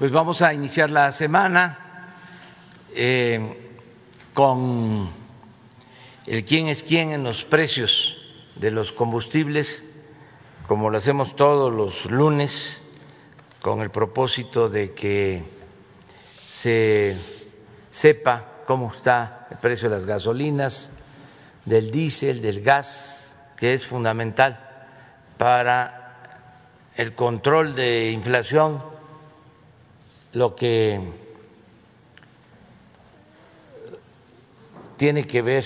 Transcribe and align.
Pues 0.00 0.12
vamos 0.12 0.40
a 0.40 0.54
iniciar 0.54 0.88
la 0.88 1.12
semana 1.12 1.78
eh, 2.94 3.70
con 4.32 5.10
el 6.24 6.44
quién 6.46 6.68
es 6.68 6.82
quién 6.82 7.12
en 7.12 7.22
los 7.22 7.44
precios 7.44 8.16
de 8.56 8.70
los 8.70 8.92
combustibles, 8.92 9.84
como 10.66 10.88
lo 10.88 10.96
hacemos 10.96 11.36
todos 11.36 11.70
los 11.70 12.06
lunes, 12.06 12.82
con 13.60 13.82
el 13.82 13.90
propósito 13.90 14.70
de 14.70 14.94
que 14.94 15.44
se 16.50 17.18
sepa 17.90 18.62
cómo 18.66 18.90
está 18.90 19.48
el 19.50 19.58
precio 19.58 19.90
de 19.90 19.96
las 19.96 20.06
gasolinas, 20.06 20.92
del 21.66 21.90
diésel, 21.90 22.40
del 22.40 22.62
gas, 22.62 23.36
que 23.54 23.74
es 23.74 23.84
fundamental 23.84 24.66
para 25.36 26.88
el 26.96 27.14
control 27.14 27.74
de 27.74 28.12
inflación, 28.12 28.89
lo 30.32 30.54
que 30.54 31.00
tiene 34.96 35.26
que 35.26 35.42
ver 35.42 35.64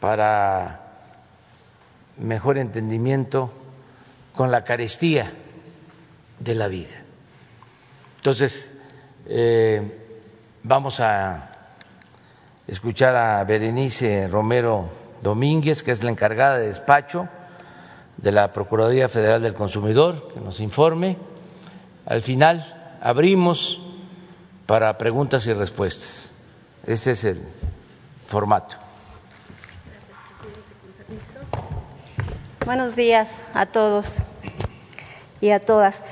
para 0.00 0.80
mejor 2.18 2.58
entendimiento 2.58 3.52
con 4.36 4.50
la 4.50 4.64
carestía 4.64 5.32
de 6.38 6.54
la 6.54 6.68
vida. 6.68 7.02
Entonces, 8.16 8.74
eh, 9.26 9.82
vamos 10.62 11.00
a 11.00 11.50
escuchar 12.66 13.16
a 13.16 13.44
Berenice 13.44 14.28
Romero 14.28 14.88
Domínguez, 15.20 15.82
que 15.82 15.90
es 15.90 16.02
la 16.02 16.10
encargada 16.10 16.58
de 16.58 16.68
despacho 16.68 17.28
de 18.16 18.32
la 18.32 18.52
Procuraduría 18.52 19.08
Federal 19.08 19.42
del 19.42 19.54
Consumidor, 19.54 20.32
que 20.32 20.40
nos 20.40 20.60
informe. 20.60 21.18
Al 22.06 22.20
final 22.20 22.96
abrimos 23.00 23.80
para 24.66 24.98
preguntas 24.98 25.46
y 25.46 25.52
respuestas. 25.54 26.32
Este 26.86 27.12
es 27.12 27.24
el 27.24 27.40
formato. 28.26 28.76
Buenos 32.66 32.94
días 32.96 33.42
a 33.54 33.66
todos 33.66 34.18
y 35.40 35.50
a 35.50 35.60
todas. 35.60 36.02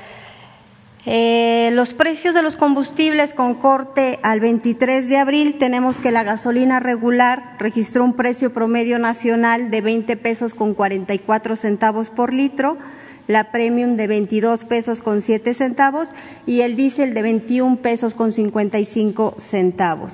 Eh, 1.05 1.69
los 1.73 1.93
precios 1.93 2.33
de 2.33 2.41
los 2.41 2.55
combustibles 2.55 3.33
con 3.33 3.55
corte 3.55 4.19
al 4.23 4.39
23 4.39 5.09
de 5.09 5.17
abril 5.17 5.57
tenemos 5.59 5.99
que 5.99 6.11
la 6.11 6.23
gasolina 6.23 6.79
regular 6.79 7.55
registró 7.59 8.05
un 8.05 8.13
precio 8.13 8.53
promedio 8.53 8.99
nacional 8.99 9.69
de 9.69 9.81
20 9.81 10.15
pesos 10.17 10.53
con 10.53 10.73
44 10.73 11.55
centavos 11.55 12.09
por 12.09 12.33
litro, 12.33 12.77
la 13.27 13.51
premium 13.51 13.93
de 13.93 14.07
22 14.07 14.65
pesos 14.65 15.01
con 15.01 15.21
7 15.21 15.53
centavos 15.53 16.09
y 16.45 16.61
el 16.61 16.75
diésel 16.75 17.13
de 17.13 17.21
21 17.21 17.77
pesos 17.77 18.13
con 18.13 18.31
55 18.31 19.35
centavos. 19.37 20.13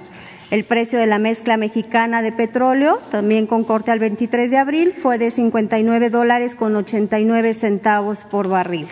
El 0.52 0.64
precio 0.64 0.98
de 0.98 1.06
la 1.06 1.20
mezcla 1.20 1.58
mexicana 1.58 2.24
de 2.24 2.32
petróleo, 2.32 3.00
también 3.12 3.46
con 3.46 3.64
corte 3.64 3.92
al 3.92 4.00
23 4.00 4.50
de 4.50 4.58
abril, 4.58 4.94
fue 4.94 5.20
de 5.20 5.30
59 5.30 6.10
dólares 6.10 6.56
con 6.56 6.76
89 6.76 7.54
centavos 7.54 8.24
por 8.24 8.48
barril. 8.48 8.88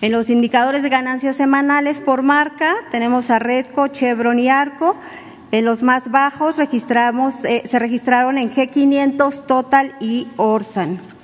En 0.00 0.12
los 0.12 0.30
indicadores 0.30 0.82
de 0.82 0.88
ganancias 0.88 1.36
semanales 1.36 2.00
por 2.00 2.22
marca 2.22 2.76
tenemos 2.90 3.30
a 3.30 3.38
Redco, 3.38 3.88
Chevron 3.88 4.38
y 4.38 4.48
Arco. 4.48 4.96
En 5.50 5.64
los 5.64 5.82
más 5.82 6.10
bajos 6.10 6.56
registramos, 6.56 7.44
eh, 7.44 7.62
se 7.66 7.78
registraron 7.78 8.38
en 8.38 8.50
G500, 8.50 9.44
Total 9.44 9.96
y 10.00 10.28
Orsan. 10.36 11.17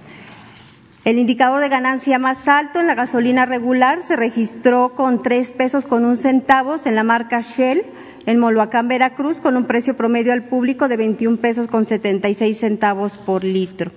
El 1.05 1.19
indicador 1.19 1.61
de 1.61 1.69
ganancia 1.69 2.19
más 2.19 2.49
alto 2.49 2.81
en 2.81 2.87
la 2.87 2.95
gasolina 2.95 3.45
regular 3.45 4.01
se 4.03 4.17
registró 4.17 4.95
con 4.95 5.23
tres 5.23 5.51
pesos 5.51 5.85
con 5.85 6.05
un 6.05 6.17
centavos 6.17 6.87
en 6.87 6.95
la 6.95 7.03
marca 7.03 7.41
Shell, 7.41 7.83
en 8.27 8.39
Moloacán, 8.39 8.89
Veracruz, 8.89 9.39
con 9.41 9.57
un 9.57 9.67
precio 9.67 9.97
promedio 9.97 10.33
al 10.33 10.45
público 10.45 10.89
de 10.89 10.97
21 10.97 11.37
pesos 11.37 11.69
con 11.69 11.85
76 11.85 12.59
centavos 12.59 13.19
por 13.19 13.45
litro 13.45 13.91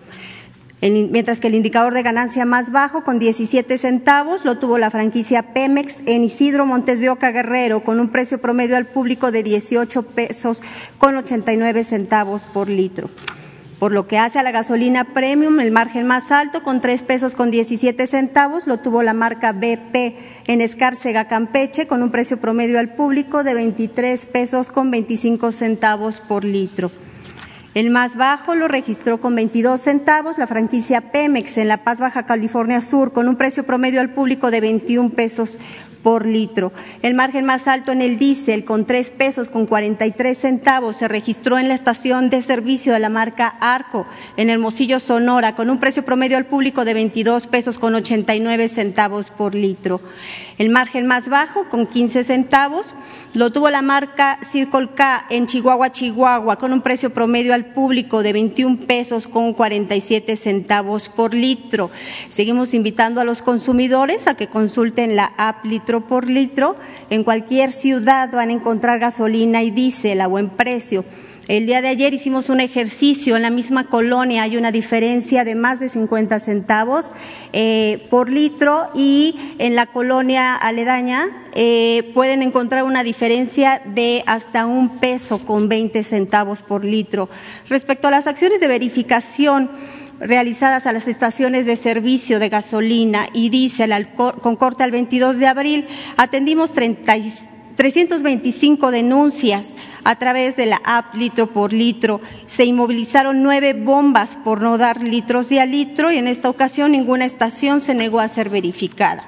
mientras 0.81 1.39
que 1.39 1.47
el 1.47 1.55
indicador 1.55 1.93
de 1.93 2.03
ganancia 2.03 2.45
más 2.45 2.71
bajo, 2.71 3.03
con 3.03 3.19
17 3.19 3.77
centavos, 3.77 4.45
lo 4.45 4.59
tuvo 4.59 4.77
la 4.77 4.91
franquicia 4.91 5.53
Pemex 5.53 6.01
en 6.05 6.23
Isidro 6.23 6.65
Montes 6.65 6.99
de 6.99 7.09
Oca 7.09 7.31
Guerrero, 7.31 7.83
con 7.83 7.99
un 7.99 8.09
precio 8.09 8.39
promedio 8.39 8.77
al 8.77 8.85
público 8.85 9.31
de 9.31 9.43
18 9.43 10.03
pesos 10.03 10.61
con 10.97 11.17
89 11.17 11.83
centavos 11.83 12.43
por 12.53 12.69
litro. 12.69 13.09
Por 13.79 13.91
lo 13.91 14.07
que 14.07 14.17
hace 14.17 14.39
a 14.39 14.43
la 14.43 14.49
gasolina 14.49 15.03
premium, 15.03 15.59
el 15.59 15.71
margen 15.71 16.07
más 16.07 16.31
alto, 16.31 16.63
con 16.63 16.81
3 16.81 17.03
pesos 17.03 17.35
con 17.35 17.51
17 17.51 18.07
centavos, 18.07 18.65
lo 18.65 18.79
tuvo 18.79 19.03
la 19.03 19.13
marca 19.13 19.51
BP 19.51 20.15
en 20.47 20.61
Escárcega, 20.61 21.27
Campeche, 21.27 21.85
con 21.85 22.01
un 22.01 22.09
precio 22.09 22.37
promedio 22.37 22.79
al 22.79 22.95
público 22.95 23.43
de 23.43 23.53
23 23.53 24.25
pesos 24.25 24.71
con 24.71 24.89
25 24.89 25.51
centavos 25.51 26.17
por 26.17 26.43
litro. 26.43 26.89
El 27.75 27.91
más 27.91 28.15
bajo 28.15 28.55
lo 28.55 28.67
registró 28.67 29.21
con 29.21 29.35
22 29.35 29.79
centavos 29.79 30.39
la 30.39 30.47
franquicia 30.47 31.11
Pemex 31.11 31.59
en 31.59 31.67
La 31.67 31.83
Paz, 31.83 31.99
Baja 31.99 32.25
California 32.25 32.81
Sur, 32.81 33.13
con 33.13 33.27
un 33.27 33.35
precio 33.35 33.67
promedio 33.67 34.01
al 34.01 34.09
público 34.09 34.49
de 34.49 34.61
21 34.61 35.11
pesos 35.11 35.59
por 36.01 36.25
litro. 36.25 36.71
El 37.01 37.13
margen 37.13 37.45
más 37.45 37.67
alto 37.67 37.91
en 37.91 38.01
el 38.01 38.17
diésel, 38.17 38.65
con 38.65 38.85
tres 38.85 39.09
pesos 39.09 39.49
con 39.49 39.65
43 39.65 40.37
centavos, 40.37 40.97
se 40.97 41.07
registró 41.07 41.57
en 41.57 41.67
la 41.67 41.73
estación 41.73 42.29
de 42.29 42.41
servicio 42.41 42.93
de 42.93 42.99
la 42.99 43.09
marca 43.09 43.47
Arco, 43.59 44.05
en 44.37 44.49
Hermosillo, 44.49 44.99
Sonora, 44.99 45.55
con 45.55 45.69
un 45.69 45.79
precio 45.79 46.03
promedio 46.03 46.37
al 46.37 46.45
público 46.45 46.85
de 46.85 46.93
22 46.93 47.47
pesos 47.47 47.79
con 47.79 47.95
89 47.95 48.67
centavos 48.67 49.29
por 49.29 49.55
litro. 49.55 50.01
El 50.57 50.69
margen 50.69 51.05
más 51.05 51.29
bajo, 51.29 51.69
con 51.69 51.85
15 51.85 52.23
centavos, 52.23 52.95
lo 53.33 53.51
tuvo 53.51 53.69
la 53.69 53.83
marca 53.83 54.39
Circle 54.41 54.89
K 54.95 55.25
en 55.29 55.45
Chihuahua, 55.45 55.91
Chihuahua, 55.91 56.55
con 56.57 56.73
un 56.73 56.81
precio 56.81 57.11
promedio 57.11 57.53
al 57.53 57.65
público 57.65 58.23
de 58.23 58.33
21 58.33 58.77
pesos 58.87 59.27
con 59.27 59.53
47 59.53 60.35
centavos 60.35 61.09
por 61.09 61.35
litro. 61.35 61.91
Seguimos 62.29 62.73
invitando 62.73 63.21
a 63.21 63.23
los 63.23 63.43
consumidores 63.43 64.25
a 64.25 64.35
que 64.35 64.47
consulten 64.47 65.15
la 65.15 65.33
app 65.37 65.63
por 65.87 66.29
litro. 66.29 66.75
En 67.09 67.23
cualquier 67.23 67.69
ciudad 67.69 68.29
van 68.31 68.49
a 68.49 68.53
encontrar 68.53 68.99
gasolina 68.99 69.63
y 69.63 69.71
diésel 69.71 70.21
a 70.21 70.27
buen 70.27 70.49
precio. 70.49 71.05
El 71.47 71.65
día 71.65 71.81
de 71.81 71.87
ayer 71.87 72.13
hicimos 72.13 72.49
un 72.49 72.59
ejercicio 72.59 73.37
en 73.37 73.41
la 73.41 73.49
misma 73.49 73.85
colonia, 73.85 74.43
hay 74.43 74.57
una 74.57 74.73
diferencia 74.73 75.45
de 75.45 75.55
más 75.55 75.79
de 75.79 75.87
50 75.87 76.41
centavos 76.41 77.13
eh, 77.53 78.05
por 78.09 78.29
litro 78.29 78.89
y 78.93 79.55
en 79.57 79.73
la 79.73 79.85
colonia 79.85 80.55
aledaña 80.55 81.47
eh, 81.55 82.11
pueden 82.13 82.43
encontrar 82.43 82.83
una 82.83 83.01
diferencia 83.01 83.81
de 83.85 84.23
hasta 84.27 84.65
un 84.65 84.99
peso 84.99 85.39
con 85.39 85.69
20 85.69 86.03
centavos 86.03 86.63
por 86.63 86.83
litro. 86.83 87.29
Respecto 87.69 88.09
a 88.09 88.11
las 88.11 88.27
acciones 88.27 88.59
de 88.59 88.67
verificación, 88.67 89.71
realizadas 90.19 90.85
a 90.87 90.93
las 90.93 91.07
estaciones 91.07 91.65
de 91.65 91.75
servicio 91.75 92.39
de 92.39 92.49
gasolina 92.49 93.27
y 93.33 93.49
diésel 93.49 94.07
con 94.15 94.55
corte 94.55 94.83
al 94.83 94.91
22 94.91 95.37
de 95.37 95.47
abril, 95.47 95.87
atendimos 96.17 96.71
325 96.73 98.91
denuncias 98.91 99.73
a 100.03 100.15
través 100.15 100.55
de 100.55 100.65
la 100.65 100.81
app 100.83 101.13
litro 101.15 101.53
por 101.53 101.73
litro. 101.73 102.21
Se 102.47 102.65
inmovilizaron 102.65 103.43
nueve 103.43 103.73
bombas 103.73 104.37
por 104.43 104.61
no 104.61 104.77
dar 104.77 105.03
litros 105.03 105.49
de 105.49 105.59
a 105.59 105.65
litro 105.65 106.11
y 106.11 106.17
en 106.17 106.27
esta 106.27 106.49
ocasión 106.49 106.91
ninguna 106.91 107.25
estación 107.25 107.81
se 107.81 107.93
negó 107.93 108.19
a 108.19 108.27
ser 108.27 108.49
verificada. 108.49 109.27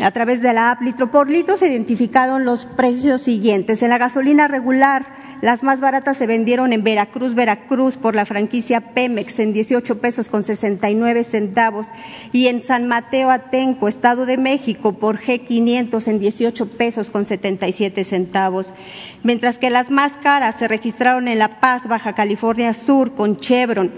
A 0.00 0.10
través 0.10 0.42
de 0.42 0.52
la 0.52 0.72
app 0.72 0.82
litro 0.82 1.12
por 1.12 1.30
litro 1.30 1.56
se 1.56 1.68
identificaron 1.68 2.44
los 2.44 2.66
precios 2.66 3.22
siguientes. 3.22 3.80
En 3.80 3.90
la 3.90 3.98
gasolina 3.98 4.48
regular, 4.48 5.04
las 5.40 5.62
más 5.62 5.80
baratas 5.80 6.16
se 6.16 6.26
vendieron 6.26 6.72
en 6.72 6.82
Veracruz, 6.82 7.36
Veracruz 7.36 7.96
por 7.96 8.16
la 8.16 8.24
franquicia 8.24 8.80
Pemex 8.80 9.38
en 9.38 9.52
18 9.52 10.00
pesos 10.00 10.28
con 10.28 10.42
69 10.42 11.22
centavos 11.22 11.86
y 12.32 12.48
en 12.48 12.60
San 12.60 12.88
Mateo 12.88 13.30
Atenco, 13.30 13.86
Estado 13.86 14.26
de 14.26 14.36
México 14.36 14.94
por 14.94 15.20
G500 15.20 16.08
en 16.08 16.18
18 16.18 16.70
pesos 16.70 17.10
con 17.10 17.24
77 17.24 18.02
centavos. 18.02 18.72
Mientras 19.22 19.58
que 19.58 19.70
las 19.70 19.92
más 19.92 20.14
caras 20.14 20.56
se 20.58 20.66
registraron 20.66 21.28
en 21.28 21.38
La 21.38 21.60
Paz, 21.60 21.86
Baja 21.86 22.14
California 22.14 22.74
Sur 22.74 23.14
con 23.14 23.36
Chevron 23.36 23.92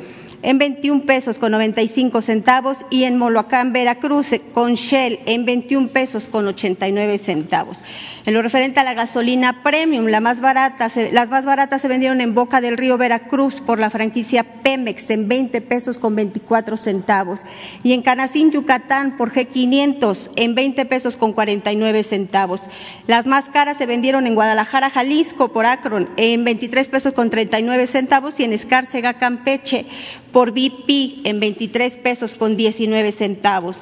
en 0.46 0.58
21 0.58 1.02
pesos 1.02 1.38
con 1.38 1.50
95 1.50 2.22
centavos 2.22 2.78
y 2.88 3.02
en 3.02 3.18
Moloacán, 3.18 3.72
Veracruz, 3.72 4.28
con 4.54 4.74
Shell 4.74 5.18
en 5.26 5.44
21 5.44 5.88
pesos 5.88 6.28
con 6.28 6.46
89 6.46 7.18
centavos. 7.18 7.78
En 8.26 8.34
lo 8.34 8.42
referente 8.42 8.80
a 8.80 8.84
la 8.84 8.94
gasolina 8.94 9.62
premium, 9.62 10.06
la 10.06 10.20
más 10.20 10.40
barata, 10.40 10.88
las 11.12 11.30
más 11.30 11.44
baratas 11.44 11.82
se 11.82 11.88
vendieron 11.88 12.20
en 12.20 12.34
Boca 12.34 12.60
del 12.60 12.76
Río 12.76 12.96
Veracruz 12.96 13.54
por 13.60 13.78
la 13.78 13.90
franquicia 13.90 14.62
Pemex 14.62 15.10
en 15.10 15.28
20 15.28 15.60
pesos 15.62 15.96
con 15.98 16.16
24 16.16 16.76
centavos 16.76 17.42
y 17.82 17.92
en 17.92 18.02
Canacín, 18.02 18.50
Yucatán 18.50 19.16
por 19.16 19.32
G500 19.32 20.30
en 20.36 20.54
20 20.54 20.84
pesos 20.86 21.16
con 21.16 21.32
49 21.32 22.02
centavos. 22.04 22.62
Las 23.08 23.26
más 23.26 23.44
caras 23.44 23.78
se 23.78 23.86
vendieron 23.86 24.26
en 24.28 24.34
Guadalajara, 24.36 24.90
Jalisco 24.90 25.52
por 25.52 25.66
Akron 25.66 26.08
en 26.16 26.44
23 26.44 26.86
pesos 26.86 27.14
con 27.14 27.30
39 27.30 27.86
centavos 27.86 28.38
y 28.40 28.44
en 28.44 28.52
Escárcega, 28.52 29.14
Campeche 29.14 29.86
por 30.36 30.50
BP 30.50 31.24
en 31.24 31.40
23 31.40 31.96
pesos 31.96 32.34
con 32.34 32.58
19 32.58 33.10
centavos. 33.10 33.78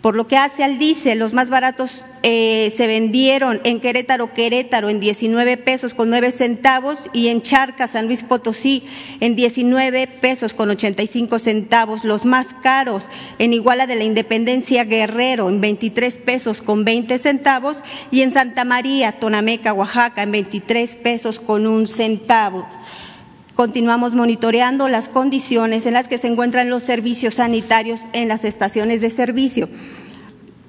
Por 0.00 0.16
lo 0.16 0.26
que 0.26 0.36
hace 0.36 0.64
al 0.64 0.76
diésel, 0.76 1.20
los 1.20 1.34
más 1.34 1.50
baratos 1.50 2.04
eh, 2.24 2.74
se 2.76 2.88
vendieron 2.88 3.60
en 3.62 3.78
Querétaro, 3.78 4.34
Querétaro 4.34 4.88
en 4.88 4.98
19 4.98 5.56
pesos 5.56 5.94
con 5.94 6.10
9 6.10 6.32
centavos 6.32 7.08
y 7.12 7.28
en 7.28 7.42
Charca, 7.42 7.86
San 7.86 8.06
Luis 8.06 8.24
Potosí 8.24 8.82
en 9.20 9.36
19 9.36 10.08
pesos 10.20 10.52
con 10.52 10.68
85 10.68 11.38
centavos. 11.38 12.02
Los 12.02 12.24
más 12.24 12.54
caros 12.60 13.04
en 13.38 13.52
Iguala 13.52 13.86
de 13.86 13.94
la 13.94 14.02
Independencia, 14.02 14.82
Guerrero 14.82 15.48
en 15.48 15.60
23 15.60 16.18
pesos 16.18 16.60
con 16.60 16.84
20 16.84 17.18
centavos 17.18 17.84
y 18.10 18.22
en 18.22 18.32
Santa 18.32 18.64
María, 18.64 19.12
Tonameca, 19.20 19.72
Oaxaca 19.72 20.24
en 20.24 20.32
23 20.32 20.96
pesos 20.96 21.38
con 21.38 21.68
un 21.68 21.86
centavo. 21.86 22.66
Continuamos 23.58 24.14
monitoreando 24.14 24.86
las 24.86 25.08
condiciones 25.08 25.84
en 25.84 25.94
las 25.94 26.06
que 26.06 26.16
se 26.16 26.28
encuentran 26.28 26.70
los 26.70 26.84
servicios 26.84 27.34
sanitarios 27.34 27.98
en 28.12 28.28
las 28.28 28.44
estaciones 28.44 29.00
de 29.00 29.10
servicio. 29.10 29.68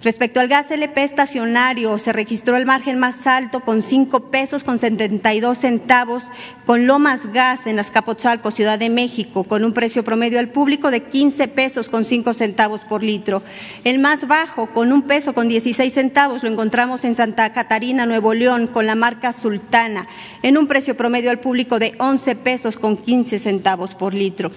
Respecto 0.01 0.39
al 0.39 0.47
gas 0.47 0.71
LP 0.71 1.03
estacionario, 1.03 1.97
se 1.97 2.13
registró 2.13 2.55
el 2.55 2.65
margen 2.65 2.99
más 2.99 3.27
alto 3.27 3.59
con 3.59 3.81
5 3.81 4.31
pesos 4.31 4.63
con 4.63 4.79
72 4.79 5.57
centavos 5.57 6.23
con 6.65 6.87
Lomas 6.87 7.33
Gas 7.33 7.67
en 7.67 7.79
Azcapotzalco, 7.79 8.49
Ciudad 8.49 8.79
de 8.79 8.89
México, 8.89 9.43
con 9.43 9.65
un 9.65 9.73
precio 9.73 10.05
promedio 10.05 10.39
al 10.39 10.47
público 10.47 10.89
de 10.89 11.03
15 11.03 11.49
pesos 11.49 11.89
con 11.89 12.05
5 12.05 12.33
centavos 12.33 12.85
por 12.85 13.03
litro. 13.03 13.43
El 13.83 13.99
más 13.99 14.25
bajo, 14.25 14.67
con 14.67 14.93
un 14.93 15.01
peso 15.01 15.33
con 15.33 15.49
16 15.49 15.91
centavos, 15.91 16.43
lo 16.43 16.49
encontramos 16.49 17.03
en 17.03 17.15
Santa 17.15 17.51
Catarina, 17.51 18.05
Nuevo 18.05 18.33
León, 18.33 18.67
con 18.67 18.85
la 18.85 18.95
marca 18.95 19.33
Sultana, 19.33 20.07
en 20.43 20.57
un 20.57 20.67
precio 20.67 20.95
promedio 20.95 21.29
al 21.29 21.41
público 21.41 21.77
de 21.77 21.95
11 21.97 22.37
pesos 22.37 22.77
con 22.77 22.95
15 22.95 23.37
centavos 23.37 23.95
por 23.95 24.13
litro. 24.13 24.49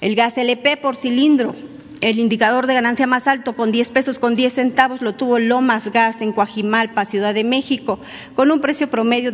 El 0.00 0.14
gas 0.14 0.38
LP 0.38 0.78
por 0.78 0.96
cilindro 0.96 1.54
el 2.00 2.18
indicador 2.18 2.66
de 2.66 2.74
ganancia 2.74 3.06
más 3.06 3.26
alto 3.26 3.54
con 3.54 3.72
10 3.72 3.90
pesos 3.90 4.18
con 4.18 4.34
10 4.34 4.52
centavos 4.52 5.02
lo 5.02 5.14
tuvo 5.14 5.38
Lomas 5.38 5.92
Gas 5.92 6.20
en 6.22 6.32
Coajimalpa, 6.32 7.04
Ciudad 7.04 7.34
de 7.34 7.44
México, 7.44 7.98
con 8.34 8.50
un 8.50 8.60
precio 8.60 8.88
promedio 8.88 9.30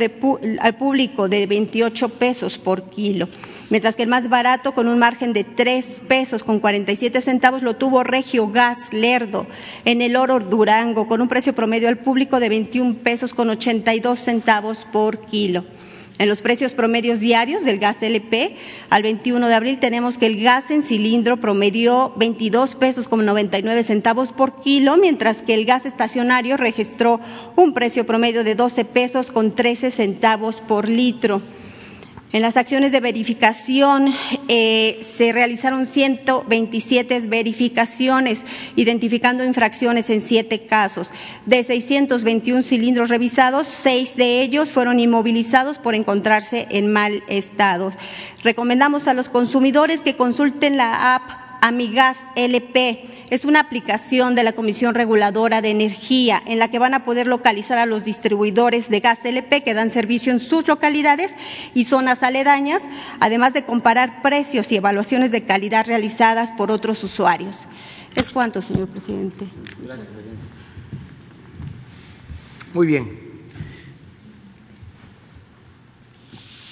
al 0.61 0.77
público 0.77 1.29
de 1.29 1.47
28 1.47 2.09
pesos 2.11 2.59
por 2.59 2.91
kilo. 2.91 3.29
Mientras 3.69 3.97
que 3.97 4.05
el 4.05 4.09
más 4.09 4.29
barato, 4.29 4.75
con 4.75 4.87
un 4.87 4.99
margen 4.99 5.33
de 5.33 5.45
3 5.45 6.03
pesos 6.09 6.45
con 6.45 6.61
47 6.61 7.21
centavos, 7.21 7.63
lo 7.63 7.75
tuvo 7.75 8.05
Regio 8.05 8.49
Gas 8.49 8.93
Lerdo 8.93 9.47
en 9.85 10.03
el 10.03 10.17
Oro 10.17 10.39
Durango, 10.39 11.09
con 11.09 11.21
un 11.21 11.29
precio 11.29 11.53
promedio 11.53 11.89
al 11.89 11.99
público 11.99 12.39
de 12.39 12.49
21 12.49 12.97
pesos 12.97 13.35
con 13.35 13.51
82 13.51 14.19
centavos 14.19 14.87
por 14.93 15.19
kilo. 15.27 15.65
En 16.19 16.31
los 16.31 16.41
precios 16.41 16.73
promedios 16.73 17.21
diarios 17.21 17.65
del 17.65 17.79
gas 17.79 18.03
LP, 18.03 18.57
al 18.89 19.03
21 19.03 19.49
de 19.49 19.55
abril 19.55 19.79
tenemos 19.79 20.17
que 20.17 20.25
el 20.27 20.43
gas 20.43 20.71
en 20.71 20.83
cilindro 20.83 21.37
promedió 21.37 22.15
22 22.17 22.75
pesos 22.75 23.07
con 23.07 23.27
99 23.27 23.83
centavos 23.83 24.33
por 24.33 24.61
kilo, 24.61 24.97
mientras 24.97 25.43
que 25.43 25.53
el 25.53 25.67
gas 25.67 25.85
estacionario 25.85 26.57
registró 26.57 27.21
un 27.55 27.75
precio 27.75 28.07
promedio 28.07 28.45
de 28.45 28.55
12 28.55 28.87
pesos 28.87 29.31
con 29.31 29.55
13 29.55 29.91
centavos 29.91 30.63
por 30.63 30.89
litro. 30.89 31.43
En 32.33 32.43
las 32.43 32.57
acciones 32.57 32.91
de 32.93 33.01
verificación 33.01 34.13
eh, 34.49 34.99
se 35.01 35.33
realizaron 35.33 35.87
127 35.87 37.21
verificaciones, 37.29 38.45
identificando 38.75 39.45
infracciones 39.45 40.11
en 40.11 40.21
siete 40.21 40.67
casos. 40.67 41.11
De 41.47 41.63
621 41.63 42.65
cilindros 42.65 43.11
revisados, 43.11 43.69
seis 43.69 44.17
de 44.17 44.43
ellos 44.43 44.73
fueron 44.73 44.99
inmovilizados 44.99 45.79
por 45.79 45.95
encontrarse 45.95 46.67
en 46.71 46.93
mal 46.93 47.23
estado. 47.29 47.93
Recomendamos 48.43 49.07
a 49.07 49.15
los 49.15 49.29
consumidores 49.29 50.01
que 50.01 50.17
consulten 50.17 50.77
la 50.77 51.15
app 51.15 51.46
Amigas 51.61 52.19
LP. 52.35 53.09
Es 53.31 53.45
una 53.45 53.61
aplicación 53.61 54.35
de 54.35 54.45
la 54.45 54.53
Comisión 54.53 54.95
Reguladora 54.95 55.61
de 55.63 55.71
Energía 55.71 56.43
en 56.47 56.59
la 56.59 56.69
que 56.69 56.79
van 56.79 56.95
a 56.95 57.05
poder 57.05 57.27
localizar 57.27 57.79
a 57.79 57.87
los 57.87 58.05
distribuidores 58.05 58.89
de 58.89 59.01
gas 59.01 59.25
LP 59.25 59.63
que 59.63 59.75
dan 59.75 59.91
servicio 59.91 60.33
en 60.33 60.41
sus 60.41 60.67
localidades 60.69 61.35
y 61.75 61.85
zonas 61.85 62.23
aledañas, 62.23 62.83
además 63.21 63.53
de 63.53 63.65
comparar 63.65 64.23
precios 64.23 64.71
y 64.71 64.77
evaluaciones 64.77 65.31
de 65.31 65.45
calidad 65.45 65.87
realizadas 65.87 66.53
por 66.53 66.71
otros 66.71 67.03
usuarios. 67.03 67.67
Es 68.15 68.31
cuanto, 68.31 68.63
señor 68.63 68.89
presidente. 68.89 69.47
Gracias. 69.83 70.09
Muy 72.73 72.87
bien. 72.87 73.27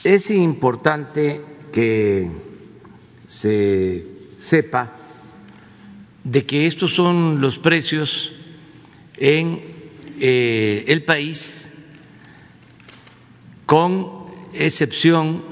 Es 0.04 0.30
importante 0.30 1.40
que 1.72 2.30
se 3.26 4.13
sepa 4.38 4.92
de 6.24 6.44
que 6.44 6.66
estos 6.66 6.94
son 6.94 7.40
los 7.40 7.58
precios 7.58 8.32
en 9.16 9.60
eh, 10.20 10.84
el 10.88 11.04
país, 11.04 11.70
con 13.66 14.24
excepción 14.54 15.42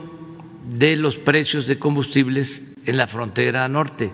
de 0.76 0.96
los 0.96 1.16
precios 1.18 1.66
de 1.66 1.78
combustibles 1.78 2.74
en 2.86 2.96
la 2.96 3.06
frontera 3.06 3.68
norte. 3.68 4.12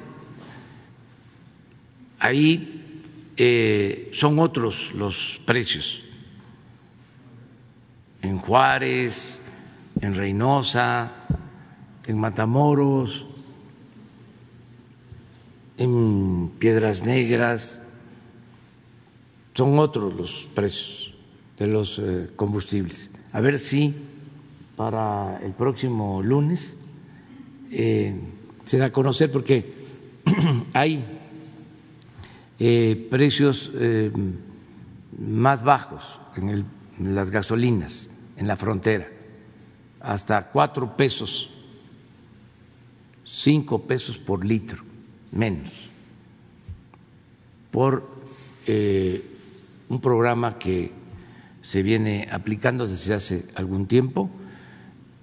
Ahí 2.19 3.03
eh, 3.37 4.11
son 4.13 4.39
otros 4.39 4.93
los 4.95 5.41
precios. 5.45 6.03
En 8.23 8.39
Juárez, 8.39 9.43
en 10.01 10.15
Reynosa, 10.15 11.13
en 12.07 12.19
Matamoros, 12.19 13.28
en 15.79 16.51
Piedras 16.59 17.05
Negras, 17.05 17.83
son 19.55 19.79
otros 19.79 20.15
los 20.15 20.49
precios 20.55 21.15
de 21.59 21.67
los 21.69 21.99
eh, 21.99 22.31
combustibles. 22.37 23.11
A 23.33 23.41
ver 23.41 23.59
si 23.59 23.95
para 24.77 25.39
el 25.43 25.53
próximo 25.53 26.23
lunes 26.23 26.77
eh, 27.71 28.15
se 28.65 28.79
da 28.79 28.87
a 28.87 28.93
conocer 28.93 29.31
porque 29.33 29.75
hay 30.73 31.05
eh, 32.59 33.09
precios 33.11 33.73
más 35.17 35.63
bajos 35.63 36.21
en, 36.37 36.49
en 36.99 37.15
las 37.15 37.31
gasolinas 37.31 38.15
en 38.37 38.47
la 38.47 38.57
frontera, 38.57 39.09
hasta 40.01 40.51
cuatro 40.51 40.97
pesos, 40.97 41.51
cinco 43.25 43.83
pesos 43.83 44.17
por 44.17 44.45
litro 44.45 44.88
menos 45.33 45.91
por 47.71 48.09
eh, 48.67 49.25
un 49.89 50.01
programa 50.01 50.59
que 50.59 50.93
se 51.63 51.83
viene 51.83 52.29
aplicando 52.31 52.87
desde 52.87 53.15
hace 53.15 53.45
algún 53.55 53.87
tiempo 53.87 54.31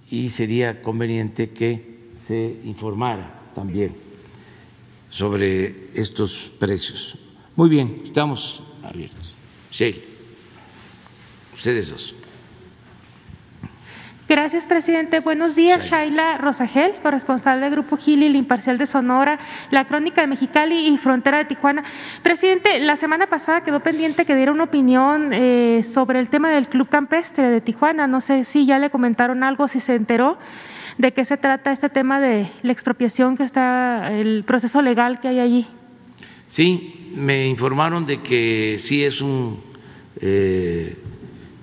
y 0.10 0.30
sería 0.30 0.82
conveniente 0.82 1.50
que 1.50 2.12
se 2.18 2.60
informara 2.64 3.52
también 3.54 3.96
sobre 5.10 5.92
estos 6.00 6.52
precios. 6.60 7.18
Muy 7.56 7.70
bien, 7.70 8.02
estamos 8.04 8.62
abiertos. 8.84 9.36
Sí, 9.72 10.02
ustedes 11.56 11.90
dos. 11.90 12.16
Gracias, 14.28 14.66
presidente. 14.66 15.20
Buenos 15.20 15.56
días, 15.56 15.88
Shaila 15.88 16.40
Rosagel, 16.40 16.96
corresponsal 17.04 17.62
del 17.62 17.70
Grupo 17.70 17.96
Gili, 17.96 18.26
el 18.26 18.36
Imparcial 18.36 18.80
de 18.80 18.88
Sonora, 18.88 19.38
La 19.70 19.86
Crónica 19.86 20.22
de 20.22 20.28
Mexicali 20.28 20.88
y 20.88 20.98
Frontera 20.98 21.38
de 21.38 21.46
Tijuana. 21.46 21.84
Presidente, 22.24 22.80
la 22.80 22.96
semana 22.96 23.28
pasada 23.28 23.62
quedó 23.62 23.82
pendiente 23.82 24.26
que 24.26 24.36
diera 24.36 24.52
una 24.52 24.64
opinión 24.64 25.32
eh, 25.32 25.86
sobre 25.94 26.20
el 26.20 26.30
tema 26.30 26.50
del 26.50 26.68
Club 26.70 26.90
Campestre 26.90 27.52
de 27.52 27.62
Tijuana. 27.62 28.08
No 28.08 28.20
sé 28.20 28.46
si 28.46 28.66
ya 28.66 28.80
le 28.80 28.90
comentaron 28.90 29.44
algo, 29.44 29.68
si 29.68 29.80
se 29.80 29.94
enteró 29.94 30.40
de 30.98 31.12
qué 31.12 31.24
se 31.24 31.38
trata 31.38 31.72
este 31.72 31.90
tema 31.90 32.20
de 32.20 32.50
la 32.64 32.72
expropiación 32.72 33.38
que 33.38 33.44
está, 33.44 34.12
el 34.12 34.44
proceso 34.44 34.82
legal 34.82 35.20
que 35.20 35.28
hay 35.28 35.40
allí. 35.40 35.68
Sí, 36.48 37.12
me 37.14 37.46
informaron 37.46 38.08
de 38.08 38.24
que 38.24 38.78
sí 38.80 39.04
es 39.04 39.22
un 39.22 39.62
eh, 40.20 40.98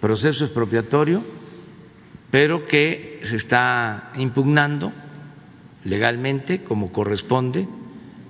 proceso 0.00 0.44
expropiatorio 0.44 1.41
pero 2.32 2.66
que 2.66 3.20
se 3.20 3.36
está 3.36 4.10
impugnando 4.16 4.90
legalmente 5.84 6.64
como 6.64 6.90
corresponde 6.90 7.68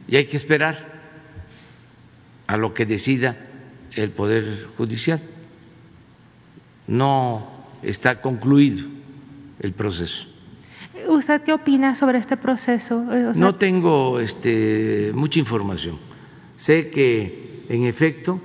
y 0.09 0.16
hay 0.16 0.26
que 0.26 0.37
esperar 0.37 0.90
a 2.49 2.56
lo 2.56 2.75
que 2.75 2.85
decida 2.85 3.37
el 3.94 4.11
Poder 4.11 4.66
Judicial. 4.76 5.21
No 6.88 7.47
está 7.85 8.21
concluido 8.21 8.85
el 9.61 9.73
proceso. 9.73 10.26
¿Usted 11.06 11.42
qué 11.42 11.52
opina 11.52 11.94
sobre 11.94 12.18
este 12.18 12.37
proceso? 12.37 13.04
No 13.37 13.54
tengo 13.54 14.18
este, 14.18 15.12
mucha 15.14 15.38
información. 15.38 15.97
Sé 16.56 16.90
que 16.90 17.62
en 17.68 17.85
efecto 17.85 18.40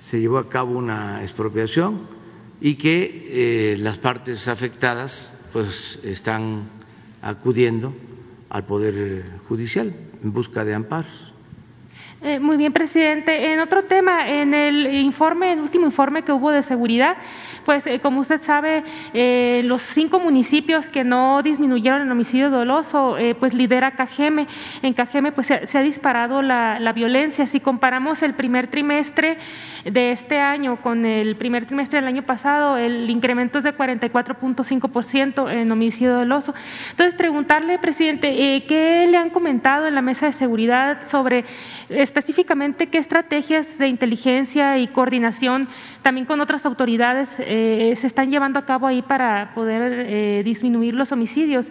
se 0.00 0.20
llevó 0.20 0.38
a 0.38 0.48
cabo 0.48 0.76
una 0.76 1.22
expropiación 1.22 2.19
y 2.60 2.74
que 2.74 3.28
eh, 3.30 3.76
las 3.78 3.98
partes 3.98 4.48
afectadas 4.48 5.36
pues 5.52 5.98
están 6.04 6.68
acudiendo 7.22 7.94
al 8.50 8.64
poder 8.64 9.24
judicial 9.48 9.92
en 10.22 10.32
busca 10.32 10.64
de 10.64 10.74
amparos. 10.74 11.30
Eh, 12.22 12.38
muy 12.38 12.58
bien, 12.58 12.72
presidente. 12.72 13.52
En 13.52 13.60
otro 13.60 13.84
tema, 13.84 14.28
en 14.28 14.52
el 14.52 14.94
informe, 14.94 15.54
el 15.54 15.60
último 15.60 15.86
informe 15.86 16.22
que 16.22 16.32
hubo 16.32 16.50
de 16.50 16.62
seguridad, 16.62 17.16
pues 17.70 17.86
eh, 17.86 18.00
como 18.00 18.22
usted 18.22 18.42
sabe, 18.42 18.82
eh, 19.14 19.62
los 19.64 19.80
cinco 19.80 20.18
municipios 20.18 20.88
que 20.88 21.04
no 21.04 21.40
disminuyeron 21.40 22.02
el 22.02 22.10
homicidio 22.10 22.50
doloso, 22.50 23.16
pues 23.38 23.54
lidera 23.54 23.92
Cajeme. 23.92 24.48
En 24.82 24.92
Cajeme 24.92 25.30
pues 25.30 25.46
se, 25.46 25.78
ha 25.78 25.80
disparado 25.80 26.42
la, 26.42 26.80
la, 26.80 26.92
violencia. 26.92 27.46
Si 27.46 27.60
comparamos 27.60 28.24
el 28.24 28.34
primer 28.34 28.66
trimestre 28.66 29.38
de 29.84 30.10
este 30.10 30.40
año 30.40 30.82
con 30.82 31.06
el 31.06 31.36
primer 31.36 31.66
trimestre 31.66 32.00
del 32.00 32.08
año 32.08 32.24
pasado, 32.24 32.76
el 32.76 33.08
incremento 33.08 33.58
es 33.58 33.64
de 33.64 33.72
44.5% 33.72 35.48
en 35.48 35.70
homicidio 35.70 36.14
doloso. 36.14 36.52
Entonces, 36.90 37.14
preguntarle, 37.14 37.78
presidente, 37.78 38.64
¿qué 38.66 39.06
le 39.08 39.16
han 39.16 39.30
comentado 39.30 39.86
en 39.86 39.94
la 39.94 40.02
mesa 40.02 40.26
de 40.26 40.32
seguridad 40.32 41.08
sobre 41.08 41.44
específicamente 41.88 42.88
qué 42.88 42.98
estrategias 42.98 43.78
de 43.78 43.86
inteligencia 43.86 44.76
y 44.78 44.88
coordinación 44.88 45.68
también 46.02 46.26
con 46.26 46.40
otras 46.40 46.64
autoridades 46.66 47.28
eh, 47.38 47.94
se 48.00 48.06
están 48.06 48.30
llevando 48.30 48.58
a 48.58 48.64
cabo 48.66 48.86
ahí 48.86 49.02
para 49.02 49.52
poder 49.54 50.06
eh, 50.06 50.42
disminuir 50.44 50.94
los 50.94 51.12
homicidios. 51.12 51.66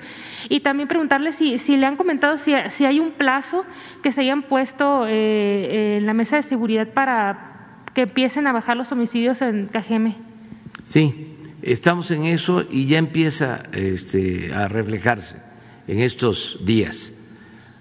Y 0.50 0.60
también 0.62 0.88
preguntarle 0.88 1.34
si, 1.34 1.58
le 1.58 1.86
han 1.86 1.96
comentado 1.96 2.38
si, 2.38 2.54
hay 2.54 3.00
un 3.00 3.12
plazo 3.12 3.66
que 4.04 4.12
se 4.12 4.22
hayan 4.22 4.44
puesto 4.44 5.06
eh, 5.08 5.98
en 5.98 6.06
la 6.06 6.14
mesa 6.14 6.38
de 6.38 6.44
seguridad 6.44 6.88
para 6.90 7.86
que 7.94 8.02
empiecen 8.02 8.48
a 8.48 8.52
bajar 8.52 8.78
los 8.78 8.92
homicidios 8.92 9.42
en 9.42 9.68
Cajeme. 9.68 10.16
Sí, 10.84 11.36
estamos 11.62 12.12
en 12.12 12.26
eso 12.26 12.66
y 12.70 12.88
ya 12.88 12.98
empieza 12.98 13.64
este, 13.74 14.54
a 14.54 14.68
reflejarse 14.68 15.38
en 15.88 16.00
estos 16.00 16.60
días. 16.64 17.14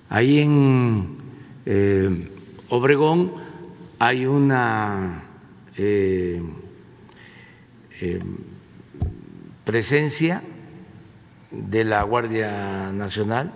Ahí 0.08 0.38
en 0.38 1.18
eh, 1.66 2.30
Obregón 2.70 3.32
hay 3.98 4.24
una 4.24 5.27
eh, 5.78 6.42
eh, 8.00 8.20
presencia 9.64 10.42
de 11.50 11.84
la 11.84 12.02
Guardia 12.02 12.92
Nacional, 12.92 13.52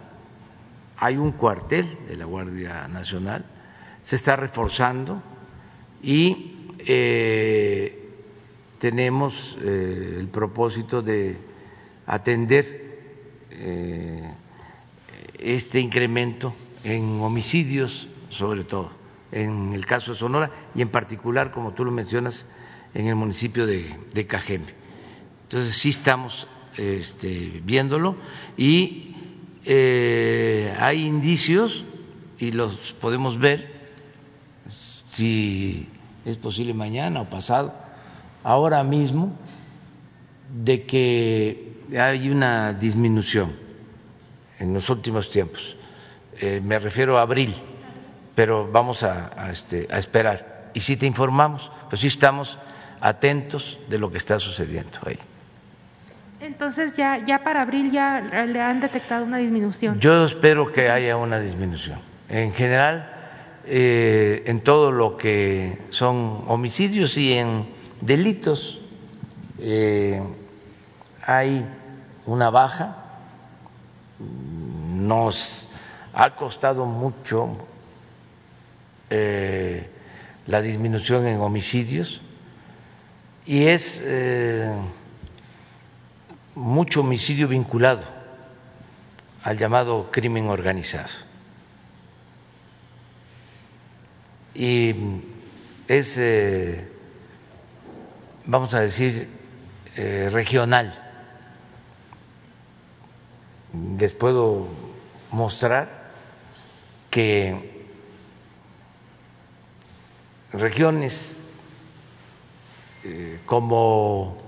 hay 0.96 1.16
un 1.16 1.32
cuartel 1.32 1.84
de 2.06 2.16
la 2.16 2.24
Guardia 2.24 2.86
Nacional, 2.88 3.44
se 4.02 4.16
está 4.16 4.36
reforzando 4.36 5.22
y 6.02 6.68
tenemos 8.78 9.58
el 9.62 10.28
propósito 10.28 11.02
de 11.02 11.36
atender 12.06 12.98
este 15.38 15.80
incremento 15.80 16.54
en 16.84 17.20
homicidios, 17.20 18.08
sobre 18.30 18.64
todo, 18.64 19.01
en 19.32 19.72
el 19.72 19.86
caso 19.86 20.12
de 20.12 20.18
Sonora 20.18 20.50
y 20.74 20.82
en 20.82 20.88
particular, 20.88 21.50
como 21.50 21.72
tú 21.72 21.84
lo 21.84 21.90
mencionas, 21.90 22.46
en 22.94 23.06
el 23.06 23.14
municipio 23.14 23.66
de, 23.66 24.26
Cajeme. 24.28 24.74
Entonces 25.44 25.76
sí 25.76 25.90
estamos 25.90 26.46
este, 26.76 27.60
viéndolo 27.64 28.16
y 28.56 29.16
eh, 29.64 30.74
hay 30.78 31.06
indicios 31.06 31.84
y 32.38 32.52
los 32.52 32.94
podemos 33.00 33.38
ver 33.38 33.72
si 34.68 35.88
es 36.24 36.36
posible 36.36 36.74
mañana 36.74 37.20
o 37.20 37.30
pasado, 37.30 37.74
ahora 38.42 38.82
mismo, 38.84 39.36
de 40.64 40.84
que 40.84 41.72
hay 41.98 42.30
una 42.30 42.72
disminución 42.72 43.52
en 44.58 44.74
los 44.74 44.88
últimos 44.90 45.30
tiempos. 45.30 45.76
Eh, 46.40 46.60
me 46.64 46.78
refiero 46.78 47.18
a 47.18 47.22
abril, 47.22 47.54
pero 48.34 48.70
vamos 48.70 49.02
a, 49.02 49.50
este, 49.50 49.88
a 49.90 49.98
esperar. 49.98 50.70
Y 50.74 50.80
si 50.80 50.96
te 50.96 51.06
informamos, 51.06 51.70
pues 51.88 52.00
sí 52.00 52.06
estamos 52.06 52.58
atentos 53.00 53.78
de 53.88 53.98
lo 53.98 54.10
que 54.10 54.18
está 54.18 54.38
sucediendo 54.38 54.98
ahí. 55.04 55.18
Entonces 56.40 56.94
ya, 56.96 57.24
ya 57.24 57.44
para 57.44 57.62
abril 57.62 57.92
ya 57.92 58.20
le 58.20 58.60
han 58.60 58.80
detectado 58.80 59.24
una 59.24 59.38
disminución. 59.38 60.00
Yo 60.00 60.24
espero 60.24 60.72
que 60.72 60.90
haya 60.90 61.16
una 61.16 61.38
disminución. 61.38 62.00
En 62.28 62.52
general, 62.52 63.12
eh, 63.64 64.42
en 64.46 64.60
todo 64.60 64.90
lo 64.90 65.16
que 65.16 65.86
son 65.90 66.44
homicidios 66.48 67.16
y 67.16 67.34
en 67.34 67.68
delitos 68.00 68.80
eh, 69.58 70.20
hay 71.24 71.64
una 72.26 72.50
baja. 72.50 72.96
Nos 74.18 75.68
ha 76.12 76.30
costado 76.34 76.86
mucho 76.86 77.56
eh, 79.14 79.90
la 80.46 80.62
disminución 80.62 81.26
en 81.26 81.38
homicidios 81.38 82.22
y 83.44 83.66
es 83.66 84.02
eh, 84.06 84.72
mucho 86.54 87.00
homicidio 87.00 87.46
vinculado 87.46 88.04
al 89.42 89.58
llamado 89.58 90.10
crimen 90.10 90.48
organizado. 90.48 91.10
Y 94.54 94.94
es, 95.88 96.16
eh, 96.16 96.88
vamos 98.46 98.72
a 98.72 98.80
decir, 98.80 99.28
regional. 99.94 100.98
Les 103.98 104.14
puedo 104.14 104.68
mostrar 105.30 106.12
que 107.10 107.71
regiones 110.52 111.44
eh, 113.04 113.40
como 113.46 114.38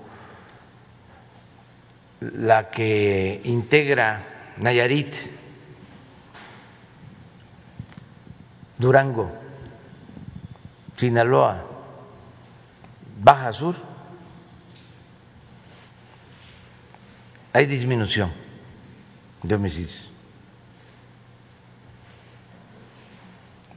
la 2.21 2.71
que 2.71 3.41
integra 3.45 4.53
Nayarit, 4.59 5.15
Durango, 8.79 9.33
Sinaloa, 10.97 11.65
Baja 13.21 13.53
Sur, 13.53 13.75
hay 17.53 17.67
disminución 17.67 18.33
de 19.43 19.55
homicidios. 19.55 20.11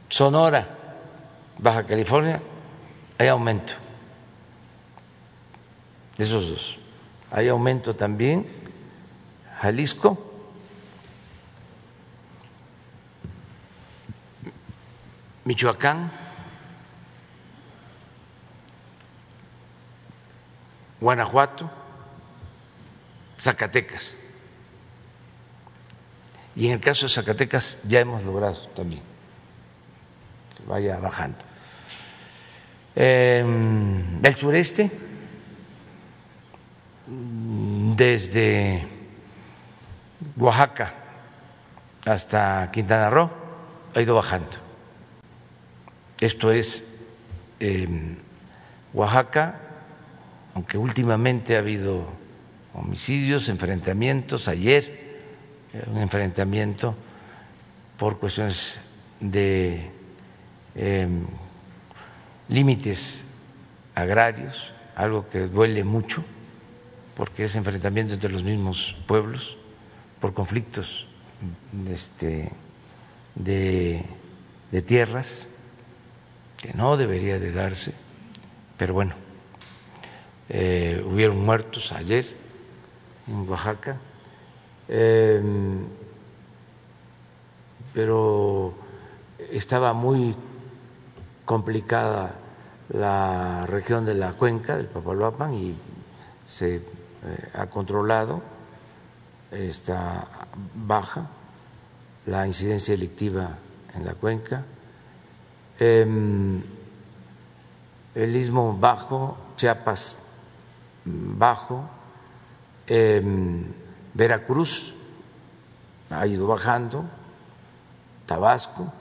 Sonora, 0.10 0.77
Baja 1.58 1.86
California, 1.86 2.42
hay 3.18 3.28
aumento. 3.28 3.74
De 6.18 6.24
esos 6.24 6.50
dos. 6.50 6.80
Hay 7.32 7.48
aumento 7.48 7.96
también. 7.96 8.48
Jalisco. 9.60 10.18
Michoacán. 15.46 16.12
Guanajuato. 21.00 21.70
Zacatecas. 23.40 24.16
Y 26.56 26.68
en 26.68 26.74
el 26.74 26.80
caso 26.80 27.06
de 27.06 27.14
Zacatecas 27.14 27.78
ya 27.84 28.00
hemos 28.00 28.24
logrado 28.24 28.68
también 28.70 29.18
vaya 30.68 30.98
bajando. 31.00 31.47
Em, 33.00 34.26
el 34.26 34.36
sureste, 34.36 34.90
desde 37.96 38.88
Oaxaca 40.36 40.94
hasta 42.06 42.70
Quintana 42.72 43.12
Roo, 43.12 43.30
ha 43.94 44.02
ido 44.02 44.16
bajando. 44.16 44.58
Esto 46.20 46.52
es 46.52 46.84
em, 47.60 48.16
Oaxaca, 48.94 49.60
aunque 50.56 50.80
últimamente 50.80 51.56
ha 51.56 51.60
habido 51.60 52.08
homicidios, 52.74 53.48
enfrentamientos, 53.50 54.48
ayer 54.48 55.06
un 55.86 56.02
enfrentamiento 56.02 56.96
por 57.98 58.18
cuestiones 58.18 58.80
de 59.20 59.92
Em, 60.80 61.26
límites 62.50 63.24
agrarios, 63.96 64.72
algo 64.96 65.30
que 65.30 65.48
duele 65.48 65.84
mucho, 65.84 66.24
porque 67.16 67.46
es 67.46 67.56
enfrentamiento 67.56 68.14
entre 68.14 68.32
los 68.32 68.44
mismos 68.44 68.96
pueblos 69.08 69.58
por 70.20 70.34
conflictos 70.34 71.08
este, 71.90 72.52
de, 73.36 74.06
tierras, 74.86 75.48
que 76.58 76.74
no 76.74 76.98
debería 76.98 77.40
de 77.40 77.52
darse, 77.52 77.94
pero 78.78 78.94
bueno, 78.94 79.14
eh, 80.50 81.04
hubieron 81.06 81.44
muertos 81.44 81.92
ayer 81.92 82.26
en 83.28 83.50
Oaxaca, 83.50 83.98
em, 84.88 85.86
pero 87.94 88.74
estaba 89.52 89.94
muy 89.94 90.36
complicada 91.48 92.36
la 92.90 93.66
región 93.66 94.06
de 94.06 94.16
la 94.16 94.34
cuenca 94.34 94.76
del 94.76 94.88
Papaloapan 94.88 95.54
y 95.54 95.78
se 96.46 96.76
eh, 96.76 96.82
ha 97.54 97.68
controlado, 97.68 98.42
está 99.50 100.28
baja 100.76 101.30
la 102.26 102.46
incidencia 102.46 102.94
delictiva 102.94 103.58
en 103.96 104.06
la 104.06 104.14
cuenca. 104.16 104.66
Em, 105.80 106.62
el 108.14 108.36
istmo 108.36 108.78
bajo, 108.78 109.38
Chiapas 109.56 110.18
bajo, 111.06 111.90
em, 112.88 113.72
Veracruz 114.14 114.94
ha 116.10 116.28
ido 116.28 116.46
bajando, 116.46 117.06
Tabasco, 118.26 118.92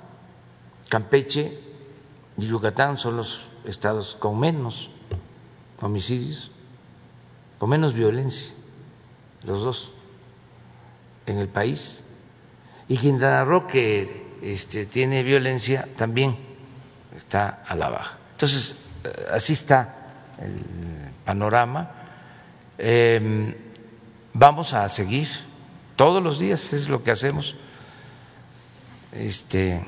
Campeche 0.88 1.65
y 2.38 2.46
Yucatán 2.46 2.96
son 2.98 3.16
los 3.16 3.48
estados 3.64 4.16
con 4.18 4.38
menos 4.38 4.90
homicidios, 5.80 6.50
con 7.58 7.70
menos 7.70 7.94
violencia, 7.94 8.54
los 9.44 9.62
dos, 9.62 9.92
en 11.26 11.38
el 11.38 11.48
país. 11.48 12.02
Y 12.88 12.96
Quintana 12.98 13.44
Roo, 13.44 13.66
que 13.66 14.36
este, 14.42 14.86
tiene 14.86 15.22
violencia, 15.22 15.88
también 15.96 16.36
está 17.16 17.62
a 17.66 17.74
la 17.74 17.88
baja. 17.88 18.18
Entonces, 18.32 18.76
eh, 19.04 19.26
así 19.32 19.54
está 19.54 19.94
el 20.38 20.62
panorama. 21.24 21.90
Em, 22.78 23.54
vamos 24.34 24.74
a 24.74 24.88
seguir 24.88 25.28
todos 25.96 26.22
los 26.22 26.38
días, 26.38 26.72
es 26.74 26.88
lo 26.88 27.02
que 27.02 27.10
hacemos. 27.10 27.56
Este, 29.12 29.82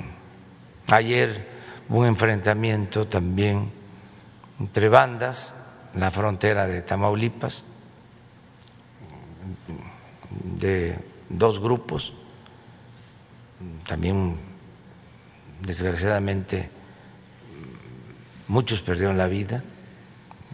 ayer 0.88 1.57
un 1.88 2.06
enfrentamiento 2.06 3.06
también 3.06 3.70
entre 4.60 4.88
bandas 4.88 5.54
en 5.94 6.00
la 6.00 6.10
frontera 6.10 6.66
de 6.66 6.82
Tamaulipas, 6.82 7.64
de 10.58 10.98
dos 11.28 11.60
grupos, 11.60 12.12
también 13.86 14.36
desgraciadamente 15.62 16.70
muchos 18.48 18.82
perdieron 18.82 19.16
la 19.16 19.26
vida 19.26 19.62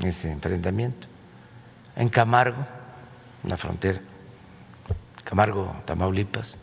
en 0.00 0.08
ese 0.08 0.30
enfrentamiento. 0.30 1.08
En 1.96 2.08
Camargo, 2.08 2.64
en 3.42 3.50
la 3.50 3.56
frontera, 3.56 4.00
Camargo, 5.24 5.74
Tamaulipas, 5.84 6.56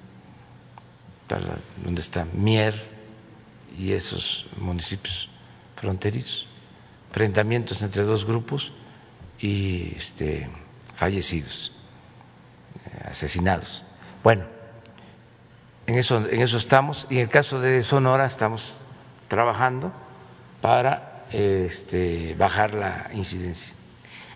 donde 1.84 2.02
está 2.02 2.26
Mier 2.34 2.91
y 3.78 3.94
esos 3.94 4.48
municipios 4.58 5.30
fronterizos. 5.76 6.48
Enfrentamientos 7.10 7.82
entre 7.82 8.04
dos 8.04 8.26
grupos 8.26 8.72
y 9.40 9.94
este, 9.96 10.50
fallecidos, 10.96 11.74
eh, 12.86 13.10
asesinados. 13.10 13.84
Bueno, 14.24 14.46
en 15.88 15.96
eso, 15.96 16.26
en 16.30 16.42
eso 16.42 16.58
estamos 16.58 17.08
y 17.10 17.16
en 17.16 17.22
el 17.22 17.30
caso 17.30 17.60
de 17.60 17.84
Sonora 17.84 18.26
estamos 18.26 18.74
trabajando 19.28 19.92
para 20.62 21.26
este, 21.32 22.36
bajar 22.38 22.74
la 22.74 23.10
incidencia. 23.14 23.74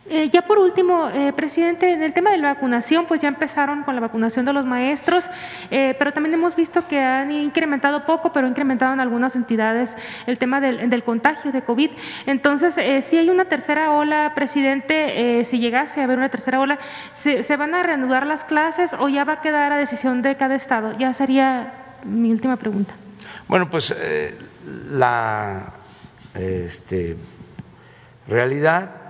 Eh, 0.07 0.29
ya 0.31 0.43
por 0.43 0.59
último, 0.59 1.09
eh, 1.09 1.33
presidente, 1.33 1.91
en 1.91 2.03
el 2.03 2.13
tema 2.13 2.29
de 2.29 2.37
la 2.37 2.53
vacunación, 2.53 3.07
pues 3.07 3.21
ya 3.21 3.27
empezaron 3.27 3.81
con 3.83 3.95
la 3.95 4.01
vacunación 4.01 4.45
de 4.45 4.53
los 4.53 4.63
maestros, 4.63 5.23
eh, 5.71 5.95
pero 5.97 6.13
también 6.13 6.35
hemos 6.35 6.55
visto 6.55 6.87
que 6.87 6.99
han 6.99 7.31
incrementado 7.31 8.05
poco, 8.05 8.31
pero 8.31 8.47
incrementado 8.47 8.93
en 8.93 8.99
algunas 8.99 9.35
entidades 9.35 9.95
el 10.27 10.37
tema 10.37 10.61
del, 10.61 11.03
contagio 11.03 11.51
de 11.51 11.63
COVID. 11.63 11.89
Entonces, 12.27 12.75
si 13.05 13.17
hay 13.17 13.29
una 13.29 13.45
tercera 13.45 13.91
ola, 13.91 14.31
presidente, 14.33 15.43
si 15.45 15.59
llegase 15.59 16.01
a 16.01 16.05
haber 16.05 16.17
una 16.17 16.29
tercera 16.29 16.59
ola, 16.59 16.79
¿se, 17.13 17.43
¿se, 17.43 17.57
van 17.57 17.75
a 17.75 17.83
reanudar 17.83 18.25
las 18.25 18.43
clases 18.43 18.93
o 18.97 19.09
ya 19.09 19.23
va 19.23 19.33
a 19.33 19.41
quedar 19.41 19.71
a 19.71 19.77
decisión 19.77 20.21
de 20.21 20.35
cada 20.35 20.55
estado? 20.55 20.97
Ya 20.97 21.13
sería 21.13 21.73
mi 22.03 22.31
última 22.31 22.55
pregunta. 22.55 22.93
Bueno, 23.47 23.69
pues 23.69 23.95
la 24.89 25.73
este, 26.33 27.17
realidad 28.27 29.04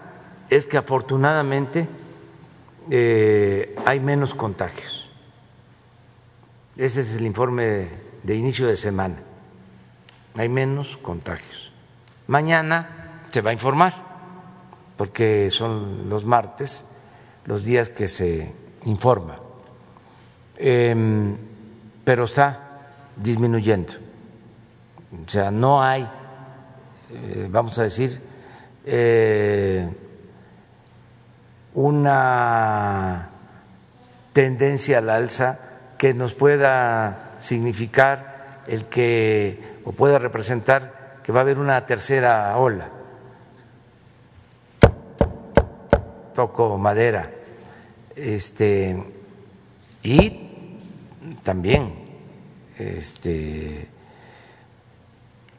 es 0.49 0.65
que 0.65 0.77
afortunadamente 0.77 1.88
eh, 2.89 3.75
hay 3.86 3.99
menos 3.99 4.34
contagios. 4.34 5.10
Ese 6.77 7.01
es 7.01 7.15
el 7.15 7.25
informe 7.25 7.89
de 8.23 8.36
inicio 8.36 8.67
de 8.67 8.77
semana. 8.77 9.17
Hay 10.38 10.49
menos 10.49 10.97
contagios. 10.97 11.71
Mañana 12.27 13.21
se 13.31 13.41
va 13.41 13.51
a 13.51 13.53
informar, 13.53 13.93
porque 14.97 15.49
son 15.49 16.10
los 16.10 16.25
martes 16.25 16.97
los 17.45 17.63
días 17.63 17.89
que 17.89 18.08
se 18.08 18.51
informa. 18.86 19.38
Em, 20.58 21.38
pero 22.03 22.25
está 22.25 22.81
disminuyendo. 23.15 23.93
O 25.25 25.29
sea, 25.29 25.51
no 25.51 25.81
hay, 25.81 26.10
eh, 27.12 27.47
vamos 27.49 27.77
a 27.79 27.84
decir, 27.84 28.19
eh, 28.86 29.89
una 31.75 33.29
tendencia 34.33 34.97
al 34.97 35.09
alza 35.09 35.59
que 35.97 36.13
nos 36.13 36.33
pueda 36.33 37.33
significar 37.38 38.63
el 38.67 38.85
que 38.85 39.61
o 39.83 39.91
pueda 39.91 40.17
representar 40.17 41.19
que 41.21 41.31
va 41.31 41.39
a 41.39 41.41
haber 41.41 41.59
una 41.59 41.85
tercera 41.85 42.57
ola. 42.57 42.89
Toco 46.33 46.77
madera. 46.77 47.31
Este 48.15 49.13
y 50.03 50.41
también 51.43 52.05
este 52.77 53.89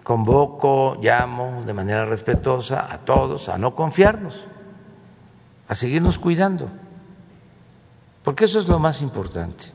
convoco, 0.02 0.96
llamo 1.00 1.62
de 1.66 1.74
manera 1.74 2.04
respetuosa 2.04 2.92
a 2.92 2.98
todos 2.98 3.48
a 3.48 3.58
no 3.58 3.74
confiarnos 3.74 4.46
a 5.68 5.74
seguirnos 5.74 6.18
cuidando, 6.18 6.70
porque 8.22 8.44
eso 8.44 8.58
es 8.58 8.68
lo 8.68 8.78
más 8.78 9.02
importante, 9.02 9.66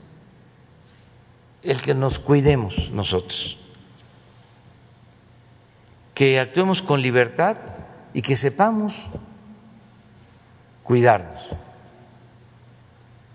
el 1.63 1.81
que 1.81 1.93
nos 1.93 2.19
cuidemos 2.19 2.91
nosotros, 2.91 3.57
que 6.13 6.39
actuemos 6.39 6.81
con 6.81 7.01
libertad 7.01 7.57
y 8.13 8.21
que 8.21 8.35
sepamos 8.35 9.07
cuidarnos. 10.83 11.49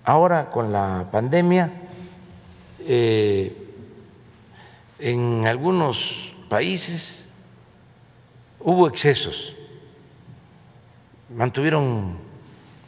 Ahora 0.04 0.50
con 0.50 0.72
la 0.72 1.08
pandemia, 1.10 1.72
eh, 2.80 3.74
en 4.98 5.46
algunos 5.46 6.34
países 6.48 7.26
hubo 8.60 8.88
excesos, 8.88 9.54
mantuvieron 11.34 12.25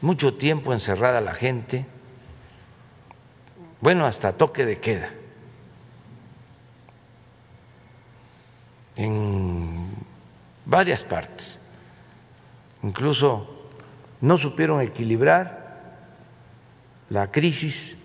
mucho 0.01 0.35
tiempo 0.35 0.73
encerrada 0.73 1.21
la 1.21 1.35
gente, 1.35 1.85
bueno, 3.81 4.07
hasta 4.07 4.33
toque 4.33 4.65
de 4.65 4.79
queda. 4.79 5.11
En 8.97 9.91
varias 10.65 11.05
partes. 11.05 11.61
Incluso 12.83 13.69
no 14.21 14.37
supieron 14.37 14.81
equilibrar 14.81 15.97
la 17.09 17.29
crisis 17.29 17.97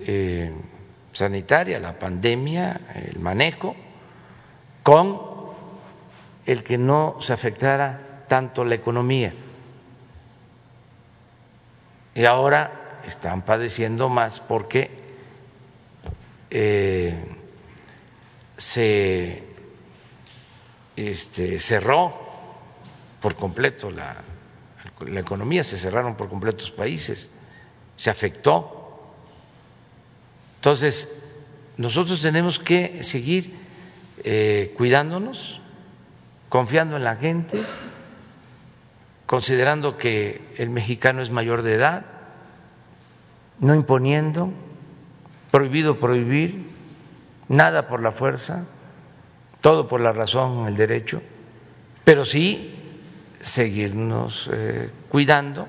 eh, 0.00 0.52
sanitaria, 1.12 1.80
la 1.80 1.98
pandemia, 1.98 2.80
el 2.94 3.18
manejo, 3.18 3.74
con 4.82 5.20
el 6.46 6.62
que 6.62 6.78
no 6.78 7.16
se 7.20 7.32
afectara 7.32 8.24
tanto 8.28 8.64
la 8.64 8.76
economía 8.76 9.32
y 12.16 12.24
ahora 12.24 13.02
están 13.06 13.42
padeciendo 13.42 14.08
más 14.08 14.40
porque 14.40 14.90
eh, 16.50 17.14
se 18.56 19.42
este, 20.96 21.60
cerró 21.60 22.18
por 23.20 23.36
completo 23.36 23.90
la, 23.90 24.16
economía, 25.14 25.62
se 25.62 25.76
cerraron 25.76 26.16
por 26.16 26.30
completo 26.30 26.64
los 26.64 26.70
países, 26.70 27.30
se 27.96 28.08
afectó. 28.08 29.12
Entonces, 30.54 31.22
nosotros 31.76 32.22
tenemos 32.22 32.58
que 32.58 33.02
seguir 33.02 33.54
eh, 34.24 34.72
cuidándonos, 34.74 35.60
confiando 36.48 36.96
en 36.96 37.04
la 37.04 37.16
gente 37.16 37.60
considerando 39.26 39.98
que 39.98 40.54
el 40.56 40.70
mexicano 40.70 41.20
es 41.20 41.30
mayor 41.30 41.62
de 41.62 41.74
edad, 41.74 42.06
no 43.58 43.74
imponiendo, 43.74 44.52
prohibido 45.50 45.98
prohibir, 45.98 46.70
nada 47.48 47.88
por 47.88 48.02
la 48.02 48.12
fuerza, 48.12 48.64
todo 49.60 49.88
por 49.88 50.00
la 50.00 50.12
razón, 50.12 50.66
el 50.66 50.76
derecho. 50.76 51.22
pero 52.04 52.24
sí 52.24 52.72
seguirnos 53.40 54.48
eh, 54.52 54.90
cuidando 55.08 55.66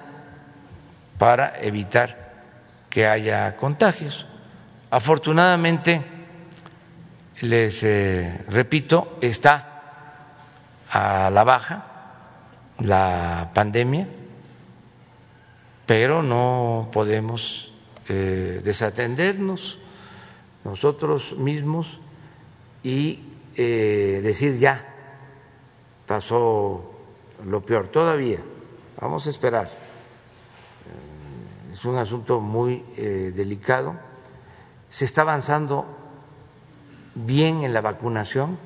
para 1.18 1.60
evitar 1.62 2.44
que 2.92 3.08
haya 3.08 3.56
contagios. 3.56 4.28
Afortunadamente, 4.92 6.04
les 7.42 7.84
eh, 7.84 8.46
repito, 8.50 9.18
está 9.22 9.82
a 10.92 11.32
la 11.32 11.44
baja 11.44 11.97
la 12.80 13.52
pandemia, 13.54 14.08
pero 15.86 16.24
no 16.24 16.90
podemos 16.92 17.72
eh, 18.10 18.62
desatendernos 18.64 19.80
nosotros 20.64 21.38
mismos 21.38 22.00
y 22.84 23.24
decir 23.56 24.56
ya 24.60 24.94
pasó 26.06 26.98
lo 27.46 27.62
peor 27.62 27.90
todavía. 27.90 28.40
Vamos 29.00 29.28
a 29.28 29.30
esperar. 29.30 29.68
Eh, 29.68 31.74
es 31.74 31.86
un 31.86 31.98
asunto 31.98 32.42
muy 32.42 32.84
eh, 32.96 33.32
delicado. 33.36 33.96
Se 34.90 35.06
está 35.06 35.22
avanzando 35.22 35.86
bien 37.14 37.64
en 37.64 37.74
la 37.74 37.82
vacunación. 37.82 38.58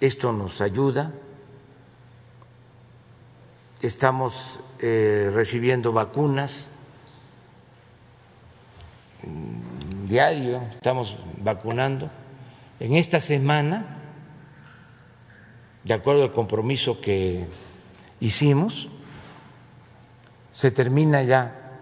Esto 0.00 0.32
nos 0.32 0.60
ayuda. 0.60 1.12
Estamos 3.82 4.60
eh, 4.78 5.30
recibiendo 5.32 5.92
vacunas 5.92 6.66
diario, 10.06 10.62
estamos 10.72 11.18
vacunando. 11.38 12.10
En 12.78 12.96
esta 12.96 13.20
semana 13.20 14.00
de 15.84 15.94
acuerdo 15.94 16.24
al 16.24 16.32
compromiso 16.32 17.00
que 17.00 17.46
hicimos, 18.20 18.88
se 20.52 20.70
termina 20.70 21.22
ya 21.22 21.78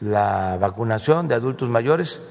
la 0.00 0.56
vacunación 0.60 1.28
de 1.28 1.34
adultos 1.34 1.68
mayores 1.68 2.22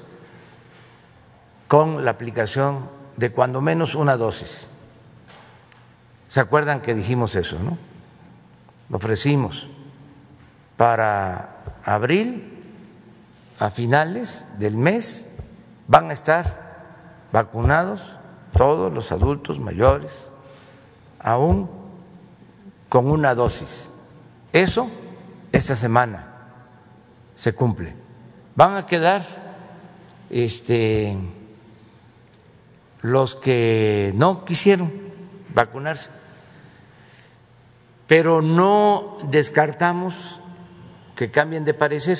con 1.68 2.04
la 2.04 2.12
aplicación 2.12 2.88
de 3.16 3.30
cuando 3.30 3.60
menos 3.60 3.94
una 3.94 4.16
dosis. 4.16 4.68
¿Se 6.28 6.40
acuerdan 6.40 6.80
que 6.80 6.94
dijimos 6.94 7.36
eso, 7.36 7.58
no? 7.60 7.93
Ofrecimos 8.90 9.68
para 10.76 11.80
abril, 11.84 12.50
a 13.58 13.70
finales 13.70 14.58
del 14.58 14.76
mes, 14.76 15.36
van 15.86 16.10
a 16.10 16.12
estar 16.12 16.64
vacunados 17.32 18.16
todos 18.56 18.92
los 18.92 19.10
adultos 19.12 19.58
mayores 19.58 20.30
aún 21.18 21.68
con 22.88 23.10
una 23.10 23.34
dosis. 23.34 23.90
Eso 24.52 24.88
esta 25.50 25.74
semana 25.74 26.26
se 27.34 27.54
cumple. 27.54 27.94
Van 28.54 28.76
a 28.76 28.86
quedar 28.86 29.24
este, 30.30 31.16
los 33.02 33.34
que 33.34 34.12
no 34.16 34.44
quisieron 34.44 34.92
vacunarse, 35.54 36.10
pero 38.06 38.42
no 38.42 39.18
descartamos 39.30 40.40
que 41.16 41.30
cambien 41.30 41.64
de 41.64 41.74
parecer, 41.74 42.18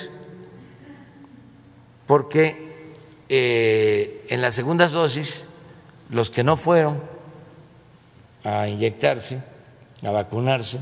porque 2.07 2.93
eh, 3.29 4.27
en 4.29 4.41
las 4.41 4.55
segundas 4.55 4.93
dosis 4.93 5.47
los 6.11 6.31
que 6.31 6.45
no 6.45 6.57
fueron 6.57 7.01
a 8.45 8.69
inyectarse, 8.69 9.43
a 10.03 10.11
vacunarse. 10.11 10.81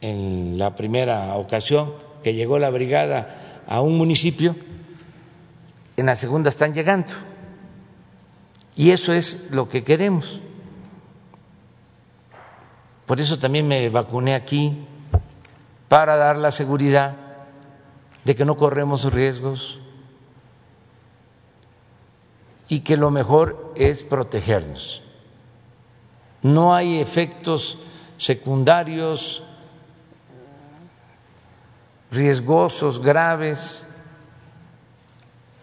En 0.00 0.58
la 0.58 0.74
primera 0.74 1.34
ocasión 1.36 1.94
que 2.22 2.34
llegó 2.34 2.58
la 2.58 2.70
brigada 2.70 3.62
a 3.66 3.80
un 3.80 3.96
municipio, 3.96 4.54
en 5.96 6.06
la 6.06 6.16
segunda 6.16 6.50
están 6.50 6.74
llegando. 6.74 7.12
Y 8.74 8.90
eso 8.90 9.12
es 9.12 9.50
lo 9.50 9.68
que 9.68 9.84
queremos. 9.84 10.42
Por 13.06 13.20
eso 13.20 13.38
también 13.38 13.66
me 13.68 13.88
vacuné 13.88 14.34
aquí, 14.34 14.86
para 15.88 16.16
dar 16.16 16.36
la 16.36 16.50
seguridad 16.50 17.14
de 18.24 18.34
que 18.34 18.44
no 18.44 18.56
corremos 18.56 19.12
riesgos 19.12 19.80
y 22.68 22.80
que 22.80 22.96
lo 22.96 23.10
mejor 23.12 23.72
es 23.76 24.02
protegernos 24.02 25.02
no 26.46 26.74
hay 26.74 27.00
efectos 27.00 27.78
secundarios 28.18 29.42
riesgosos, 32.10 33.02
graves, 33.02 33.86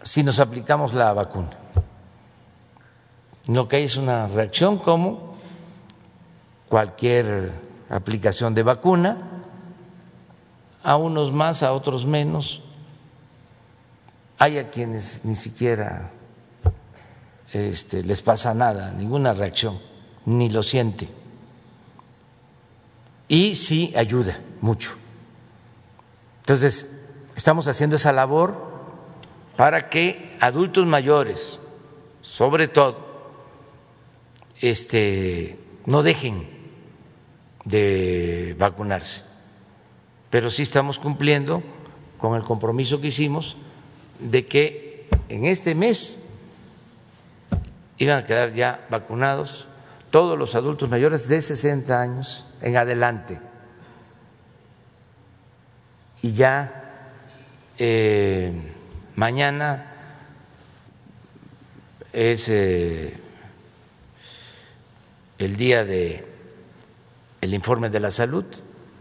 si 0.02 0.22
nos 0.22 0.38
aplicamos 0.38 0.92
la 0.92 1.12
vacuna. 1.14 1.56
Lo 3.46 3.66
que 3.66 3.76
hay 3.76 3.84
es 3.84 3.96
una 3.96 4.26
reacción 4.26 4.76
como 4.76 5.33
cualquier 6.74 7.52
aplicación 7.88 8.52
de 8.52 8.64
vacuna, 8.64 9.16
a 10.82 10.96
unos 10.96 11.32
más, 11.32 11.62
a 11.62 11.72
otros 11.72 12.04
menos. 12.04 12.64
Hay 14.38 14.58
a 14.58 14.70
quienes 14.70 15.24
ni 15.24 15.36
siquiera 15.36 16.10
este, 17.52 18.02
les 18.02 18.22
pasa 18.22 18.54
nada, 18.54 18.90
ninguna 18.90 19.34
reacción 19.34 19.78
ni 20.26 20.50
lo 20.50 20.64
siente. 20.64 21.08
Y 23.28 23.54
sí 23.54 23.94
ayuda 23.96 24.40
mucho. 24.60 24.96
Entonces, 26.40 27.06
estamos 27.36 27.68
haciendo 27.68 27.94
esa 27.94 28.10
labor 28.10 28.56
para 29.54 29.88
que 29.90 30.36
adultos 30.40 30.86
mayores, 30.86 31.60
sobre 32.20 32.66
todo, 32.66 32.98
este, 34.60 35.56
no 35.86 36.02
dejen 36.02 36.53
de 37.64 38.54
vacunarse. 38.58 39.22
Pero 40.30 40.50
sí 40.50 40.62
estamos 40.62 40.98
cumpliendo 40.98 41.62
con 42.18 42.36
el 42.36 42.42
compromiso 42.42 43.00
que 43.00 43.08
hicimos 43.08 43.56
de 44.18 44.46
que 44.46 45.08
en 45.28 45.46
este 45.46 45.74
mes 45.74 46.20
iban 47.98 48.18
a 48.18 48.26
quedar 48.26 48.52
ya 48.52 48.86
vacunados 48.90 49.66
todos 50.10 50.38
los 50.38 50.54
adultos 50.54 50.88
mayores 50.88 51.28
de 51.28 51.40
60 51.40 52.00
años 52.00 52.46
en 52.60 52.76
adelante. 52.76 53.40
Y 56.22 56.32
ya 56.32 56.84
eh, 57.78 58.52
mañana 59.16 59.92
es 62.12 62.48
eh, 62.48 63.18
el 65.38 65.56
día 65.56 65.84
de 65.84 66.33
el 67.44 67.52
informe 67.52 67.90
de 67.90 68.00
la 68.00 68.10
salud. 68.10 68.44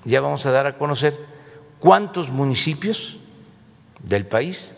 Ya 0.03 0.19
vamos 0.19 0.45
a 0.45 0.51
dar 0.51 0.67
a 0.67 0.77
conocer 0.77 1.17
cuántos 1.79 2.29
municipios 2.29 3.17
del 3.99 4.27
país, 4.27 4.71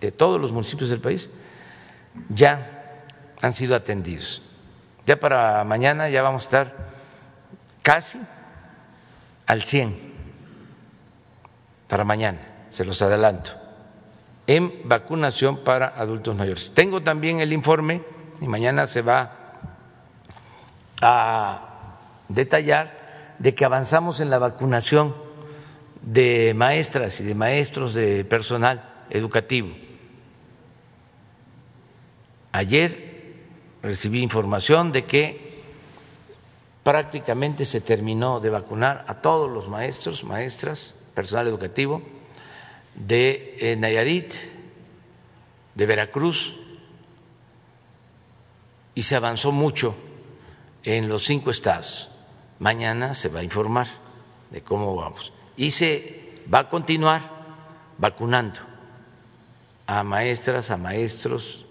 de 0.00 0.12
todos 0.12 0.40
los 0.40 0.52
municipios 0.52 0.88
del 0.88 1.00
país, 1.00 1.28
ya 2.28 3.04
han 3.40 3.52
sido 3.52 3.74
atendidos. 3.74 4.42
Ya 5.06 5.18
para 5.18 5.64
mañana 5.64 6.08
ya 6.08 6.22
vamos 6.22 6.44
a 6.44 6.46
estar 6.46 6.76
casi 7.82 8.20
al 9.46 9.62
100 9.62 10.12
para 11.88 12.04
mañana, 12.04 12.38
se 12.70 12.84
los 12.84 13.02
adelanto, 13.02 13.50
en 14.46 14.88
vacunación 14.88 15.64
para 15.64 15.88
adultos 15.88 16.36
mayores. 16.36 16.72
Tengo 16.72 17.02
también 17.02 17.40
el 17.40 17.52
informe 17.52 18.02
y 18.40 18.46
mañana 18.46 18.86
se 18.86 19.02
va 19.02 19.32
a 21.00 21.71
detallar 22.34 23.34
de 23.38 23.54
que 23.54 23.64
avanzamos 23.64 24.20
en 24.20 24.30
la 24.30 24.38
vacunación 24.38 25.14
de 26.02 26.52
maestras 26.54 27.20
y 27.20 27.24
de 27.24 27.34
maestros 27.34 27.94
de 27.94 28.24
personal 28.24 29.04
educativo. 29.10 29.70
Ayer 32.52 33.34
recibí 33.82 34.22
información 34.22 34.92
de 34.92 35.04
que 35.04 35.62
prácticamente 36.82 37.64
se 37.64 37.80
terminó 37.80 38.40
de 38.40 38.50
vacunar 38.50 39.04
a 39.08 39.14
todos 39.14 39.50
los 39.50 39.68
maestros, 39.68 40.24
maestras, 40.24 40.94
personal 41.14 41.46
educativo 41.46 42.02
de 42.94 43.56
eh, 43.58 43.76
Nayarit, 43.76 44.32
de 45.74 45.86
Veracruz, 45.86 46.54
y 48.94 49.02
se 49.02 49.16
avanzó 49.16 49.52
mucho 49.52 49.94
en 50.84 51.08
los 51.08 51.24
cinco 51.24 51.50
estados. 51.50 52.11
Mañana 52.62 53.14
se 53.14 53.28
va 53.28 53.40
a 53.40 53.42
informar 53.42 53.88
de 54.52 54.62
cómo 54.62 54.94
vamos. 54.94 55.32
Y 55.56 55.72
se 55.72 56.44
va 56.52 56.60
a 56.60 56.70
continuar 56.70 57.28
vacunando 57.98 58.60
a 59.84 60.04
maestras, 60.04 60.70
a 60.70 60.76
maestros, 60.76 61.66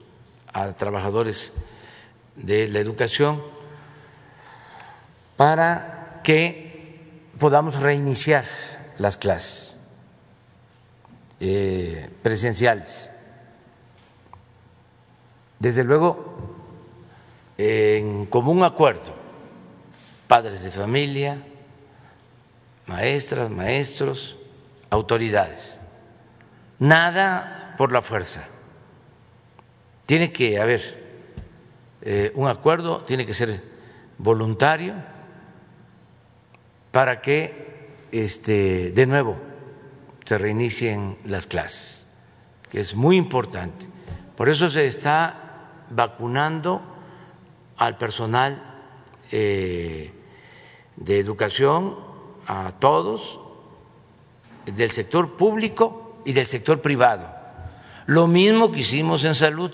a 0.51 0.73
trabajadores 0.73 1.53
de 2.35 2.67
la 2.67 2.79
educación 2.79 3.41
para 5.37 6.19
que 6.25 6.99
podamos 7.39 7.79
reiniciar 7.79 8.43
las 8.97 9.15
clases 9.15 9.77
eh, 11.39 12.09
presenciales. 12.21 13.11
Desde 15.57 15.85
luego, 15.85 16.35
en 17.57 18.25
común 18.25 18.65
acuerdo, 18.65 19.20
padres 20.31 20.63
de 20.63 20.71
familia, 20.71 21.43
maestras, 22.87 23.49
maestros, 23.49 24.37
autoridades. 24.89 25.77
Nada 26.79 27.75
por 27.77 27.91
la 27.91 28.01
fuerza. 28.01 28.45
Tiene 30.05 30.31
que 30.31 30.57
haber 30.57 31.03
eh, 32.01 32.31
un 32.35 32.47
acuerdo, 32.47 33.01
tiene 33.01 33.25
que 33.25 33.33
ser 33.33 33.61
voluntario 34.19 34.93
para 36.91 37.19
que 37.21 37.89
este, 38.13 38.93
de 38.93 39.05
nuevo 39.05 39.37
se 40.23 40.37
reinicien 40.37 41.17
las 41.25 41.45
clases, 41.45 42.07
que 42.69 42.79
es 42.79 42.95
muy 42.95 43.17
importante. 43.17 43.85
Por 44.37 44.47
eso 44.47 44.69
se 44.69 44.87
está 44.87 45.73
vacunando 45.89 46.81
al 47.75 47.97
personal 47.97 48.63
eh, 49.29 50.13
de 51.03 51.19
educación, 51.19 51.95
a 52.47 52.73
todos, 52.79 53.39
del 54.65 54.91
sector 54.91 55.35
público 55.35 56.21
y 56.25 56.33
del 56.33 56.47
sector 56.47 56.81
privado. 56.81 57.27
Lo 58.05 58.27
mismo 58.27 58.71
que 58.71 58.81
hicimos 58.81 59.23
en 59.25 59.35
salud, 59.35 59.71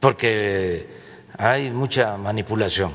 porque 0.00 0.88
hay 1.36 1.70
mucha 1.70 2.16
manipulación 2.16 2.92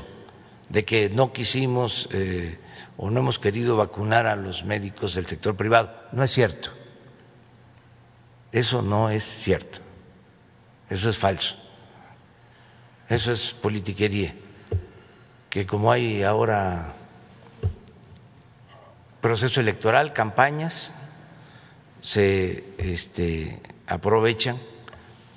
de 0.68 0.84
que 0.84 1.08
no 1.08 1.32
quisimos 1.32 2.08
eh, 2.12 2.58
o 2.96 3.10
no 3.10 3.20
hemos 3.20 3.38
querido 3.38 3.76
vacunar 3.76 4.26
a 4.26 4.36
los 4.36 4.64
médicos 4.64 5.14
del 5.14 5.26
sector 5.26 5.56
privado. 5.56 5.92
No 6.12 6.22
es 6.22 6.30
cierto. 6.30 6.70
Eso 8.52 8.82
no 8.82 9.10
es 9.10 9.24
cierto. 9.24 9.80
Eso 10.90 11.10
es 11.10 11.16
falso. 11.16 11.56
Eso 13.08 13.32
es 13.32 13.52
politiquería. 13.52 14.34
Que 15.58 15.66
como 15.66 15.90
hay 15.90 16.22
ahora 16.22 16.94
proceso 19.20 19.60
electoral, 19.60 20.12
campañas, 20.12 20.92
se 22.00 22.62
este, 22.78 23.60
aprovechan 23.88 24.56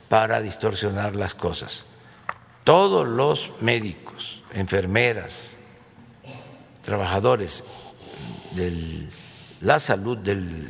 para 0.10 0.40
distorsionar 0.40 1.16
las 1.16 1.34
cosas. 1.34 1.88
Todos 2.64 3.08
los 3.08 3.52
médicos, 3.62 4.44
enfermeras, 4.54 5.58
trabajadores 6.84 7.64
de 8.52 9.08
la 9.60 9.80
salud 9.80 10.20
de 10.20 10.70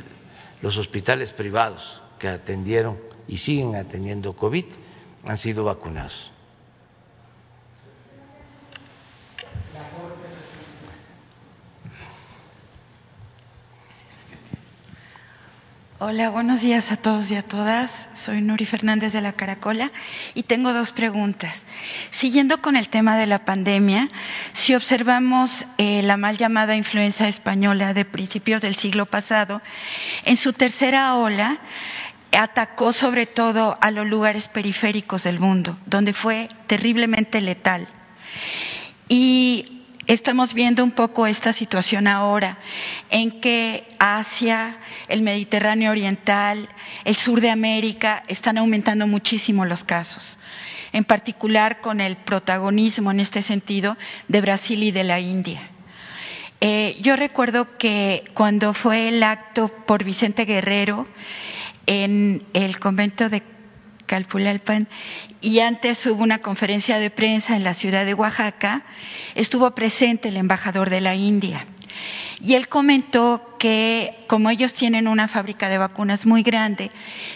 los 0.62 0.78
hospitales 0.78 1.34
privados 1.34 2.00
que 2.18 2.28
atendieron 2.28 2.98
y 3.28 3.36
siguen 3.36 3.76
atendiendo 3.76 4.34
COVID 4.34 4.64
han 5.26 5.36
sido 5.36 5.64
vacunados. 5.64 6.31
Hola, 16.04 16.30
buenos 16.30 16.60
días 16.60 16.90
a 16.90 16.96
todos 16.96 17.30
y 17.30 17.36
a 17.36 17.44
todas. 17.44 18.08
Soy 18.12 18.40
Nuri 18.40 18.66
Fernández 18.66 19.12
de 19.12 19.20
la 19.20 19.34
Caracola 19.34 19.92
y 20.34 20.42
tengo 20.42 20.72
dos 20.72 20.90
preguntas. 20.90 21.62
Siguiendo 22.10 22.60
con 22.60 22.74
el 22.74 22.88
tema 22.88 23.16
de 23.16 23.28
la 23.28 23.44
pandemia, 23.44 24.10
si 24.52 24.74
observamos 24.74 25.64
eh, 25.78 26.02
la 26.02 26.16
mal 26.16 26.38
llamada 26.38 26.74
influenza 26.74 27.28
española 27.28 27.94
de 27.94 28.04
principios 28.04 28.60
del 28.60 28.74
siglo 28.74 29.06
pasado, 29.06 29.62
en 30.24 30.36
su 30.36 30.52
tercera 30.52 31.14
ola 31.14 31.58
atacó 32.36 32.92
sobre 32.92 33.26
todo 33.26 33.78
a 33.80 33.92
los 33.92 34.04
lugares 34.04 34.48
periféricos 34.48 35.22
del 35.22 35.38
mundo, 35.38 35.78
donde 35.86 36.14
fue 36.14 36.48
terriblemente 36.66 37.40
letal. 37.40 37.86
Y 39.08 39.82
Estamos 40.08 40.52
viendo 40.52 40.82
un 40.82 40.90
poco 40.90 41.28
esta 41.28 41.52
situación 41.52 42.08
ahora, 42.08 42.58
en 43.08 43.40
que 43.40 43.86
Asia, 44.00 44.78
el 45.08 45.22
Mediterráneo 45.22 45.90
Oriental, 45.90 46.68
el 47.04 47.16
sur 47.16 47.40
de 47.40 47.50
América 47.50 48.22
están 48.28 48.58
aumentando 48.58 49.06
muchísimo 49.06 49.64
los 49.64 49.84
casos, 49.84 50.38
en 50.92 51.04
particular 51.04 51.80
con 51.80 52.00
el 52.00 52.16
protagonismo 52.16 53.10
en 53.10 53.20
este 53.20 53.42
sentido 53.42 53.96
de 54.28 54.40
Brasil 54.40 54.82
y 54.82 54.90
de 54.90 55.04
la 55.04 55.20
India. 55.20 55.70
Eh, 56.60 56.96
yo 57.00 57.16
recuerdo 57.16 57.76
que 57.76 58.22
cuando 58.34 58.72
fue 58.72 59.08
el 59.08 59.22
acto 59.24 59.68
por 59.68 60.04
Vicente 60.04 60.44
Guerrero 60.44 61.08
en 61.86 62.44
el 62.52 62.78
convento 62.78 63.28
de 63.28 63.42
Calpulalpan 64.06 64.88
y 65.40 65.58
antes 65.58 66.06
hubo 66.06 66.22
una 66.22 66.38
conferencia 66.38 66.98
de 66.98 67.10
prensa 67.10 67.56
en 67.56 67.64
la 67.64 67.74
ciudad 67.74 68.04
de 68.04 68.14
Oaxaca, 68.14 68.84
estuvo 69.34 69.74
presente 69.74 70.28
el 70.28 70.36
embajador 70.36 70.90
de 70.90 71.00
la 71.00 71.14
India. 71.14 71.66
Y 72.40 72.54
él 72.54 72.68
comentó 72.68 73.56
que 73.58 74.18
como 74.26 74.50
ellos 74.50 74.74
tienen 74.74 75.06
una 75.06 75.28
fábrica 75.28 75.68
de 75.68 75.78
vacunas 75.78 76.26
muy 76.26 76.42
grande, 76.42 76.90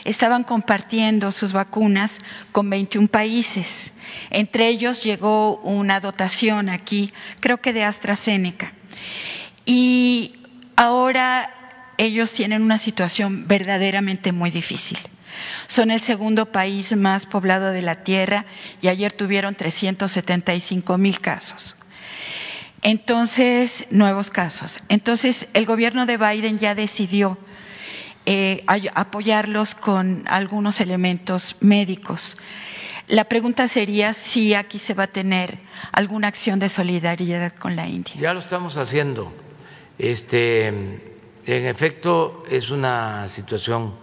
estaban 0.04 0.44
compartiendo 0.44 1.30
sus 1.32 1.52
vacunas 1.52 2.18
con 2.52 2.68
21 2.68 3.08
países. 3.08 3.92
Entre 4.30 4.68
ellos 4.68 5.02
llegó 5.02 5.58
una 5.58 6.00
dotación 6.00 6.68
aquí, 6.68 7.12
creo 7.40 7.58
que 7.58 7.72
de 7.72 7.84
AstraZeneca. 7.84 8.72
Y 9.64 10.34
ahora 10.76 11.52
ellos 11.98 12.32
tienen 12.32 12.62
una 12.62 12.78
situación 12.78 13.46
verdaderamente 13.46 14.32
muy 14.32 14.50
difícil. 14.50 14.98
Son 15.66 15.90
el 15.90 16.00
segundo 16.00 16.46
país 16.52 16.96
más 16.96 17.26
poblado 17.26 17.72
de 17.72 17.82
la 17.82 18.04
Tierra 18.04 18.46
y 18.80 18.88
ayer 18.88 19.12
tuvieron 19.12 19.54
375 19.54 20.98
mil 20.98 21.18
casos. 21.18 21.76
Entonces, 22.88 23.88
nuevos 23.90 24.30
casos. 24.30 24.78
Entonces, 24.88 25.48
el 25.54 25.66
gobierno 25.66 26.06
de 26.06 26.18
Biden 26.18 26.60
ya 26.60 26.76
decidió 26.76 27.36
eh, 28.26 28.62
apoyarlos 28.94 29.74
con 29.74 30.22
algunos 30.28 30.80
elementos 30.80 31.56
médicos. 31.58 32.36
La 33.08 33.24
pregunta 33.24 33.66
sería 33.66 34.14
si 34.14 34.54
aquí 34.54 34.78
se 34.78 34.94
va 34.94 35.02
a 35.02 35.06
tener 35.08 35.58
alguna 35.90 36.28
acción 36.28 36.60
de 36.60 36.68
solidaridad 36.68 37.52
con 37.56 37.74
la 37.74 37.88
India. 37.88 38.14
Ya 38.20 38.32
lo 38.32 38.38
estamos 38.38 38.76
haciendo. 38.76 39.32
Este, 39.98 40.68
en 40.68 41.66
efecto, 41.66 42.44
es 42.48 42.70
una 42.70 43.26
situación 43.26 43.94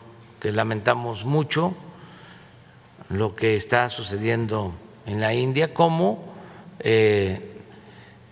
que 0.42 0.52
lamentamos 0.52 1.24
mucho 1.24 1.74
lo 3.08 3.34
que 3.34 3.56
está 3.56 3.88
sucediendo 3.88 4.74
en 5.06 5.22
la 5.22 5.34
India, 5.34 5.74
como 5.74 6.34
eh, 6.80 7.53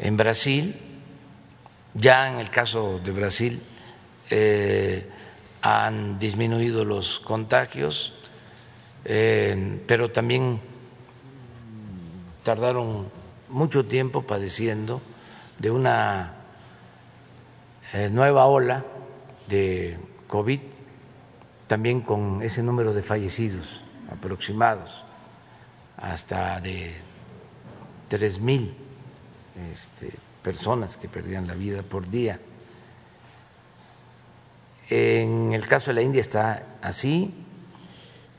en 0.02 0.18
Brasil, 0.18 0.76
ya 1.94 2.30
en 2.30 2.40
el 2.40 2.50
caso 2.50 3.00
de 3.04 3.12
Brasil 3.12 3.62
eh, 4.30 5.08
han 5.62 6.18
disminuido 6.18 6.84
los 6.84 7.20
contagios, 7.20 8.14
eh, 9.06 9.80
pero 9.88 10.10
también 10.12 10.60
tardaron 12.44 13.10
mucho 13.50 13.86
tiempo 13.86 14.24
padeciendo 14.24 15.02
de 15.60 15.70
una 15.70 16.34
nueva 18.10 18.46
ola 18.46 18.86
de 19.50 20.00
COVID 20.28 20.62
también 21.68 22.02
con 22.02 22.42
ese 22.42 22.64
número 22.64 22.94
de 22.94 23.04
fallecidos 23.04 23.84
aproximados, 24.12 25.06
hasta 25.98 26.60
de 26.60 26.96
tres 28.10 28.40
mil 28.40 28.76
este, 29.72 30.12
personas 30.42 30.98
que 30.98 31.08
perdían 31.08 31.48
la 31.48 31.56
vida 31.56 31.84
por 31.84 32.10
día. 32.10 32.40
En 34.90 35.54
el 35.54 35.68
caso 35.68 35.92
de 35.92 35.96
la 35.96 36.02
India 36.02 36.22
está 36.22 36.64
así. 36.82 37.34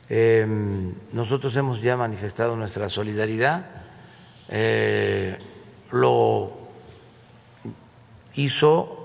Em, 0.09 0.93
nosotros 1.11 1.55
hemos 1.57 1.81
ya 1.81 1.97
manifestado 1.97 2.55
nuestra 2.55 2.89
solidaridad. 2.89 3.65
Eh, 4.49 5.37
lo 5.91 6.51
hizo 8.35 9.03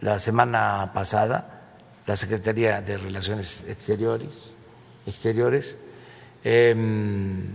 la 0.00 0.18
semana 0.18 0.90
pasada 0.92 1.58
la 2.08 2.16
Secretaría 2.16 2.80
de 2.80 2.96
Relaciones 2.96 3.66
Exteriores, 3.68 4.54
exteriores 5.04 5.76
em, 6.42 7.54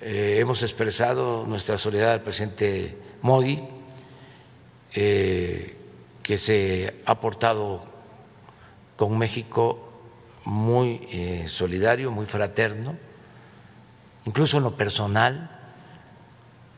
eh, 0.00 0.38
hemos 0.40 0.62
expresado 0.62 1.46
nuestra 1.46 1.78
solidaridad 1.78 2.14
al 2.14 2.22
presidente 2.22 2.96
Modi, 3.22 3.62
eh, 4.94 5.76
que 6.22 6.38
se 6.38 7.02
ha 7.04 7.20
portado 7.20 7.84
con 8.96 9.16
México 9.16 9.86
muy 10.44 11.08
eh, 11.10 11.46
solidario, 11.48 12.10
muy 12.10 12.26
fraterno, 12.26 12.96
incluso 14.24 14.58
en 14.58 14.64
lo 14.64 14.76
personal, 14.76 15.50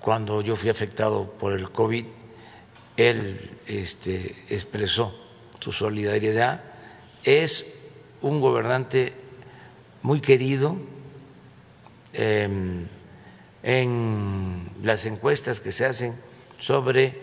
cuando 0.01 0.41
yo 0.43 0.57
fui 0.57 0.71
afectado 0.71 1.31
por 1.33 1.53
el 1.53 1.71
COVID, 1.71 2.05
él 2.97 3.59
este, 3.67 4.37
expresó 4.49 5.15
su 5.61 5.73
solidaridad. 5.73 6.63
Es 7.25 7.79
un 8.23 8.41
gobernante 8.41 9.13
muy 10.03 10.21
querido. 10.21 10.77
Em, 12.13 12.87
en 13.69 14.71
las 14.83 15.05
encuestas 15.05 15.61
que 15.61 15.73
se 15.73 15.85
hacen 15.85 16.15
sobre 16.59 17.21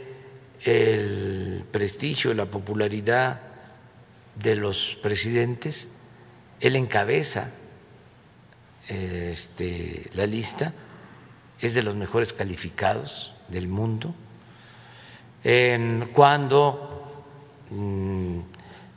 el 0.63 1.63
prestigio 1.71 2.36
la 2.36 2.45
popularidad 2.45 3.41
de 4.36 4.55
los 4.55 4.95
presidentes, 5.01 5.95
él 6.60 6.75
encabeza 6.75 7.49
este, 8.88 10.08
la 10.13 10.27
lista, 10.27 10.71
es 11.60 11.73
de 11.73 11.81
los 11.81 11.95
mejores 11.95 12.31
calificados 12.31 13.34
del 13.47 13.67
mundo. 13.67 14.13
cuando 16.13 17.23
mm, 17.71 18.39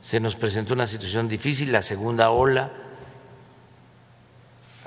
se 0.03 0.19
nos 0.19 0.35
presentó 0.35 0.75
una 0.75 0.85
situación 0.85 1.27
difícil, 1.27 1.71
la 1.71 1.81
segunda 1.81 2.29
ola, 2.29 2.71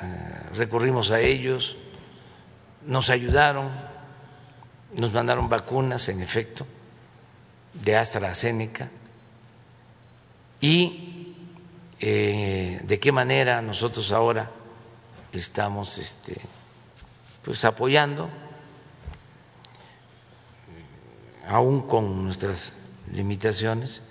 eh, 0.01 0.55
recurrimos 0.55 1.11
a 1.11 1.19
ellos, 1.19 1.77
nos 2.87 3.11
ayudaron, 3.11 3.71
nos 4.95 5.13
mandaron 5.13 5.49
vacunas, 5.49 6.09
en 6.09 6.21
efecto, 6.21 6.67
de 7.73 7.97
AstraZeneca, 7.97 8.91
y 10.61 11.35
eh, 12.01 12.81
de 12.85 13.01
qué 13.01 13.13
manera 13.13 13.63
nosotros 13.63 14.13
ahora 14.13 14.51
estamos 15.33 15.99
este, 15.99 16.37
pues 17.45 17.65
apoyando, 17.65 18.29
aún 21.49 21.83
con 21.83 22.25
nuestras 22.25 22.73
limitaciones, 23.13 24.03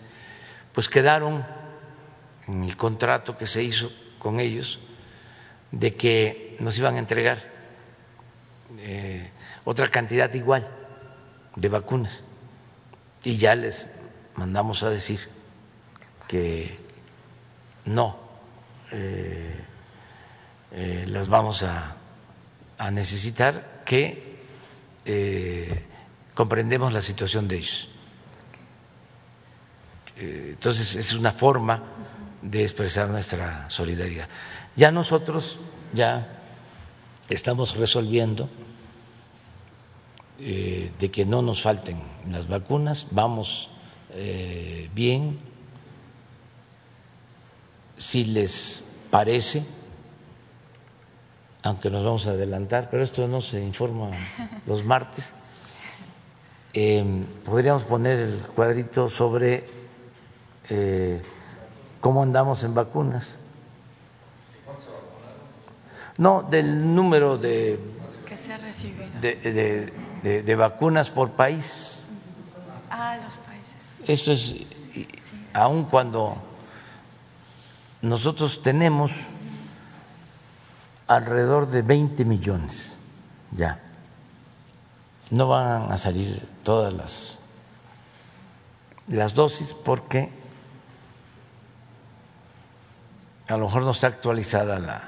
pues 0.73 0.89
quedaron 0.89 1.45
en 2.47 2.63
el 2.63 2.75
contrato 2.75 3.37
que 3.37 3.47
se 3.47 3.63
hizo 3.63 3.91
con 4.19 4.39
ellos 4.39 4.79
de 5.71 5.95
que 5.95 6.57
nos 6.59 6.77
iban 6.77 6.95
a 6.95 6.99
entregar 6.99 7.50
eh, 8.77 9.29
otra 9.65 9.89
cantidad 9.89 10.33
igual 10.33 10.67
de 11.55 11.69
vacunas 11.69 12.23
y 13.23 13.37
ya 13.37 13.55
les 13.55 13.87
mandamos 14.35 14.83
a 14.83 14.89
decir 14.89 15.19
que 16.27 16.77
no 17.85 18.17
eh, 18.91 19.55
eh, 20.71 21.05
las 21.07 21.27
vamos 21.27 21.63
a, 21.63 21.97
a 22.77 22.91
necesitar, 22.91 23.81
que 23.85 24.31
comprendemos 26.33 26.93
la 26.93 27.01
situación 27.01 27.47
de 27.47 27.57
ellos. 27.57 27.89
Entonces 30.15 30.95
es 30.95 31.13
una 31.13 31.31
forma 31.31 31.81
de 32.41 32.61
expresar 32.61 33.09
nuestra 33.09 33.69
solidaridad. 33.69 34.29
Ya 34.75 34.91
nosotros 34.91 35.59
ya 35.93 36.39
estamos 37.29 37.75
resolviendo 37.75 38.49
eh, 40.43 40.91
de 40.97 41.11
que 41.11 41.23
no 41.23 41.43
nos 41.43 41.61
falten 41.61 42.01
las 42.27 42.47
vacunas, 42.47 43.05
vamos 43.11 43.69
eh, 44.09 44.89
bien, 44.91 45.37
si 47.95 48.25
les 48.25 48.83
parece, 49.11 49.63
aunque 51.61 51.91
nos 51.91 52.03
vamos 52.03 52.25
a 52.25 52.31
adelantar, 52.31 52.89
pero 52.89 53.03
esto 53.03 53.27
no 53.27 53.39
se 53.39 53.61
informa 53.61 54.09
los 54.65 54.83
martes, 54.83 55.33
eh, 56.73 57.23
podríamos 57.45 57.83
poner 57.83 58.21
el 58.21 58.39
cuadrito 58.55 59.09
sobre 59.09 59.69
cómo 61.99 62.23
andamos 62.23 62.63
en 62.63 62.73
vacunas. 62.73 63.37
No, 66.17 66.41
del 66.41 66.95
número 66.95 67.37
de, 67.37 67.77
que 68.27 68.37
se 68.37 68.53
ha 68.53 68.57
recibido. 68.57 69.05
de, 69.21 69.35
de, 69.35 69.93
vacunas 70.55 71.09
por 71.09 71.31
país. 71.31 72.01
Ah, 72.89 73.17
los 73.23 73.37
países. 73.37 73.75
Esto 74.07 74.31
es, 74.31 74.55
aun 75.53 75.85
cuando 75.85 76.37
nosotros 78.01 78.61
tenemos 78.61 79.21
alrededor 81.07 81.67
de 81.67 81.81
20 81.81 82.25
millones 82.25 82.99
ya. 83.51 83.79
No 85.29 85.47
van 85.47 85.91
a 85.91 85.97
salir 85.97 86.47
todas 86.63 86.93
las, 86.93 87.39
las 89.07 89.33
dosis 89.33 89.73
porque 89.73 90.31
a 93.47 93.57
lo 93.57 93.65
mejor 93.65 93.83
no 93.83 93.91
está 93.91 94.07
actualizada 94.07 94.79
la, 94.79 95.01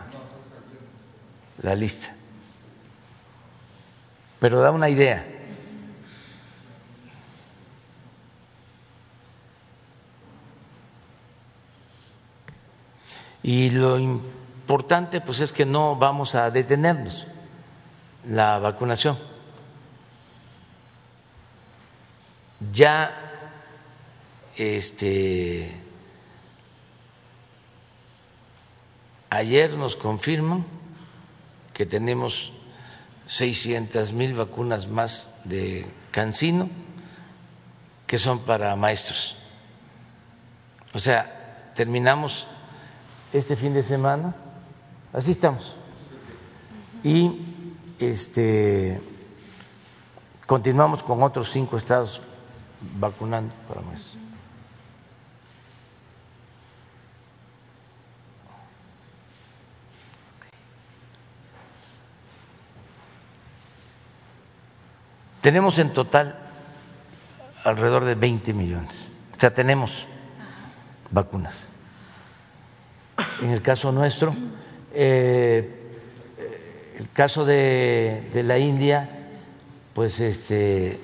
la 1.62 1.76
lista 1.76 2.15
pero 4.43 4.60
da 4.60 4.71
una 4.71 4.89
idea. 4.89 5.25
Y 13.41 13.69
lo 13.69 13.97
importante 13.97 15.21
pues 15.21 15.39
es 15.39 15.53
que 15.53 15.65
no 15.65 15.95
vamos 15.95 16.36
a 16.36 16.51
detenernos 16.51 17.25
la 18.27 18.60
vacunación. 18.60 19.17
Ya 22.73 23.15
este 24.58 25.73
ayer 29.29 29.71
nos 29.77 29.95
confirman 29.95 30.65
que 31.73 31.86
tenemos 31.86 32.51
600 33.28 34.14
mil 34.14 34.34
vacunas 34.34 34.88
más 34.88 35.34
de 35.44 35.86
Cancino 36.12 36.70
que 38.08 38.20
son 38.20 38.40
para 38.40 38.76
maestros. 38.76 39.36
O 40.94 41.00
sea, 41.00 41.72
terminamos 41.74 42.48
este 43.32 43.56
fin 43.56 43.74
de 43.74 43.82
semana, 43.82 44.36
así 45.12 45.32
estamos. 45.32 45.76
Y 47.04 47.42
este 47.98 49.02
continuamos 50.46 51.02
con 51.02 51.24
otros 51.24 51.50
cinco 51.50 51.78
estados 51.78 52.22
vacunando 53.00 53.52
para 53.68 53.82
maestros. 53.82 54.12
Tenemos 65.43 65.77
en 65.77 65.91
total 65.91 66.39
alrededor 67.65 68.06
de 68.06 68.15
20 68.15 68.53
millones. 68.53 68.95
O 69.36 69.39
sea, 69.41 69.53
tenemos 69.53 70.08
vacunas. 71.12 71.67
En 73.41 73.49
el 73.49 73.62
caso 73.62 73.91
nuestro, 73.91 74.34
eh, 74.93 75.69
el 76.97 77.10
caso 77.10 77.43
de, 77.43 78.41
la 78.45 78.58
India, 78.58 79.10
pues 79.93 80.21
este, 80.21 80.97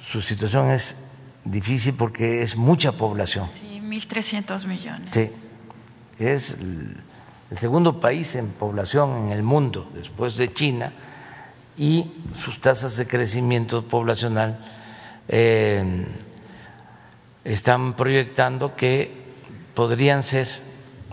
su 0.00 0.22
situación 0.22 0.70
es 0.70 1.04
difícil 1.44 1.94
porque 1.94 2.42
es 2.42 2.56
mucha 2.56 2.92
población. 2.92 3.48
Sí, 3.52 3.80
1.300 3.82 4.64
millones. 4.68 5.08
Sí, 5.10 5.28
es 6.20 6.52
el 6.52 7.58
segundo 7.58 7.98
país 7.98 8.36
en 8.36 8.48
población 8.48 9.26
en 9.26 9.32
el 9.32 9.42
mundo, 9.42 9.90
después 9.92 10.36
de 10.36 10.52
China 10.54 10.92
y 11.76 12.10
sus 12.32 12.60
tasas 12.60 12.96
de 12.96 13.06
crecimiento 13.06 13.86
poblacional 13.86 14.58
eh, 15.28 16.06
están 17.44 17.94
proyectando 17.94 18.76
que 18.76 19.12
podrían 19.74 20.22
ser 20.22 20.48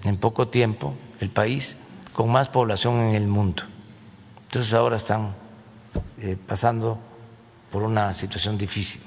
en 0.03 0.17
poco 0.17 0.47
tiempo 0.47 0.95
el 1.19 1.29
país 1.29 1.77
con 2.13 2.31
más 2.31 2.49
población 2.49 2.99
en 2.99 3.15
el 3.15 3.27
mundo. 3.27 3.63
Entonces 4.45 4.73
ahora 4.73 4.97
están 4.97 5.35
eh, 6.19 6.37
pasando 6.47 6.99
por 7.71 7.83
una 7.83 8.13
situación 8.13 8.57
difícil. 8.57 9.01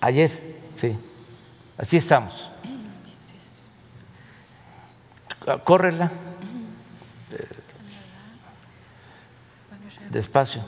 Ayer, 0.00 0.60
sí, 0.76 0.96
así 1.78 1.96
estamos. 1.96 2.50
Córrela. 5.64 6.10
Despacio. 10.14 10.62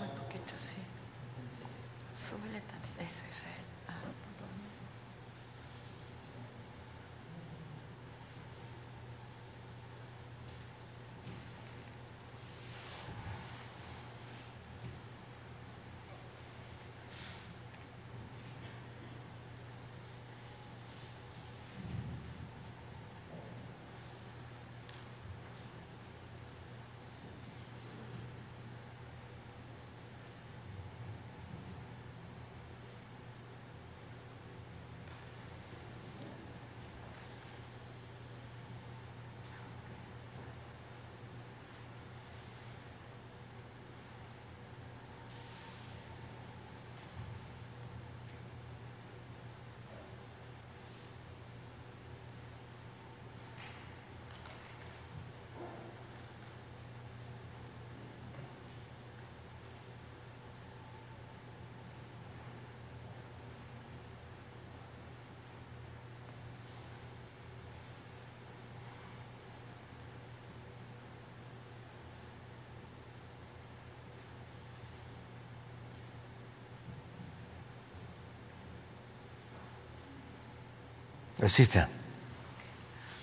Así 81.43 81.63
está. 81.63 81.89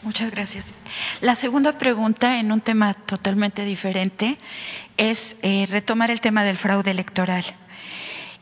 Muchas 0.04 0.32
gracias. 0.32 0.66
La 1.22 1.36
segunda 1.36 1.78
pregunta, 1.78 2.40
en 2.40 2.52
un 2.52 2.60
tema 2.60 2.94
totalmente 2.94 3.64
diferente, 3.64 4.38
es 4.98 5.38
eh, 5.42 5.66
retomar 5.70 6.12
el 6.12 6.20
tema 6.20 6.44
del 6.44 6.58
fraude 6.58 6.92
electoral. 6.92 7.46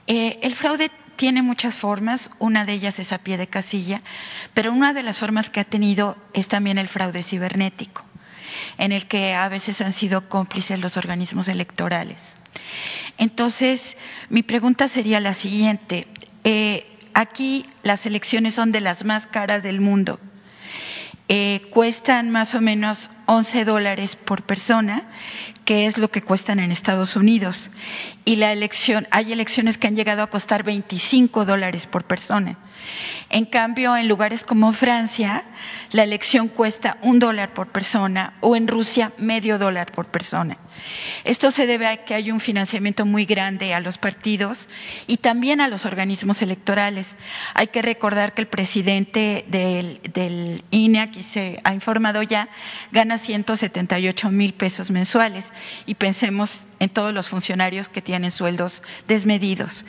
Eh, 0.08 0.40
el 0.42 0.56
fraude 0.56 0.90
tiene 1.16 1.44
muchas 1.44 1.78
formas, 1.78 2.32
una 2.40 2.66
de 2.66 2.74
ellas 2.74 2.98
es 2.98 3.14
a 3.14 3.20
pie 3.20 3.38
de 3.38 3.46
casilla, 3.46 4.02
pero 4.56 4.72
una 4.72 4.92
de 4.94 5.04
las 5.04 5.20
formas 5.20 5.52
que 5.52 5.60
ha 5.60 5.64
tenido 5.64 6.18
es 6.34 6.48
también 6.48 6.80
el 6.80 6.88
fraude 6.88 7.22
cibernético, 7.22 8.04
en 8.80 8.92
el 8.92 9.08
que 9.08 9.36
a 9.36 9.48
veces 9.48 9.82
han 9.82 9.94
sido 9.94 10.28
cómplices 10.30 10.80
los 10.80 10.98
organismos 10.98 11.48
electorales. 11.48 12.38
Entonces, 13.20 13.98
mi 14.30 14.42
pregunta 14.42 14.88
sería 14.88 15.20
la 15.20 15.36
siguiente. 15.36 16.08
Eh, 16.44 16.88
aquí 17.14 17.66
las 17.84 18.06
elecciones 18.06 18.56
son 18.56 18.72
de 18.72 18.82
las 18.82 19.06
más 19.06 19.28
caras 19.28 19.64
del 19.64 19.82
mundo 19.82 20.20
eh, 21.34 21.62
cuestan 21.70 22.30
más 22.30 22.56
o 22.56 22.60
menos 22.60 23.10
11 23.26 23.64
dólares 23.64 24.18
por 24.18 24.42
persona, 24.42 25.04
que 25.64 25.86
es 25.86 25.98
lo 25.98 26.12
que 26.12 26.22
cuestan 26.22 26.60
en 26.60 26.74
Estados 26.74 27.16
Unidos. 27.16 27.70
Y 28.26 28.36
la 28.36 28.52
elección, 28.52 29.08
hay 29.12 29.32
elecciones 29.32 29.78
que 29.78 29.88
han 29.88 29.96
llegado 29.96 30.24
a 30.24 30.30
costar 30.30 30.64
25 30.64 31.46
dólares 31.46 31.88
por 31.88 32.04
persona. 32.04 32.58
En 33.30 33.46
cambio, 33.46 33.96
en 33.96 34.08
lugares 34.08 34.44
como 34.44 34.74
Francia, 34.74 35.46
la 35.92 36.04
elección 36.04 36.48
cuesta 36.48 36.98
un 37.02 37.20
dólar 37.20 37.54
por 37.54 37.68
persona 37.68 38.34
o 38.42 38.56
en 38.56 38.68
Rusia 38.68 39.14
medio 39.18 39.58
dólar 39.58 39.92
por 39.92 40.08
persona. 40.08 40.58
Esto 41.24 41.52
se 41.52 41.68
debe 41.68 41.88
a 41.88 41.98
que 41.98 42.14
hay 42.14 42.32
un 42.32 42.40
financiamiento 42.40 43.06
muy 43.06 43.26
grande 43.26 43.74
a 43.74 43.80
los 43.80 43.98
partidos 43.98 44.68
y 45.08 45.18
también 45.18 45.62
a 45.62 45.68
los 45.68 45.86
organismos 45.86 46.42
electorales. 46.42 47.16
Hay 47.54 47.68
que 47.68 47.82
recordar 47.82 48.34
que 48.34 48.42
el 48.42 48.48
presidente 48.48 49.46
del, 49.48 50.02
del 50.14 50.64
INE, 50.72 51.02
aquí 51.02 51.24
se 51.24 51.60
ha 51.64 51.74
informado 51.74 52.24
ya, 52.24 52.50
gana 52.92 53.18
178 53.18 54.32
mil 54.32 54.54
pesos 54.54 54.92
mensuales 54.92 55.46
y 55.86 55.96
pensemos 55.96 56.68
en 56.82 56.90
todos 56.90 57.14
los 57.14 57.30
funcionarios 57.30 57.90
que 57.90 58.02
tienen 58.02 58.32
sueldos 58.32 58.82
desmedidos. 59.08 59.86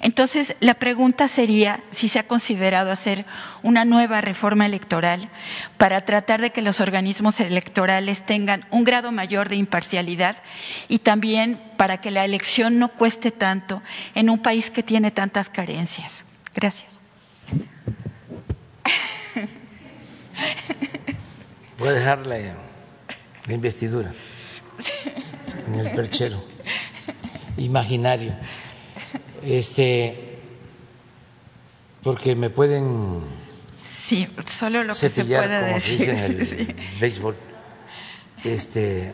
Entonces, 0.00 0.54
la 0.60 0.74
pregunta 0.74 1.26
sería 1.26 1.82
si 1.90 2.08
se 2.08 2.20
ha 2.20 2.28
considerado 2.28 2.92
hacer 2.92 3.26
una 3.64 3.84
nueva 3.84 4.20
reforma 4.20 4.64
electoral 4.64 5.30
para 5.78 6.02
tratar 6.02 6.40
de 6.40 6.50
que 6.50 6.62
los 6.62 6.80
organismos 6.80 7.40
electorales 7.40 8.24
tengan 8.24 8.64
un 8.70 8.84
grado 8.84 9.10
mayor 9.10 9.48
de 9.48 9.56
imparcialidad 9.56 10.36
y 10.86 11.00
también 11.00 11.60
para 11.76 12.00
que 12.00 12.12
la 12.12 12.24
elección 12.24 12.78
no 12.78 12.90
cueste 12.90 13.32
tanto 13.32 13.82
en 14.14 14.30
un 14.30 14.38
país 14.38 14.70
que 14.70 14.84
tiene 14.84 15.10
tantas 15.10 15.48
carencias. 15.48 16.24
Gracias. 16.54 17.00
Voy 21.78 21.88
a 21.88 21.92
dejarle 21.92 22.54
la 23.44 23.54
investidura 23.54 24.12
en 25.74 25.80
el 25.86 25.90
perchero 25.94 26.42
imaginario. 27.56 28.34
Este, 29.44 30.38
porque 32.02 32.34
me 32.36 32.50
pueden 32.50 33.22
Sí, 34.06 34.26
solo 34.46 34.84
lo 34.84 34.94
que 34.94 35.10
se 35.10 35.24
puede 35.24 35.74
decir. 35.74 36.08
en 36.08 36.16
el 36.18 36.76
béisbol. 37.00 37.36
Este, 38.44 39.12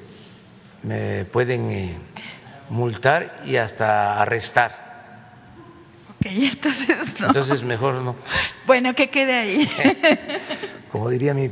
me 0.82 1.24
pueden 1.24 1.70
eh, 1.70 1.98
multar 2.70 3.42
y 3.44 3.56
hasta 3.56 4.20
arrestar. 4.20 4.84
Ok, 6.10 6.26
entonces 6.26 6.96
no. 7.20 7.26
Entonces 7.26 7.62
mejor 7.62 7.94
no. 7.94 8.16
Bueno, 8.66 8.94
que 8.94 9.10
quede 9.10 9.34
ahí. 9.34 9.68
Como 10.92 11.10
diría 11.10 11.34
mi 11.34 11.50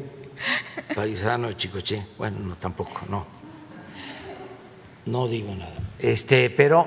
paisano 0.94 1.52
Chicoche, 1.52 2.06
bueno, 2.18 2.38
no 2.40 2.56
tampoco, 2.56 3.02
no. 3.08 3.41
No 5.06 5.28
digo 5.28 5.54
nada. 5.54 5.72
Este, 5.98 6.50
pero 6.50 6.86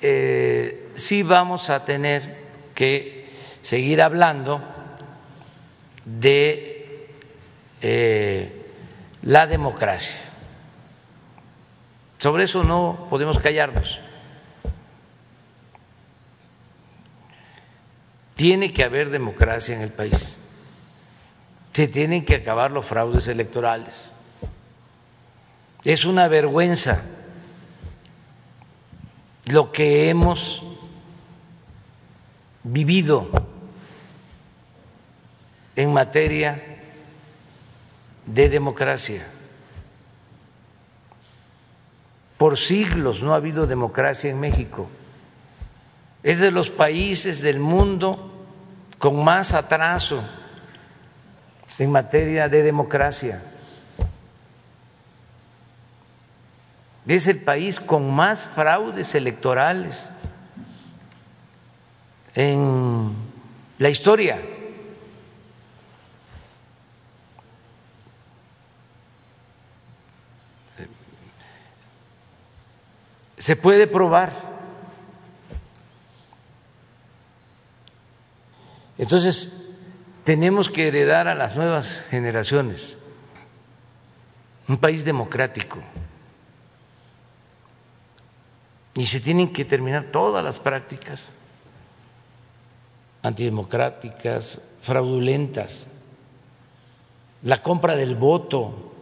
eh, 0.00 0.90
sí 0.94 1.22
vamos 1.22 1.70
a 1.70 1.84
tener 1.84 2.38
que 2.74 3.28
seguir 3.62 4.00
hablando 4.00 4.62
de 6.04 7.08
eh, 7.80 8.66
la 9.22 9.46
democracia. 9.46 10.20
Sobre 12.18 12.44
eso 12.44 12.62
no 12.64 13.06
podemos 13.08 13.40
callarnos. 13.40 13.98
Tiene 18.34 18.72
que 18.72 18.84
haber 18.84 19.10
democracia 19.10 19.74
en 19.74 19.82
el 19.82 19.90
país. 19.90 20.38
Se 21.72 21.86
tienen 21.88 22.24
que 22.24 22.36
acabar 22.36 22.70
los 22.70 22.86
fraudes 22.86 23.28
electorales. 23.28 24.12
Es 25.84 26.04
una 26.04 26.28
vergüenza 26.28 27.02
lo 29.46 29.72
que 29.72 30.10
hemos 30.10 30.62
vivido 32.62 33.28
en 35.74 35.92
materia 35.92 36.62
de 38.26 38.48
democracia. 38.48 39.26
Por 42.36 42.58
siglos 42.58 43.22
no 43.22 43.32
ha 43.32 43.36
habido 43.36 43.66
democracia 43.66 44.30
en 44.30 44.40
México. 44.40 44.88
Es 46.22 46.40
de 46.40 46.50
los 46.50 46.70
países 46.70 47.40
del 47.40 47.58
mundo 47.58 48.30
con 48.98 49.24
más 49.24 49.54
atraso 49.54 50.22
en 51.78 51.90
materia 51.90 52.48
de 52.48 52.62
democracia. 52.62 53.42
Es 57.06 57.26
el 57.26 57.40
país 57.40 57.80
con 57.80 58.10
más 58.10 58.46
fraudes 58.46 59.14
electorales 59.14 60.10
en 62.34 63.12
la 63.78 63.88
historia. 63.88 64.40
Se 73.38 73.56
puede 73.56 73.86
probar. 73.86 74.32
Entonces, 78.98 79.70
tenemos 80.24 80.68
que 80.68 80.88
heredar 80.88 81.26
a 81.26 81.34
las 81.34 81.56
nuevas 81.56 82.04
generaciones 82.10 82.98
un 84.68 84.76
país 84.78 85.04
democrático. 85.04 85.78
Y 88.94 89.06
se 89.06 89.20
tienen 89.20 89.52
que 89.52 89.64
terminar 89.64 90.04
todas 90.04 90.44
las 90.44 90.58
prácticas 90.58 91.34
antidemocráticas, 93.22 94.60
fraudulentas, 94.80 95.88
la 97.42 97.62
compra 97.62 97.94
del 97.94 98.16
voto, 98.16 98.92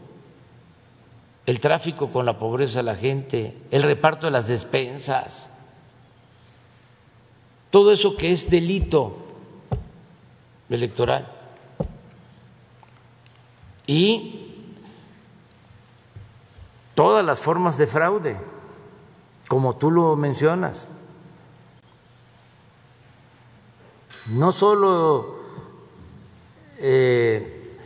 el 1.47 1.61
tráfico 1.61 2.11
con 2.11 2.27
la 2.27 2.39
pobreza 2.39 2.81
de 2.81 2.83
la 2.85 2.97
gente, 2.97 3.57
el 3.71 3.83
reparto 3.83 4.27
de 4.27 4.33
las 4.33 4.49
despensas, 4.49 5.49
todo 7.71 7.93
eso 7.93 8.17
que 8.17 8.33
es 8.33 8.51
delito 8.51 9.17
electoral. 10.69 11.27
Y 13.87 14.53
todas 16.95 17.25
las 17.25 17.41
formas 17.41 17.79
de 17.79 17.87
fraude, 17.87 18.39
como 19.49 19.77
tú 19.77 19.91
lo 19.91 20.15
mencionas. 20.15 20.93
No 24.27 24.53
solo 24.53 25.39
eh, 26.77 27.79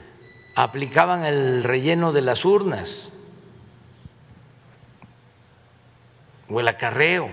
aplicaban 0.57 1.25
el 1.25 1.63
relleno 1.63 2.13
de 2.13 2.21
las 2.21 2.45
urnas, 2.45 3.11
o 6.51 6.61
el 6.61 6.69
acarreo 6.69 7.31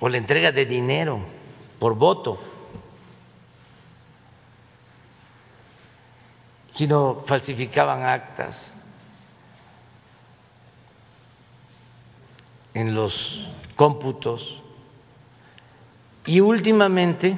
o 0.00 0.08
la 0.08 0.16
entrega 0.16 0.50
de 0.50 0.66
dinero 0.66 1.20
por 1.78 1.94
voto, 1.94 2.40
sino 6.72 7.16
falsificaban 7.24 8.02
actas 8.02 8.72
en 12.78 12.94
los 12.94 13.40
cómputos 13.74 14.60
y 16.26 16.38
últimamente 16.38 17.36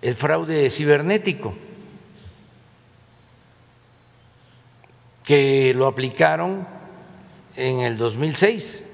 el 0.00 0.14
fraude 0.14 0.70
cibernético, 0.70 1.54
que 5.24 5.74
lo 5.74 5.88
aplicaron 5.88 6.68
en 7.56 7.80
el 7.80 7.98
2006. 7.98 8.84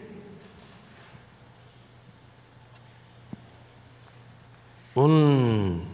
Un 4.94 5.84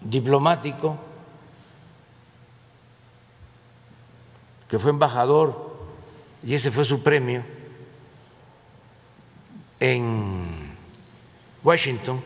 diplomático 0.00 1.05
que 4.68 4.78
fue 4.78 4.90
embajador 4.90 5.76
y 6.42 6.54
ese 6.54 6.70
fue 6.70 6.84
su 6.84 7.02
premio 7.02 7.44
en 9.80 10.76
Washington. 11.62 12.22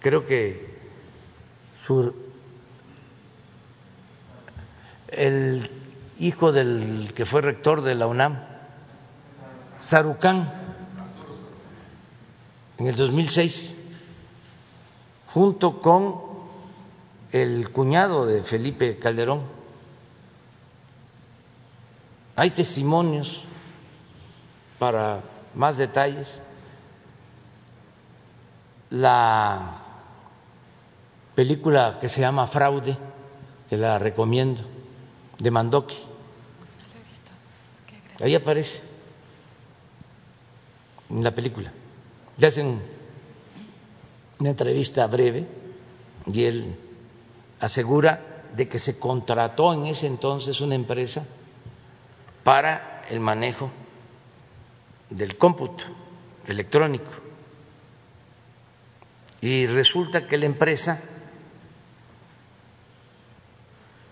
Creo 0.00 0.26
que 0.26 0.78
su, 1.78 2.14
el 5.08 5.70
hijo 6.18 6.52
del 6.52 7.12
que 7.14 7.24
fue 7.24 7.40
rector 7.40 7.82
de 7.82 7.94
la 7.94 8.06
UNAM, 8.06 8.42
Sarucán, 9.82 10.52
en 12.78 12.86
el 12.86 12.96
2006, 12.96 13.76
junto 15.26 15.80
con 15.80 16.31
el 17.32 17.70
cuñado 17.70 18.26
de 18.26 18.42
Felipe 18.42 18.98
Calderón. 18.98 19.42
Hay 22.36 22.50
testimonios 22.50 23.42
para 24.78 25.22
más 25.54 25.78
detalles. 25.78 26.42
La 28.90 29.78
película 31.34 31.98
que 32.00 32.10
se 32.10 32.20
llama 32.20 32.46
Fraude, 32.46 32.98
que 33.70 33.78
la 33.78 33.98
recomiendo, 33.98 34.62
de 35.38 35.50
Mandoki. 35.50 35.98
Ahí 38.20 38.34
aparece 38.34 38.82
en 41.08 41.24
la 41.24 41.34
película. 41.34 41.72
Le 42.36 42.46
hacen 42.46 42.82
una 44.38 44.50
entrevista 44.50 45.06
breve 45.06 45.46
y 46.26 46.44
él 46.44 46.76
asegura 47.62 48.20
de 48.56 48.68
que 48.68 48.78
se 48.80 48.98
contrató 48.98 49.72
en 49.72 49.86
ese 49.86 50.08
entonces 50.08 50.60
una 50.60 50.74
empresa 50.74 51.24
para 52.42 53.04
el 53.08 53.20
manejo 53.20 53.70
del 55.08 55.38
cómputo 55.38 55.84
electrónico. 56.46 57.10
Y 59.40 59.66
resulta 59.68 60.26
que 60.26 60.38
la 60.38 60.46
empresa 60.46 61.00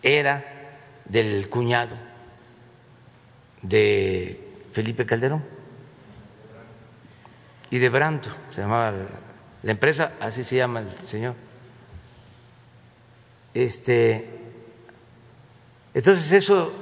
era 0.02 0.44
del 1.04 1.48
cuñado 1.50 1.96
de 3.62 4.68
Felipe 4.72 5.04
Calderón 5.04 5.44
y 7.68 7.78
de 7.78 7.88
Branto, 7.88 8.30
se 8.54 8.60
llamaba 8.60 8.92
la 9.62 9.70
empresa, 9.70 10.14
así 10.20 10.44
se 10.44 10.56
llama 10.56 10.80
el 10.80 11.06
señor. 11.06 11.49
Este, 13.52 14.28
entonces 15.92 16.30
eso 16.30 16.72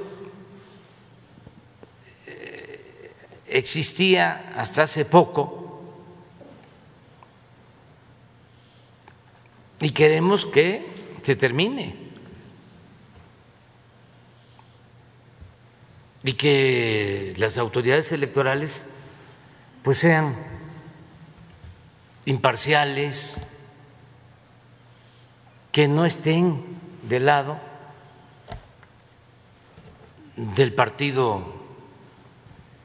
eh, 2.26 3.12
existía 3.46 4.52
hasta 4.56 4.82
hace 4.82 5.04
poco 5.04 5.82
y 9.80 9.90
queremos 9.90 10.44
que 10.46 10.84
se 11.22 11.36
termine. 11.36 12.08
y 16.24 16.32
que 16.34 17.32
las 17.36 17.58
autoridades 17.58 18.10
electorales 18.12 18.82
pues 19.82 19.98
sean 19.98 20.36
imparciales, 22.26 23.36
que 25.78 25.86
no 25.86 26.04
estén 26.04 26.58
del 27.06 27.26
lado 27.26 27.56
del 30.34 30.74
partido 30.74 31.54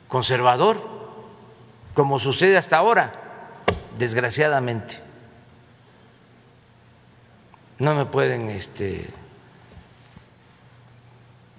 conservador, 0.07 0.77
como 1.95 2.19
sucede 2.19 2.55
hasta 2.55 2.77
ahora, 2.77 3.63
desgraciadamente. 3.97 4.99
No 7.79 7.95
me 7.95 8.05
pueden 8.05 8.51
este 8.51 9.09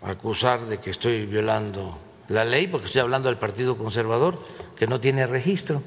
acusar 0.03 0.66
de 0.66 0.78
que 0.78 0.91
estoy 0.91 1.26
violando 1.26 1.99
la 2.28 2.45
ley, 2.45 2.68
porque 2.68 2.87
estoy 2.87 3.01
hablando 3.01 3.28
del 3.28 3.39
Partido 3.39 3.76
Conservador, 3.76 4.39
que 4.76 4.87
no 4.87 5.01
tiene 5.01 5.26
registro. 5.26 5.82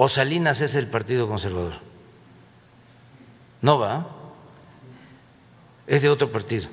¿O 0.00 0.08
Salinas 0.08 0.60
es 0.60 0.76
el 0.76 0.86
Partido 0.86 1.26
Conservador? 1.26 1.74
No 3.60 3.80
va, 3.80 4.06
es 5.88 6.02
de 6.02 6.08
otro 6.08 6.30
partido. 6.30 6.68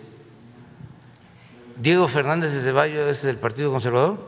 Diego 1.75 2.07
Fernández 2.07 2.53
de 2.53 2.61
Ceballos 2.61 3.17
es 3.17 3.23
del 3.23 3.37
Partido 3.37 3.71
Conservador. 3.71 4.19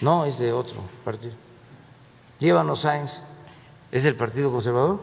No, 0.00 0.26
es 0.26 0.38
de 0.38 0.52
otro 0.52 0.80
partido. 1.04 1.34
Llévanos 2.38 2.82
Sáenz 2.82 3.20
es 3.90 4.04
del 4.04 4.14
Partido 4.14 4.52
Conservador. 4.52 5.02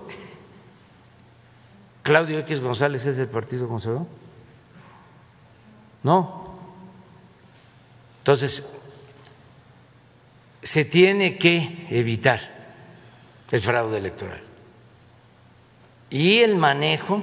Claudio 2.02 2.40
X 2.40 2.62
González 2.62 3.06
es 3.06 3.18
del 3.18 3.28
Partido 3.28 3.68
Conservador? 3.68 4.08
No. 6.02 6.46
Entonces, 8.20 8.83
se 10.64 10.86
tiene 10.86 11.38
que 11.38 11.88
evitar 11.90 12.40
el 13.52 13.62
fraude 13.62 13.98
electoral. 13.98 14.42
Y 16.10 16.40
el 16.40 16.56
manejo 16.56 17.22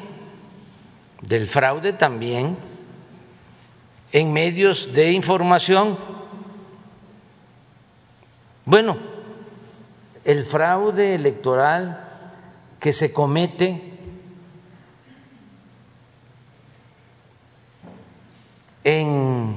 del 1.22 1.49
fraude 1.49 1.93
también 1.93 2.57
en 4.12 4.32
medios 4.32 4.93
de 4.93 5.12
información. 5.12 5.99
Bueno, 8.64 8.99
el 10.24 10.45
fraude 10.45 11.14
electoral 11.14 12.07
que 12.78 12.93
se 12.93 13.12
comete 13.12 13.99
en 18.84 19.57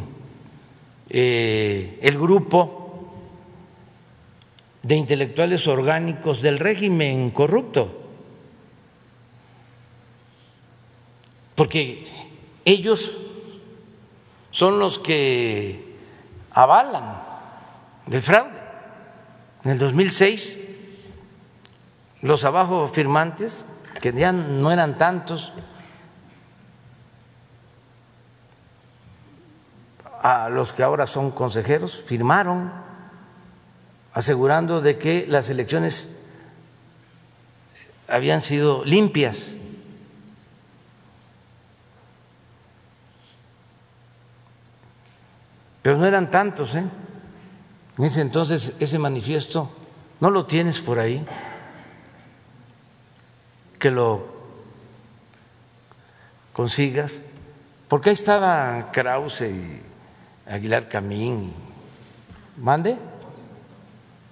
eh, 1.09 1.99
el 2.01 2.19
grupo 2.19 2.82
de 4.83 4.95
intelectuales 4.95 5.65
orgánicos 5.67 6.41
del 6.41 6.59
régimen 6.59 7.31
corrupto, 7.31 8.01
porque 11.55 12.07
ellos 12.65 13.17
son 14.51 14.79
los 14.79 14.99
que 14.99 15.97
avalan 16.51 17.21
el 18.11 18.21
fraude. 18.21 18.61
En 19.63 19.71
el 19.71 19.79
2006, 19.79 20.59
los 22.21 22.43
abajo 22.43 22.89
firmantes, 22.89 23.65
que 24.01 24.11
ya 24.11 24.33
no 24.33 24.71
eran 24.71 24.97
tantos, 24.97 25.53
a 30.21 30.49
los 30.49 30.73
que 30.73 30.83
ahora 30.83 31.07
son 31.07 31.31
consejeros, 31.31 32.03
firmaron 32.05 32.92
asegurando 34.13 34.81
de 34.81 34.97
que 34.97 35.25
las 35.27 35.49
elecciones 35.49 36.19
habían 38.07 38.41
sido 38.41 38.85
limpias. 38.85 39.49
Pero 45.81 45.97
no 45.97 46.05
eran 46.05 46.31
tantos, 46.31 46.75
¿eh? 46.75 46.85
En 47.97 48.05
ese 48.05 48.21
entonces 48.21 48.75
ese 48.79 48.97
manifiesto 48.97 49.69
no 50.19 50.31
lo 50.31 50.45
tienes 50.45 50.79
por 50.79 50.99
ahí, 50.99 51.25
que 53.77 53.91
lo 53.91 54.25
consigas, 56.53 57.21
porque 57.89 58.09
ahí 58.09 58.13
estaba 58.13 58.91
Krause 58.91 59.41
y 59.41 59.81
Aguilar 60.47 60.87
Camín, 60.87 61.53
mande, 62.57 62.97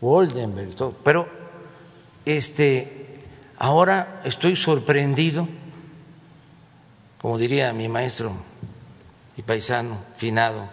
Woldenberg. 0.02 0.76
Pero 1.04 1.28
este, 2.26 3.24
ahora 3.58 4.22
estoy 4.26 4.56
sorprendido, 4.56 5.48
como 7.22 7.38
diría 7.38 7.72
mi 7.72 7.88
maestro 7.88 8.34
y 9.38 9.44
paisano 9.44 10.00
finado, 10.16 10.68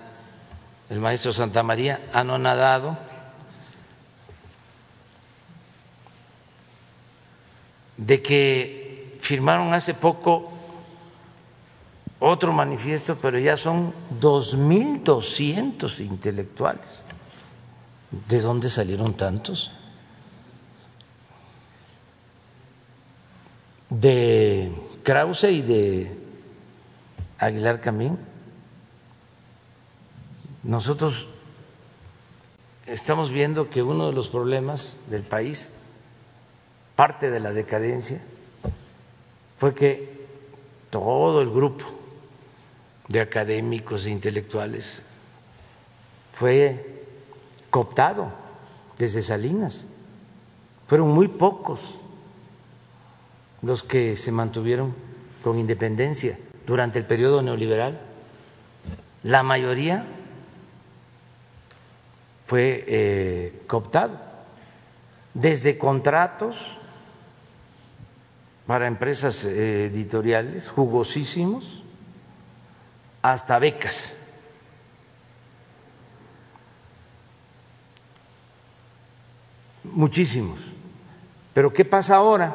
el 0.91 0.99
maestro 0.99 1.33
Santa 1.33 1.63
María, 1.63 2.01
anonadado, 2.13 2.97
de 7.99 8.23
que 8.23 9.19
firmaron 9.21 9.75
hace 9.75 9.93
poco 9.93 10.51
otro 12.21 12.53
manifiesto, 12.53 13.17
pero 13.21 13.39
ya 13.39 13.57
son 13.57 13.93
2.200 14.21 16.01
intelectuales 16.01 17.05
¿De 18.11 18.41
dónde 18.41 18.71
salieron 18.71 19.15
tantos? 19.15 19.71
De 23.91 24.73
Krause 25.03 25.45
y 25.45 25.63
de 25.63 26.19
Aguilar 27.39 27.81
Camín. 27.81 28.19
Nosotros 30.63 31.27
estamos 32.87 33.31
viendo 33.31 33.69
que 33.69 33.83
uno 33.83 34.07
de 34.07 34.13
los 34.13 34.29
problemas 34.29 34.99
del 35.09 35.23
país, 35.23 35.73
parte 36.97 37.31
de 37.31 37.41
la 37.41 37.53
decadencia, 37.53 38.23
fue 39.59 39.75
que 39.75 40.27
todo 40.91 41.43
el 41.43 41.51
grupo 41.51 41.85
de 43.09 43.21
académicos 43.21 44.07
e 44.07 44.11
intelectuales 44.11 45.03
fue 46.33 46.98
cooptado 47.71 48.33
desde 48.99 49.23
Salinas. 49.23 49.87
Fueron 50.87 51.11
muy 51.11 51.29
pocos 51.29 51.97
los 53.63 53.83
que 53.83 54.17
se 54.17 54.33
mantuvieron 54.33 54.95
con 55.43 55.59
independencia 55.59 56.39
durante 56.67 56.99
el 56.99 57.07
periodo 57.07 57.43
neoliberal. 57.43 58.01
La 59.23 59.43
mayoría 59.43 60.07
fue 62.45 62.85
eh, 62.87 63.63
cooptado 63.67 64.29
desde 65.35 65.79
contratos 65.79 66.79
para 68.67 68.87
empresas 68.87 69.45
eh, 69.45 69.87
editoriales 69.87 70.69
jugosísimos 70.69 71.85
hasta 73.23 73.59
becas. 73.59 74.18
Muchísimos. 79.99 80.61
Pero 81.53 81.75
¿qué 81.75 81.85
pasa 81.85 82.15
ahora? 82.15 82.55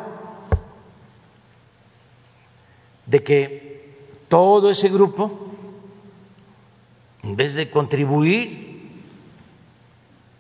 De 3.06 3.22
que 3.22 4.08
todo 4.30 4.72
ese 4.72 4.88
grupo, 4.88 5.52
en 7.22 7.36
vez 7.36 7.54
de 7.56 7.70
contribuir, 7.70 8.90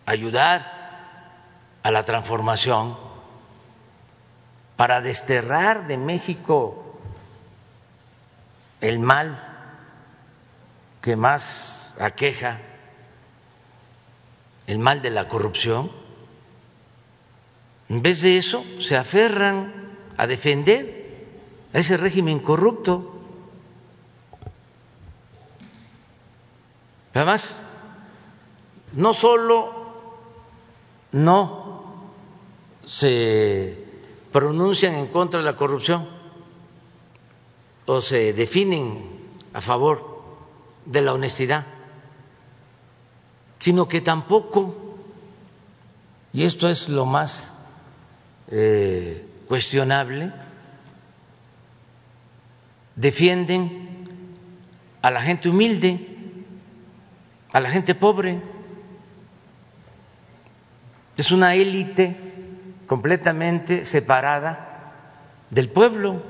ayudar 0.05 1.35
a 1.83 1.91
la 1.91 2.03
transformación, 2.03 2.95
para 4.77 5.01
desterrar 5.01 5.87
de 5.87 5.97
México 5.97 7.01
el 8.79 8.99
mal 8.99 9.35
que 11.01 11.17
más 11.17 11.95
aqueja, 11.99 12.61
el 14.67 14.79
mal 14.79 15.01
de 15.01 15.09
la 15.09 15.27
corrupción, 15.27 16.02
en 17.89 18.01
vez 18.01 18.21
de 18.21 18.37
eso 18.37 18.65
se 18.79 18.97
aferran 18.97 19.73
a 20.17 20.27
defender 20.27 21.03
a 21.73 21.79
ese 21.79 21.97
régimen 21.97 22.39
corrupto. 22.39 23.11
Además, 27.13 27.61
no 28.93 29.13
solo 29.13 29.71
no 31.11 31.83
se 32.85 33.77
pronuncian 34.31 34.95
en 34.95 35.07
contra 35.07 35.39
de 35.39 35.45
la 35.45 35.55
corrupción 35.55 36.07
o 37.85 38.01
se 38.01 38.33
definen 38.33 39.09
a 39.53 39.61
favor 39.61 40.21
de 40.85 41.01
la 41.01 41.13
honestidad, 41.13 41.65
sino 43.59 43.87
que 43.87 44.01
tampoco, 44.01 44.75
y 46.33 46.43
esto 46.43 46.67
es 46.67 46.89
lo 46.89 47.05
más 47.05 47.52
eh, 48.51 49.25
cuestionable, 49.47 50.31
defienden 52.95 54.05
a 55.01 55.11
la 55.11 55.21
gente 55.21 55.49
humilde, 55.49 55.99
a 57.51 57.59
la 57.59 57.69
gente 57.69 57.95
pobre. 57.95 58.41
Es 61.17 61.31
una 61.31 61.55
élite 61.55 62.15
completamente 62.87 63.85
separada 63.85 64.91
del 65.49 65.69
pueblo, 65.69 66.23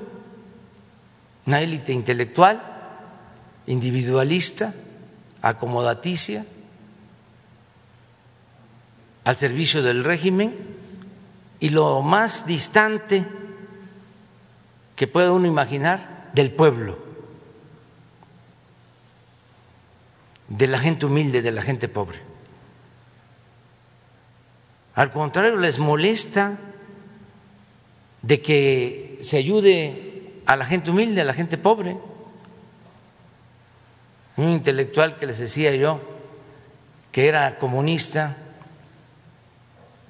una 1.45 1.61
élite 1.61 1.93
intelectual, 1.93 2.61
individualista, 3.67 4.73
acomodaticia, 5.41 6.45
al 9.23 9.37
servicio 9.37 9.81
del 9.81 10.03
régimen 10.03 10.72
y 11.63 11.69
lo 11.69 12.01
más 12.01 12.45
distante 12.45 13.25
que 14.97 15.07
pueda 15.07 15.31
uno 15.31 15.47
imaginar 15.47 16.29
del 16.33 16.51
pueblo, 16.51 16.97
de 20.49 20.67
la 20.67 20.77
gente 20.77 21.05
humilde, 21.05 21.41
de 21.41 21.51
la 21.53 21.61
gente 21.61 21.87
pobre. 21.87 22.19
Al 24.95 25.13
contrario, 25.13 25.55
les 25.55 25.79
molesta 25.79 26.57
de 28.23 28.41
que 28.41 29.19
se 29.21 29.37
ayude 29.37 30.41
a 30.45 30.57
la 30.57 30.65
gente 30.65 30.91
humilde, 30.91 31.21
a 31.21 31.23
la 31.23 31.33
gente 31.33 31.57
pobre. 31.57 31.95
Un 34.35 34.49
intelectual 34.49 35.17
que 35.17 35.27
les 35.27 35.39
decía 35.39 35.73
yo, 35.73 36.01
que 37.13 37.29
era 37.29 37.57
comunista, 37.57 38.35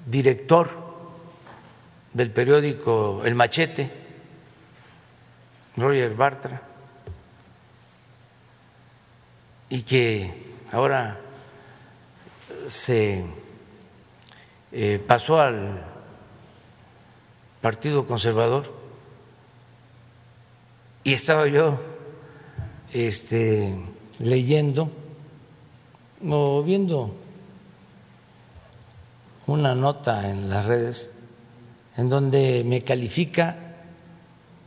director 0.07 0.82
del 2.13 2.31
periódico 2.31 3.21
El 3.25 3.35
Machete, 3.35 3.89
Roger 5.75 6.13
Bartra, 6.13 6.61
y 9.69 9.81
que 9.81 10.53
ahora 10.71 11.19
se 12.67 13.23
eh, 14.71 15.03
pasó 15.05 15.41
al 15.41 15.83
Partido 17.61 18.05
Conservador 18.05 18.71
y 21.03 21.13
estaba 21.13 21.47
yo 21.47 21.79
este, 22.91 23.75
leyendo 24.19 24.91
o 26.29 26.63
viendo 26.63 27.15
una 29.47 29.75
nota 29.75 30.29
en 30.29 30.49
las 30.49 30.65
redes 30.65 31.12
en 31.97 32.09
donde 32.09 32.63
me 32.65 32.83
califica 32.83 33.57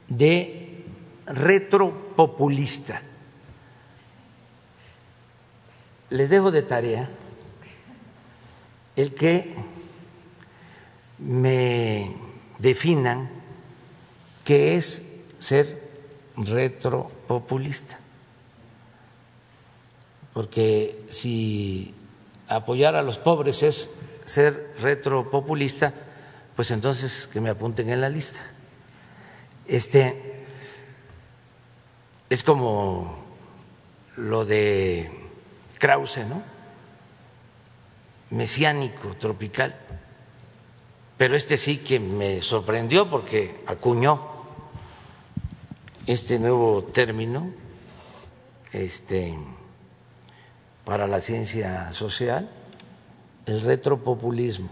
de 0.08 0.84
retropopulista. 1.26 3.02
Les 6.10 6.30
dejo 6.30 6.50
de 6.50 6.62
tarea 6.62 7.08
el 8.94 9.12
que 9.14 9.54
me 11.18 12.14
definan 12.58 13.28
qué 14.44 14.76
es 14.76 15.20
ser 15.38 15.82
retropopulista. 16.36 17.98
Porque 20.32 21.04
si 21.08 21.94
apoyar 22.48 22.94
a 22.94 23.02
los 23.02 23.18
pobres 23.18 23.62
es 23.62 23.94
ser 24.24 24.74
retropopulista, 24.80 25.92
pues 26.56 26.70
entonces 26.70 27.28
que 27.30 27.40
me 27.40 27.50
apunten 27.50 27.90
en 27.90 28.00
la 28.00 28.08
lista. 28.08 28.42
Este 29.66 30.44
es 32.30 32.42
como 32.42 33.24
lo 34.16 34.44
de 34.46 35.10
Krause, 35.78 36.26
¿no? 36.26 36.42
Mesiánico, 38.30 39.14
tropical. 39.20 39.76
Pero 41.18 41.36
este 41.36 41.56
sí 41.58 41.78
que 41.78 42.00
me 42.00 42.42
sorprendió 42.42 43.08
porque 43.08 43.62
acuñó 43.66 44.36
este 46.06 46.38
nuevo 46.38 46.84
término 46.84 47.52
este, 48.72 49.36
para 50.84 51.06
la 51.06 51.20
ciencia 51.20 51.92
social, 51.92 52.50
el 53.46 53.62
retropopulismo. 53.62 54.68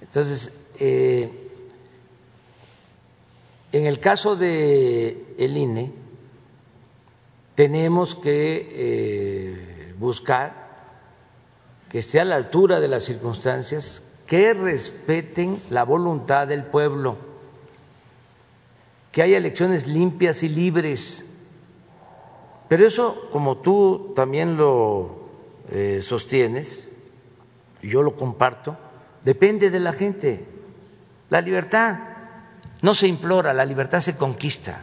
Entonces, 0.00 0.65
eh, 0.78 1.30
en 3.72 3.86
el 3.86 4.00
caso 4.00 4.36
de 4.36 5.34
el 5.38 5.56
INE, 5.56 5.92
tenemos 7.54 8.14
que 8.14 8.68
eh, 8.70 9.94
buscar 9.98 10.66
que 11.88 12.00
esté 12.00 12.20
a 12.20 12.24
la 12.24 12.36
altura 12.36 12.80
de 12.80 12.88
las 12.88 13.04
circunstancias, 13.04 14.02
que 14.26 14.54
respeten 14.54 15.62
la 15.70 15.84
voluntad 15.84 16.48
del 16.48 16.64
pueblo, 16.64 17.16
que 19.12 19.22
haya 19.22 19.38
elecciones 19.38 19.86
limpias 19.86 20.42
y 20.42 20.48
libres. 20.48 21.24
Pero 22.68 22.86
eso, 22.86 23.28
como 23.30 23.58
tú 23.58 24.12
también 24.14 24.56
lo 24.56 25.28
eh, 25.70 26.00
sostienes, 26.02 26.92
yo 27.82 28.02
lo 28.02 28.16
comparto, 28.16 28.76
depende 29.24 29.70
de 29.70 29.80
la 29.80 29.92
gente. 29.92 30.55
La 31.30 31.40
libertad 31.40 31.98
no 32.82 32.94
se 32.94 33.06
implora, 33.06 33.52
la 33.52 33.64
libertad 33.64 34.00
se 34.00 34.16
conquista. 34.16 34.82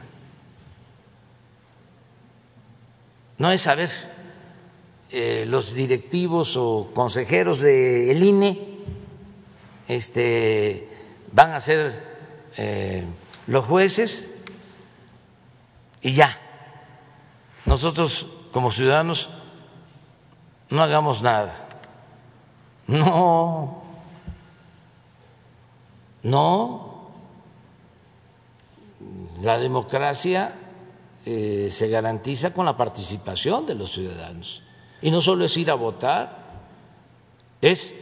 No 3.37 3.51
es 3.51 3.61
saber 3.61 3.89
eh, 5.11 5.45
los 5.47 5.73
directivos 5.73 6.55
o 6.57 6.91
consejeros 6.93 7.59
del 7.59 8.21
INE 8.23 8.57
este, 9.87 10.89
van 11.31 11.51
a 11.51 11.59
ser 11.59 12.03
eh, 12.57 13.03
los 13.47 13.65
jueces 13.65 14.29
y 16.01 16.13
ya. 16.13 16.39
Nosotros 17.65 18.27
como 18.51 18.71
ciudadanos 18.71 19.29
no 20.69 20.81
hagamos 20.81 21.21
nada. 21.21 21.67
No, 22.87 23.82
no. 26.23 26.93
La 29.41 29.57
democracia 29.57 30.55
eh, 31.25 31.67
se 31.69 31.87
garantiza 31.89 32.53
con 32.53 32.65
la 32.65 32.75
participación 32.75 33.65
de 33.65 33.75
los 33.75 33.91
ciudadanos. 33.91 34.61
Y 35.01 35.11
no 35.11 35.21
solo 35.21 35.45
es 35.45 35.55
ir 35.57 35.69
a 35.69 35.75
votar, 35.75 36.43
es 37.61 37.93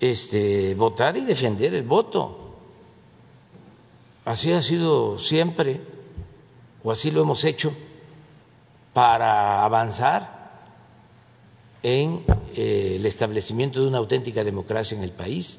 este, 0.00 0.74
votar 0.74 1.16
y 1.16 1.24
defender 1.24 1.74
el 1.74 1.82
voto. 1.82 2.54
Así 4.24 4.52
ha 4.52 4.62
sido 4.62 5.18
siempre, 5.18 5.80
o 6.82 6.92
así 6.92 7.10
lo 7.10 7.22
hemos 7.22 7.44
hecho, 7.44 7.72
para 8.92 9.64
avanzar 9.64 10.40
en 11.82 12.22
eh, 12.54 12.96
el 12.96 13.06
establecimiento 13.06 13.80
de 13.80 13.88
una 13.88 13.98
auténtica 13.98 14.44
democracia 14.44 14.96
en 14.96 15.04
el 15.04 15.10
país. 15.10 15.58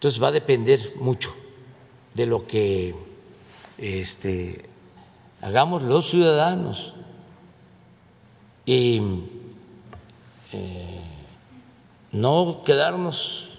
Entonces 0.00 0.22
va 0.22 0.28
a 0.28 0.32
depender 0.32 0.94
mucho 0.96 1.30
de 2.14 2.24
lo 2.24 2.46
que 2.46 2.94
este, 3.76 4.64
hagamos 5.42 5.82
los 5.82 6.08
ciudadanos 6.08 6.94
y 8.64 9.02
eh, 10.54 11.02
no 12.12 12.62
quedarnos 12.64 13.50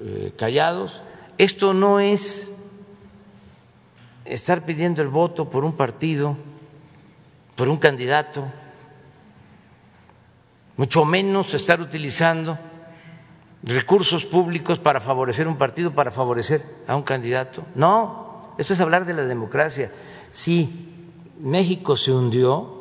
eh, 0.00 0.32
callados. 0.36 1.02
Esto 1.38 1.74
no 1.74 1.98
es 1.98 2.52
estar 4.26 4.64
pidiendo 4.64 5.02
el 5.02 5.08
voto 5.08 5.48
por 5.48 5.64
un 5.64 5.72
partido, 5.72 6.36
por 7.56 7.68
un 7.68 7.78
candidato, 7.78 8.44
mucho 10.76 11.04
menos 11.04 11.52
estar 11.52 11.80
utilizando 11.80 12.56
recursos 13.62 14.24
públicos 14.24 14.78
para 14.78 15.00
favorecer 15.00 15.48
un 15.48 15.56
partido, 15.56 15.94
para 15.94 16.10
favorecer 16.10 16.62
a 16.86 16.96
un 16.96 17.02
candidato. 17.02 17.64
No, 17.74 18.54
esto 18.58 18.72
es 18.72 18.80
hablar 18.80 19.04
de 19.04 19.14
la 19.14 19.24
democracia. 19.24 19.90
Si 20.30 20.88
México 21.40 21.96
se 21.96 22.12
hundió, 22.12 22.78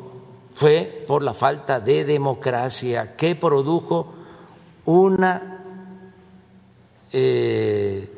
fue 0.53 1.05
por 1.07 1.23
la 1.23 1.33
falta 1.33 1.79
de 1.79 2.03
democracia 2.03 3.15
que 3.15 3.35
produjo 3.35 4.13
una 4.85 5.63
eh, 7.11 8.11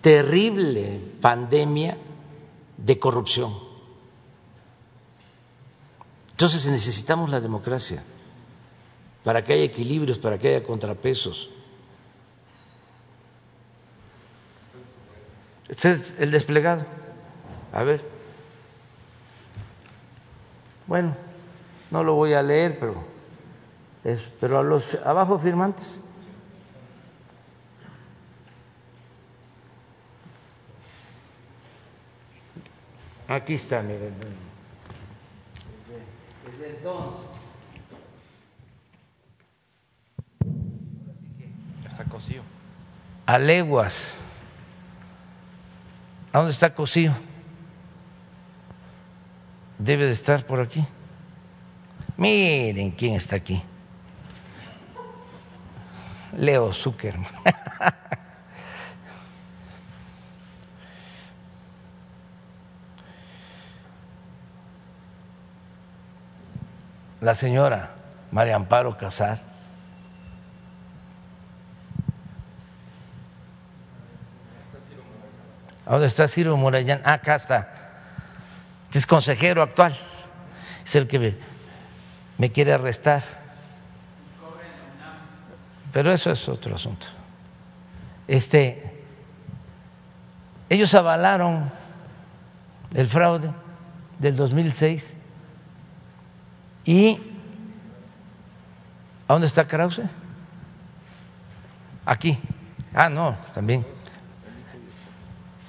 terrible 0.00 1.00
pandemia 1.20 1.96
de 2.76 2.98
corrupción. 2.98 3.54
Entonces 6.30 6.66
necesitamos 6.66 7.28
la 7.28 7.40
democracia 7.40 8.02
para 9.24 9.42
que 9.44 9.52
haya 9.52 9.64
equilibrios, 9.64 10.18
para 10.18 10.38
que 10.38 10.48
haya 10.48 10.62
contrapesos. 10.62 11.50
Este 15.68 15.92
es 15.92 16.16
el 16.18 16.30
desplegado. 16.30 16.84
A 17.72 17.82
ver. 17.82 18.02
Bueno, 20.86 21.14
no 21.90 22.02
lo 22.02 22.14
voy 22.14 22.32
a 22.32 22.42
leer, 22.42 22.78
pero, 22.80 23.04
es, 24.02 24.32
pero 24.40 24.58
a 24.58 24.62
los 24.62 24.96
abajo 24.96 25.38
firmantes. 25.38 26.00
Aquí 33.28 33.54
está, 33.54 33.80
miren. 33.80 34.12
Desde, 36.44 36.70
entonces. 36.76 37.29
A 43.26 43.38
leguas. 43.38 44.14
¿A 46.32 46.38
dónde 46.38 46.52
está 46.52 46.74
cocido? 46.74 47.14
debe 49.80 50.06
de 50.06 50.12
estar 50.12 50.44
por 50.44 50.60
aquí. 50.60 50.86
Miren 52.16 52.92
quién 52.92 53.14
está 53.14 53.36
aquí. 53.36 53.62
Leo 56.36 56.72
Zuckerman. 56.72 57.26
La 67.20 67.34
señora 67.34 67.90
María 68.30 68.56
Amparo 68.56 68.96
Casar. 68.96 69.49
¿Dónde 75.90 76.06
está 76.06 76.28
Ciro 76.28 76.56
Morellán? 76.56 77.02
Ah, 77.04 77.14
acá 77.14 77.34
está 77.34 77.80
es 78.98 79.06
consejero 79.06 79.62
actual, 79.62 79.96
es 80.84 80.96
el 80.96 81.06
que 81.06 81.36
me, 82.38 82.50
quiere 82.50 82.72
arrestar. 82.72 83.22
Pero 85.92 86.12
eso 86.12 86.30
es 86.30 86.48
otro 86.48 86.74
asunto. 86.74 87.08
Este, 88.26 89.02
ellos 90.68 90.94
avalaron 90.94 91.70
el 92.94 93.08
fraude 93.08 93.50
del 94.18 94.36
2006 94.36 95.12
y 96.84 97.18
¿a 99.26 99.32
dónde 99.32 99.48
está 99.48 99.66
Krause? 99.66 100.02
Aquí. 102.06 102.38
Ah, 102.94 103.08
no, 103.08 103.36
también. 103.52 103.84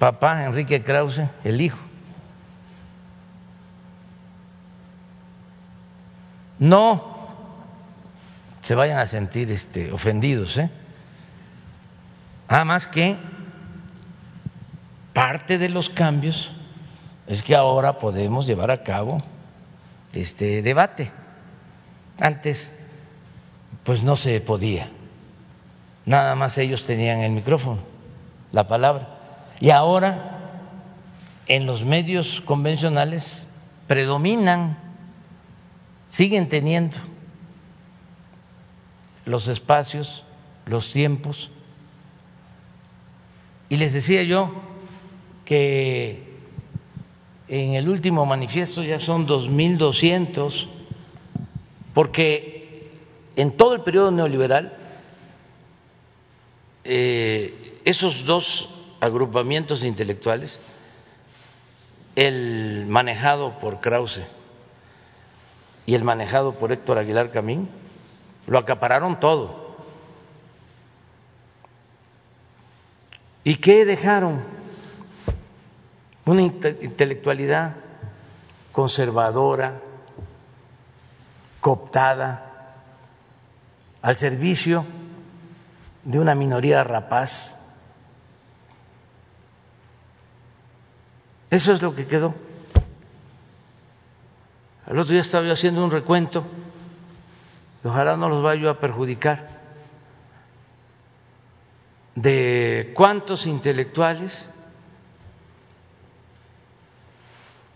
Papá 0.02 0.46
Enrique 0.46 0.82
Krause, 0.82 1.28
el 1.44 1.60
hijo. 1.60 1.78
no 6.58 7.28
se 8.62 8.74
vayan 8.74 8.98
a 8.98 9.06
sentir 9.06 9.52
este, 9.52 9.92
ofendidos, 9.92 10.56
¿eh? 10.56 10.70
Nada 12.50 12.64
más 12.64 12.88
que 12.88 13.16
parte 15.12 15.58
de 15.58 15.68
los 15.68 15.88
cambios 15.88 16.52
es 17.28 17.44
que 17.44 17.54
ahora 17.54 18.00
podemos 18.00 18.44
llevar 18.44 18.72
a 18.72 18.82
cabo 18.82 19.18
este 20.12 20.62
debate. 20.62 21.12
Antes, 22.18 22.72
pues 23.84 24.02
no 24.02 24.16
se 24.16 24.40
podía. 24.40 24.90
Nada 26.06 26.34
más 26.34 26.58
ellos 26.58 26.84
tenían 26.86 27.20
el 27.20 27.30
micrófono, 27.30 27.82
la 28.50 28.66
palabra. 28.66 29.11
Y 29.62 29.70
ahora, 29.70 30.40
en 31.46 31.66
los 31.66 31.84
medios 31.84 32.40
convencionales, 32.40 33.46
predominan 33.86 34.76
siguen 36.10 36.48
teniendo 36.48 36.96
los 39.24 39.46
espacios, 39.46 40.24
los 40.66 40.92
tiempos. 40.92 41.52
Y 43.68 43.76
les 43.76 43.92
decía 43.92 44.24
yo 44.24 44.52
que 45.44 46.24
en 47.46 47.74
el 47.74 47.88
último 47.88 48.26
manifiesto 48.26 48.82
ya 48.82 48.98
son 48.98 49.28
2.200, 49.28 50.66
porque 51.94 52.90
en 53.36 53.52
todo 53.52 53.76
el 53.76 53.82
periodo 53.82 54.10
neoliberal 54.10 54.76
eh, 56.82 57.78
esos 57.84 58.24
dos 58.24 58.71
agrupamientos 59.02 59.82
intelectuales, 59.82 60.60
el 62.14 62.86
manejado 62.88 63.58
por 63.58 63.80
Krause, 63.80 64.22
y 65.86 65.96
el 65.96 66.04
manejado 66.04 66.52
por 66.52 66.70
Héctor 66.70 66.98
Aguilar 66.98 67.32
Camín, 67.32 67.68
lo 68.46 68.58
acapararon 68.58 69.18
todo. 69.18 69.76
¿Y 73.42 73.56
qué 73.56 73.84
dejaron? 73.84 74.40
Una 76.24 76.42
intelectualidad 76.42 77.74
conservadora, 78.70 79.80
cooptada, 81.60 82.76
al 84.00 84.16
servicio 84.16 84.84
de 86.04 86.20
una 86.20 86.36
minoría 86.36 86.84
rapaz. 86.84 87.61
Eso 91.52 91.74
es 91.74 91.82
lo 91.82 91.94
que 91.94 92.06
quedó. 92.06 92.34
El 94.86 94.98
otro 94.98 95.12
día 95.12 95.20
estaba 95.20 95.44
yo 95.44 95.52
haciendo 95.52 95.84
un 95.84 95.90
recuento, 95.90 96.46
y 97.84 97.88
ojalá 97.88 98.16
no 98.16 98.30
los 98.30 98.42
vaya 98.42 98.70
a 98.70 98.80
perjudicar, 98.80 99.60
de 102.14 102.94
cuántos 102.96 103.44
intelectuales 103.44 104.48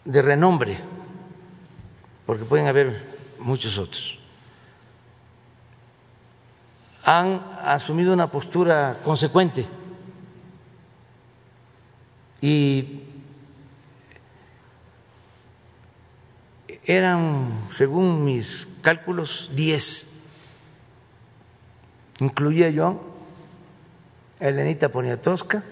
de 0.06 0.22
renombre, 0.22 0.78
porque 2.24 2.46
pueden 2.46 2.68
haber 2.68 3.18
muchos 3.38 3.76
otros, 3.76 4.18
han 7.04 7.44
asumido 7.62 8.14
una 8.14 8.30
postura 8.30 9.00
consecuente 9.04 9.66
y 12.40 13.02
eran, 16.86 17.66
según 17.70 18.24
mis 18.24 18.68
cálculos, 18.80 19.50
diez. 19.54 20.22
Incluía 22.20 22.70
yo 22.70 23.00
a 24.40 24.46
Elenita 24.46 24.88
Poniatowska, 24.88 25.64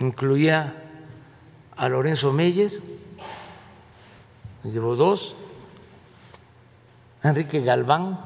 incluía 0.00 0.74
a 1.76 1.88
Lorenzo 1.88 2.32
Meyer, 2.32 2.72
me 4.64 4.70
llevó 4.70 4.96
dos, 4.96 5.36
Enrique 7.22 7.60
Galván, 7.60 8.18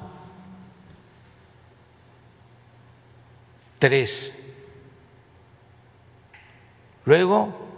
tres. 3.79 4.39
Luego, 7.05 7.72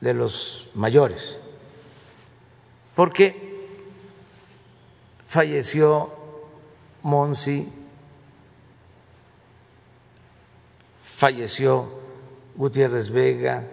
de 0.00 0.14
los 0.14 0.68
mayores, 0.74 1.38
porque 2.94 3.48
falleció 5.26 6.12
Monsi, 7.02 7.68
falleció 11.02 11.88
Gutiérrez 12.56 13.10
Vega, 13.10 13.64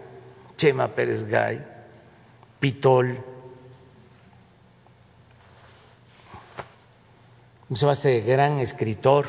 Chema 0.57 0.87
Pérez 0.89 1.27
Gay, 1.27 1.63
Pitol, 2.59 3.23
este 7.69 8.21
gran 8.21 8.59
escritor 8.59 9.25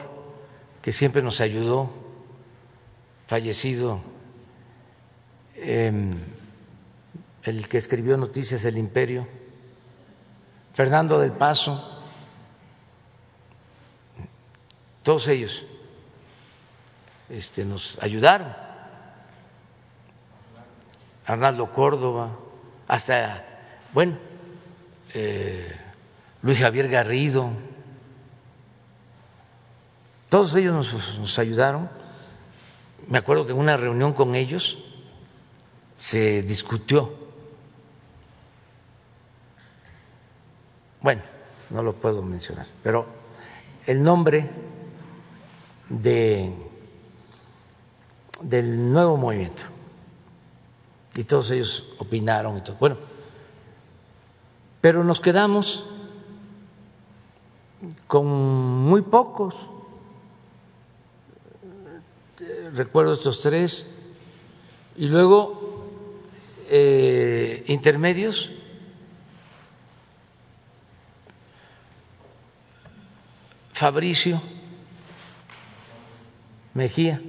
que 0.83 0.93
siempre 0.93 1.23
nos 1.23 1.41
ayudó, 1.41 1.91
fallecido. 3.27 4.01
Eh, 5.57 5.93
el 7.47 7.69
que 7.69 7.79
escribió 7.79 8.17
Noticias 8.17 8.63
del 8.63 8.77
Imperio, 8.77 9.27
Fernando 10.75 11.21
del 11.21 11.31
Paso, 11.31 12.03
todos 15.05 15.29
ellos 15.29 15.63
este, 17.31 17.65
nos 17.65 17.99
ayudaron. 18.03 18.53
Arnaldo 21.25 21.73
Córdoba, 21.73 22.37
hasta, 22.89 23.45
bueno, 23.93 24.19
eh, 25.15 25.73
Luis 26.43 26.59
Javier 26.59 26.89
Garrido, 26.89 27.51
todos 30.29 30.53
ellos 30.57 30.75
nos, 30.75 31.19
nos 31.19 31.39
ayudaron. 31.39 31.89
Me 33.07 33.19
acuerdo 33.19 33.47
que 33.47 33.53
en 33.53 33.59
una 33.59 33.77
reunión 33.77 34.13
con 34.13 34.35
ellos 34.35 34.79
se 35.97 36.43
discutió 36.43 37.26
bueno, 41.07 41.23
no 41.71 41.85
lo 41.85 41.93
puedo 41.93 42.21
mencionar, 42.21 42.67
pero 42.83 43.07
el 43.87 44.03
nombre 44.03 44.51
de, 45.89 46.53
del 48.41 48.93
nuevo 48.93 49.17
movimiento. 49.17 49.63
Y 51.15 51.23
todos 51.23 51.53
ellos 51.53 51.87
opinaron 51.99 52.59
y 52.59 52.61
todo. 52.63 52.75
Bueno, 52.81 52.97
pero 54.81 55.05
nos 55.05 55.21
quedamos 55.21 55.85
con 58.09 58.27
muy 58.27 59.03
pocos. 59.03 59.71
Recuerdo 62.75 63.13
estos 63.13 63.39
tres. 63.39 63.95
Y 64.97 65.07
luego 65.07 65.87
eh, 66.69 67.63
intermedios 67.69 68.51
Fabricio 73.77 74.41
Mejía, 76.73 77.21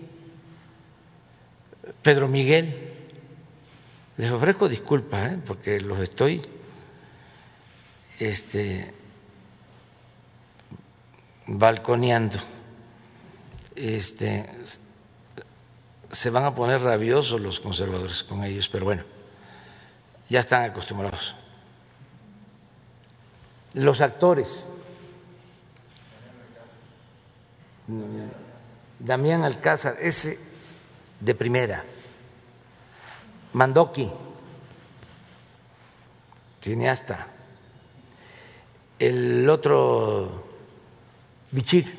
Pedro 2.02 2.30
Miguel. 2.30 2.94
Les 4.16 4.32
ofrezco 4.32 4.70
disculpas 4.70 5.34
¿eh? 5.34 5.40
porque 5.46 5.82
los 5.82 6.00
estoy 6.00 6.42
este, 8.20 8.94
balconeando. 11.48 12.40
Este, 13.76 14.50
se 16.10 16.30
van 16.30 16.46
a 16.46 16.56
poner 16.56 16.82
rabiosos 16.82 17.42
los 17.42 17.60
conservadores 17.60 18.24
con 18.24 18.46
ellos, 18.46 18.70
pero 18.70 18.86
bueno, 18.86 19.04
ya 20.30 20.40
están 20.40 20.64
acostumbrados. 20.64 21.36
Los 23.74 24.00
actores 24.00 24.66
Damián 29.00 29.44
Alcázar, 29.44 29.96
ese 30.02 30.40
de 31.20 31.36
primera. 31.36 31.84
Mandoki, 33.54 34.12
cineasta. 36.62 37.28
El 39.00 39.48
otro, 39.50 40.44
Bichir, 41.52 41.96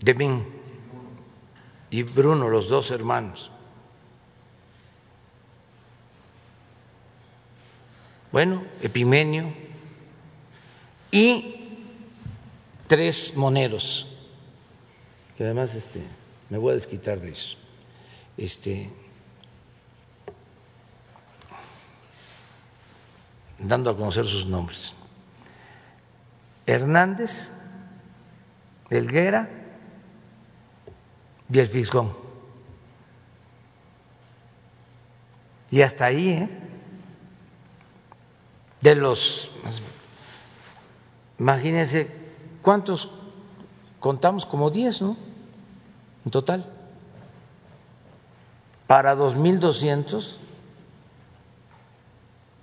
Demín 0.00 0.46
y 1.90 2.02
Bruno, 2.02 2.48
los 2.48 2.68
dos 2.68 2.90
hermanos. 2.90 3.50
Bueno, 8.32 8.64
Epimenio 8.82 9.52
y 11.10 11.55
tres 12.86 13.36
moneros, 13.36 14.06
que 15.36 15.44
además 15.44 15.74
este, 15.74 16.02
me 16.48 16.58
voy 16.58 16.72
a 16.72 16.74
desquitar 16.74 17.20
de 17.20 17.30
eso. 17.30 17.56
Este, 18.36 18.90
dando 23.58 23.90
a 23.90 23.96
conocer 23.96 24.26
sus 24.26 24.46
nombres. 24.46 24.94
Hernández, 26.66 27.52
Elguera 28.90 29.48
y 31.50 31.58
el 31.58 31.68
Fisgón. 31.68 32.16
Y 35.70 35.82
hasta 35.82 36.06
ahí, 36.06 36.28
¿eh? 36.28 36.48
de 38.80 38.94
los, 38.94 39.50
imagínense 41.38 42.25
¿Cuántos 42.66 43.08
contamos? 44.00 44.44
Como 44.44 44.70
10, 44.70 45.02
¿no? 45.02 45.16
En 46.24 46.32
total. 46.32 46.66
Para 48.88 49.16
2.200 49.16 50.34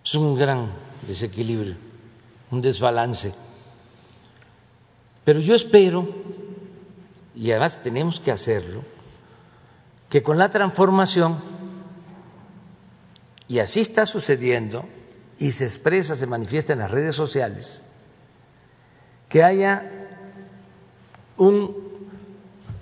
es 0.03 0.15
un 0.15 0.35
gran 0.37 0.73
desequilibrio, 1.07 1.77
un 2.51 2.61
desbalance. 2.61 3.33
Pero 5.23 5.39
yo 5.39 5.55
espero, 5.55 6.05
y 7.33 7.51
además 7.51 7.81
tenemos 7.81 8.19
que 8.19 8.31
hacerlo, 8.31 8.83
que 10.09 10.21
con 10.21 10.37
la 10.37 10.49
transformación, 10.49 11.37
y 13.47 13.59
así 13.59 13.79
está 13.79 14.05
sucediendo, 14.05 14.83
y 15.39 15.51
se 15.51 15.63
expresa, 15.63 16.17
se 16.17 16.27
manifiesta 16.27 16.73
en 16.73 16.79
las 16.79 16.91
redes 16.91 17.15
sociales, 17.15 17.83
que 19.33 19.43
haya 19.43 19.81
un 21.37 21.75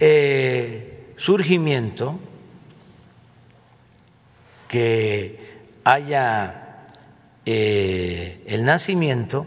eh, 0.02 1.14
surgimiento, 1.16 2.20
que 4.68 5.62
haya 5.86 6.89
eh, 7.45 8.43
el 8.47 8.66
nacimiento 8.66 9.45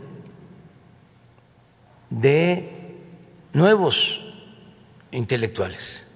de 2.08 2.96
nuevos 3.52 4.24
intelectuales, 5.10 6.08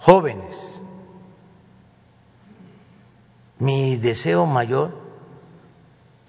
jóvenes. 0.00 0.82
Mi 3.60 3.98
deseo 3.98 4.46
mayor 4.46 4.98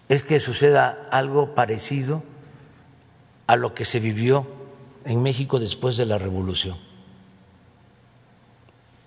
es 0.09 0.23
que 0.23 0.37
suceda 0.37 1.07
algo 1.09 1.55
parecido 1.55 2.34
a 3.47 3.55
lo 3.55 3.73
que 3.73 3.85
se 3.85 3.99
vivió 3.99 4.47
en 5.03 5.21
México 5.21 5.59
después 5.59 5.97
de 5.97 6.05
la 6.05 6.17
revolución, 6.17 6.77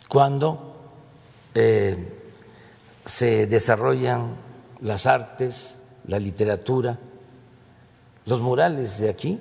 cuando 0.09 0.77
eh, 1.55 2.21
se 3.05 3.47
desarrollan 3.47 4.35
las 4.81 5.07
artes, 5.07 5.75
la 6.07 6.19
literatura, 6.19 6.99
los 8.27 8.41
murales 8.41 8.99
de 8.99 9.11
aquí, 9.11 9.39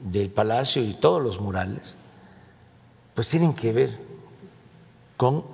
del 0.00 0.30
palacio 0.30 0.82
y 0.82 0.94
todos 0.94 1.22
los 1.22 1.40
murales, 1.40 1.96
pues 3.14 3.28
tienen 3.28 3.54
que 3.54 3.72
ver 3.72 3.98
con 5.16 5.44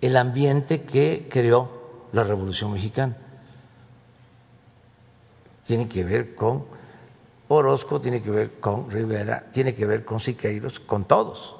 el 0.00 0.16
ambiente 0.16 0.82
que 0.82 1.28
creó 1.30 2.08
la 2.12 2.24
Revolución 2.24 2.72
Mexicana. 2.72 3.16
Tiene 5.64 5.88
que 5.88 6.04
ver 6.04 6.34
con 6.34 6.66
Orozco, 7.48 8.00
tiene 8.00 8.22
que 8.22 8.30
ver 8.30 8.60
con 8.60 8.90
Rivera, 8.90 9.46
tiene 9.52 9.74
que 9.74 9.84
ver 9.84 10.04
con 10.04 10.20
Siqueiros, 10.20 10.80
con 10.80 11.04
todos. 11.04 11.56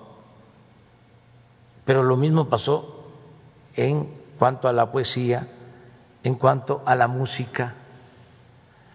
Pero 1.85 2.03
lo 2.03 2.16
mismo 2.16 2.49
pasó 2.49 3.11
en 3.76 4.09
cuanto 4.39 4.68
a 4.68 4.72
la 4.72 4.91
poesía, 4.91 5.49
en 6.22 6.35
cuanto 6.37 6.82
a 6.87 6.95
la 6.95 7.09
música, 7.09 7.74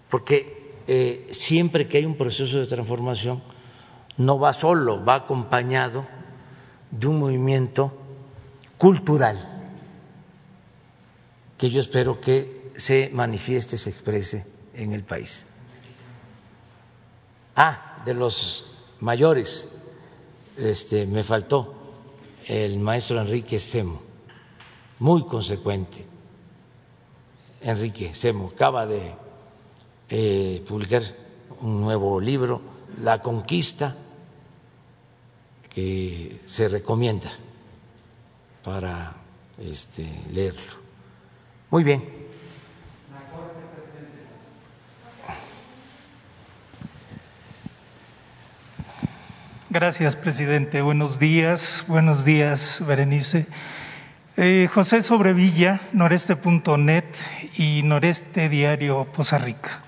porque 0.10 0.74
eh, 0.88 1.28
siempre 1.32 1.88
que 1.88 2.00
hay 2.00 2.06
un 2.06 2.18
proceso 2.18 2.58
de 2.58 2.66
transformación, 2.66 3.44
no 4.18 4.40
va 4.40 4.54
solo, 4.54 5.04
va 5.06 5.16
acompañado 5.16 6.06
de 6.90 7.08
un 7.08 7.20
movimiento 7.20 7.94
cultural 8.78 9.38
que 11.58 11.70
yo 11.70 11.82
espero 11.82 12.20
que 12.20 12.72
se 12.78 13.12
manifieste, 13.14 13.78
se 13.78 13.90
exprese 13.90 14.48
en 14.74 14.94
el 14.94 15.04
país. 15.04 15.46
Ah, 17.62 18.02
de 18.06 18.14
los 18.14 18.64
mayores, 19.02 19.70
este, 20.56 21.06
me 21.06 21.26
faltó 21.26 21.74
el 22.48 22.80
maestro 22.80 23.20
Enrique 23.20 23.60
Semo, 23.60 24.02
muy 25.00 25.26
consecuente. 25.26 26.06
Enrique 27.60 28.16
Semo 28.16 28.52
acaba 28.56 28.86
de 28.86 29.14
eh, 30.08 30.64
publicar 30.66 31.04
un 31.60 31.82
nuevo 31.82 32.22
libro, 32.22 32.62
La 33.02 33.22
Conquista, 33.22 33.94
que 35.70 36.40
se 36.46 36.70
recomienda 36.70 37.30
para 38.64 39.18
este, 39.58 40.08
leerlo. 40.32 40.78
Muy 41.72 41.84
bien. 41.84 42.19
Gracias, 49.72 50.16
presidente. 50.16 50.82
Buenos 50.82 51.20
días. 51.20 51.84
Buenos 51.88 52.26
días, 52.26 52.84
Berenice. 52.88 53.46
Eh, 54.36 54.68
José 54.74 55.04
Sobrevilla, 55.04 55.82
noreste.net 55.94 57.04
y 57.56 57.84
Noreste 57.84 58.50
Diario 58.50 59.06
Poza 59.14 59.38
Rica. 59.38 59.84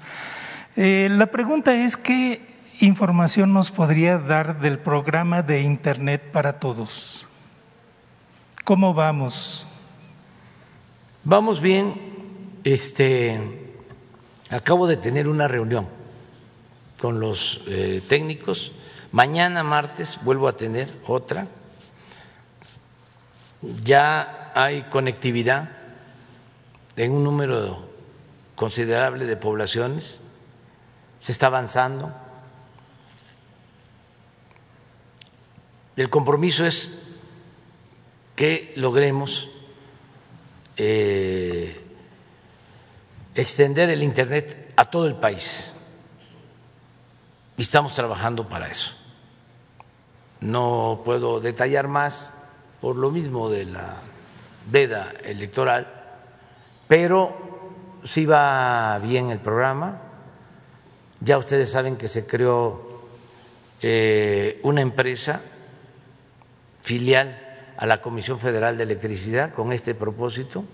Eh, 0.76 1.08
la 1.10 1.26
pregunta 1.26 1.74
es, 1.74 1.98
¿qué 1.98 2.42
información 2.80 3.54
nos 3.54 3.72
podría 3.72 4.20
dar 4.20 4.60
del 4.60 4.78
programa 4.78 5.42
de 5.42 5.64
Internet 5.64 6.30
para 6.32 6.60
todos? 6.60 7.26
¿Cómo 8.64 8.94
vamos? 8.94 9.66
Vamos 11.24 11.60
bien. 11.60 11.96
Este, 12.64 13.42
acabo 14.52 14.86
de 14.86 14.98
tener 14.98 15.28
una 15.28 15.48
reunión 15.48 15.88
con 17.00 17.20
los 17.20 17.62
eh, 17.66 18.04
técnicos 18.08 18.74
Mañana 19.12 19.62
martes 19.64 20.20
vuelvo 20.24 20.47
a 20.47 20.53
tener 20.53 20.89
otra. 21.05 21.47
Ya 23.84 24.53
hay 24.55 24.84
conectividad 24.84 25.70
en 26.95 27.12
un 27.12 27.24
número 27.24 27.89
considerable 28.55 29.26
de 29.26 29.36
poblaciones. 29.36 30.20
Se 31.20 31.34
está 31.34 31.47
avanzando. 31.47 32.14
El 35.97 36.09
compromiso 36.09 36.66
es 36.66 36.89
que 38.36 38.72
logremos 38.78 39.49
eh, 40.78 41.80
extender 43.36 43.89
el 43.89 44.03
Internet 44.03 44.74
a 44.78 44.86
todo 44.86 45.05
el 45.05 45.16
país. 45.16 45.76
Y 47.57 47.62
estamos 47.62 47.93
trabajando 47.93 48.47
para 48.47 48.70
eso. 48.70 49.01
No 50.42 51.02
puedo 51.06 51.39
detallar 51.39 51.88
más 51.88 52.34
por 52.82 52.96
lo 52.96 53.12
mismo 53.12 53.50
de 53.50 53.66
la 53.66 54.02
veda 54.70 55.14
electoral, 55.24 55.88
pero 56.88 57.38
sí 58.04 58.26
va 58.26 59.00
bien 59.00 59.30
el 59.30 59.39
programa. 59.39 60.02
Ya 61.20 61.38
ustedes 61.38 61.72
saben 61.72 61.96
que 61.96 62.08
se 62.08 62.26
creó 62.26 63.04
eh, 63.82 64.60
una 64.64 64.82
empresa 64.82 65.42
filial 66.82 67.38
a 67.78 67.86
la 67.86 68.02
Comisión 68.02 68.39
Federal 68.39 68.78
de 68.78 68.84
Electricidad 68.84 69.54
con 69.54 69.72
este 69.72 69.94
propósito 69.94 70.66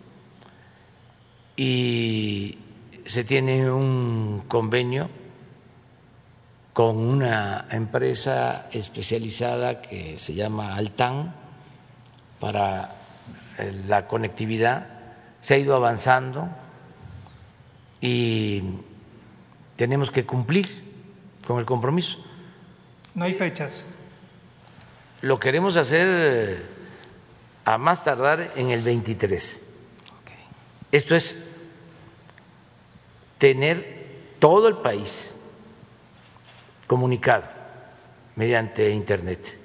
y 1.57 2.59
se 3.05 3.23
tiene 3.23 3.69
un 3.69 4.43
convenio 4.47 5.09
con 6.77 6.97
una 6.97 7.65
empresa 7.71 8.67
especializada 8.71 9.81
que 9.81 10.19
se 10.19 10.35
llama 10.35 10.75
Altan 10.75 11.33
para 12.39 12.95
eh, 13.57 13.81
la 13.87 14.07
conectividad. 14.07 14.85
Se 15.41 15.55
ha 15.55 15.57
ido 15.57 15.75
avanzando 15.75 16.47
y 17.99 18.61
tenemos 19.75 20.11
que 20.11 20.27
cumplir 20.27 20.67
con 21.47 21.57
el 21.57 21.65
compromiso. 21.65 22.19
No 23.15 23.25
hay 23.25 23.33
fechas. 23.33 23.83
Lo 25.21 25.39
queremos 25.39 25.77
hacer 25.77 26.63
a 27.65 27.79
más 27.79 28.03
tardar 28.03 28.51
en 28.55 28.69
el 28.69 28.83
23. 28.83 29.67
Esto 30.91 31.15
es 31.15 31.37
tener 33.39 34.35
todo 34.37 34.67
el 34.67 34.77
país 34.77 35.33
comunicado 36.87 37.49
mediante 38.35 38.89
Internet. 38.89 39.57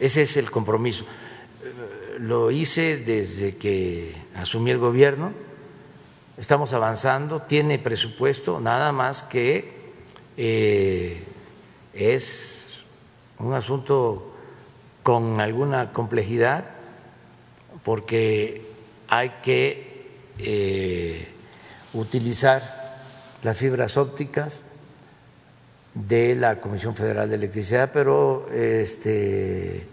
Ese 0.00 0.22
es 0.22 0.36
el 0.36 0.50
compromiso. 0.50 1.04
Lo 2.18 2.50
hice 2.50 2.96
desde 2.96 3.56
que 3.56 4.16
asumí 4.34 4.70
el 4.70 4.78
gobierno, 4.78 5.32
estamos 6.36 6.72
avanzando, 6.72 7.42
tiene 7.42 7.78
presupuesto, 7.78 8.60
nada 8.60 8.92
más 8.92 9.22
que 9.22 9.92
eh, 10.36 11.24
es 11.94 12.84
un 13.38 13.54
asunto 13.54 14.34
con 15.02 15.40
alguna 15.40 15.92
complejidad 15.92 16.64
porque 17.84 18.66
hay 19.08 19.30
que 19.42 20.10
eh, 20.38 21.28
utilizar 21.94 23.04
las 23.42 23.58
fibras 23.58 23.96
ópticas 23.96 24.65
de 25.96 26.34
la 26.34 26.60
Comisión 26.60 26.94
Federal 26.94 27.28
de 27.28 27.36
Electricidad, 27.36 27.90
pero 27.90 28.48
este, 28.52 29.86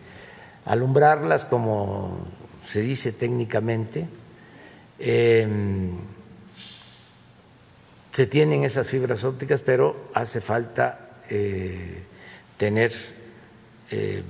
alumbrarlas, 0.66 1.46
como 1.46 2.28
se 2.66 2.82
dice 2.82 3.14
técnicamente, 3.14 4.08
em, 5.00 5.98
se 8.12 8.28
tienen 8.28 8.64
esas 8.64 8.88
fibras 8.88 9.24
ópticas, 9.24 9.62
pero 9.62 10.10
hace 10.14 10.42
falta 10.42 11.22
eh, 11.30 12.04
tener 12.58 12.94
em, 13.90 14.24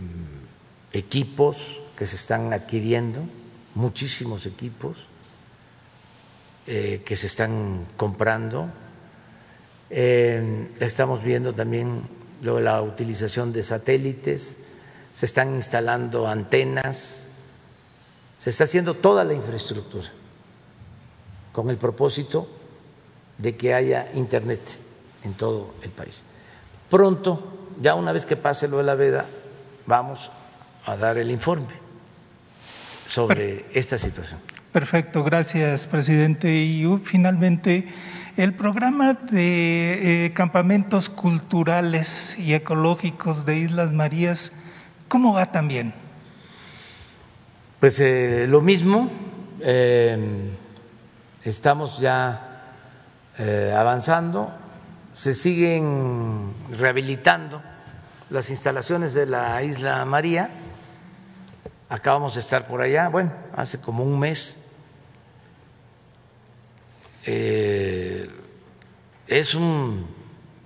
equipos 0.93 1.81
que 1.97 2.05
se 2.05 2.17
están 2.17 2.53
adquiriendo, 2.53 3.23
muchísimos 3.73 4.45
equipos 4.45 5.07
eh, 6.67 7.01
que 7.03 7.15
se 7.15 7.25
están 7.25 7.87
comprando 7.97 8.69
estamos 9.93 11.23
viendo 11.23 11.53
también 11.53 12.03
la 12.41 12.81
utilización 12.81 13.53
de 13.53 13.63
satélites, 13.63 14.59
se 15.11 15.25
están 15.25 15.55
instalando 15.55 16.27
antenas, 16.27 17.27
se 18.39 18.49
está 18.49 18.63
haciendo 18.63 18.95
toda 18.95 19.23
la 19.23 19.33
infraestructura 19.33 20.09
con 21.51 21.69
el 21.69 21.77
propósito 21.77 22.47
de 23.37 23.55
que 23.55 23.73
haya 23.73 24.07
Internet 24.13 24.79
en 25.23 25.33
todo 25.35 25.75
el 25.83 25.91
país. 25.91 26.23
Pronto, 26.89 27.71
ya 27.81 27.95
una 27.95 28.11
vez 28.11 28.25
que 28.25 28.35
pase 28.35 28.67
lo 28.67 28.77
de 28.77 28.83
la 28.83 28.95
veda, 28.95 29.25
vamos 29.85 30.31
a 30.85 30.97
dar 30.97 31.17
el 31.17 31.31
informe 31.31 31.73
sobre 33.05 33.65
esta 33.73 33.97
situación. 33.97 34.39
Perfecto, 34.71 35.23
gracias, 35.23 35.85
presidente. 35.85 36.51
Y 36.51 36.85
uh, 36.85 36.97
finalmente, 36.97 37.87
el 38.35 38.55
programa 38.55 39.13
de 39.13 40.25
eh, 40.25 40.33
campamentos 40.33 41.09
culturales 41.09 42.37
y 42.39 42.55
ecológicos 42.55 43.45
de 43.45 43.57
Islas 43.57 43.91
Marías, 43.91 44.53
¿cómo 45.07 45.33
va 45.33 45.51
también? 45.51 45.93
Pues 47.79 47.99
eh, 47.99 48.47
lo 48.49 48.61
mismo, 48.61 49.11
eh, 49.59 50.49
estamos 51.43 51.99
ya 51.99 52.49
avanzando, 53.75 54.51
se 55.11 55.33
siguen 55.33 56.53
rehabilitando 56.77 57.63
las 58.29 58.51
instalaciones 58.51 59.15
de 59.15 59.25
la 59.25 59.63
Isla 59.63 60.05
María, 60.05 60.51
acabamos 61.89 62.35
de 62.35 62.41
estar 62.41 62.67
por 62.67 62.81
allá, 62.81 63.09
bueno, 63.09 63.31
hace 63.55 63.79
como 63.79 64.03
un 64.03 64.19
mes 64.19 64.62
eh, 67.25 68.27
es 69.27 69.55
un 69.55 70.07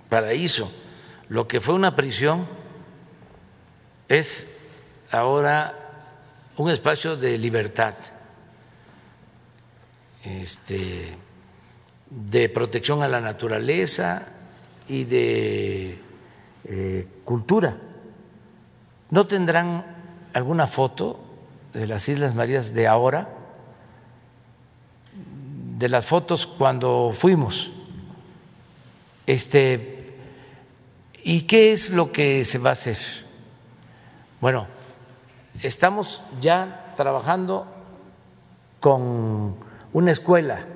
paraíso. 0.08 0.70
Lo 1.28 1.46
que 1.46 1.60
fue 1.60 1.74
una 1.74 1.94
prisión 1.94 2.46
es 4.08 4.48
ahora 5.10 5.74
un 6.56 6.70
espacio 6.70 7.16
de 7.16 7.38
libertad, 7.38 7.94
este, 10.24 11.16
de 12.10 12.48
protección 12.48 13.02
a 13.02 13.08
la 13.08 13.20
naturaleza 13.20 14.26
y 14.88 15.04
de 15.04 15.98
eh, 16.64 17.06
cultura. 17.24 17.76
¿No 19.10 19.26
tendrán 19.26 19.84
alguna 20.32 20.66
foto 20.66 21.20
de 21.72 21.86
las 21.86 22.08
Islas 22.08 22.34
Marías 22.34 22.74
de 22.74 22.86
ahora? 22.88 23.37
De 25.78 25.88
las 25.88 26.06
fotos 26.06 26.46
cuando 26.46 27.12
fuimos. 27.16 27.70
Este, 29.26 30.16
¿Y 31.22 31.42
qué 31.42 31.70
es 31.70 31.90
lo 31.90 32.10
que 32.10 32.44
se 32.44 32.58
va 32.58 32.70
a 32.70 32.72
hacer? 32.72 32.98
Bueno, 34.40 34.66
estamos 35.62 36.22
ya 36.40 36.94
trabajando 36.96 37.66
con 38.80 39.54
una 39.92 40.10
escuela 40.10 40.66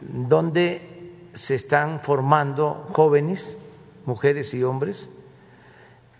donde 0.00 1.14
se 1.32 1.54
están 1.54 2.00
formando 2.00 2.86
jóvenes, 2.90 3.58
mujeres 4.04 4.52
y 4.52 4.62
hombres, 4.62 5.08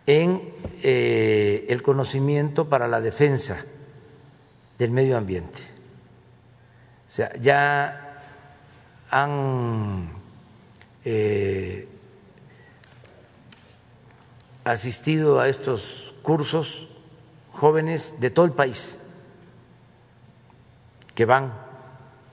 en 0.07 0.55
eh, 0.83 1.67
el 1.69 1.83
conocimiento 1.83 2.71
para 2.71 2.89
la 2.89 3.03
defensa 3.03 3.65
del 4.79 4.93
medio 4.93 5.19
ambiente 5.19 5.74
sea, 7.11 7.33
ya 7.41 8.23
han 9.11 10.11
eh, 11.05 11.89
asistido 14.65 15.41
a 15.41 15.49
estos 15.49 16.15
cursos 16.23 16.89
jóvenes 17.53 18.21
de 18.21 18.31
todo 18.31 18.47
el 18.47 18.53
país 18.53 19.01
que 21.15 21.25
van 21.25 21.53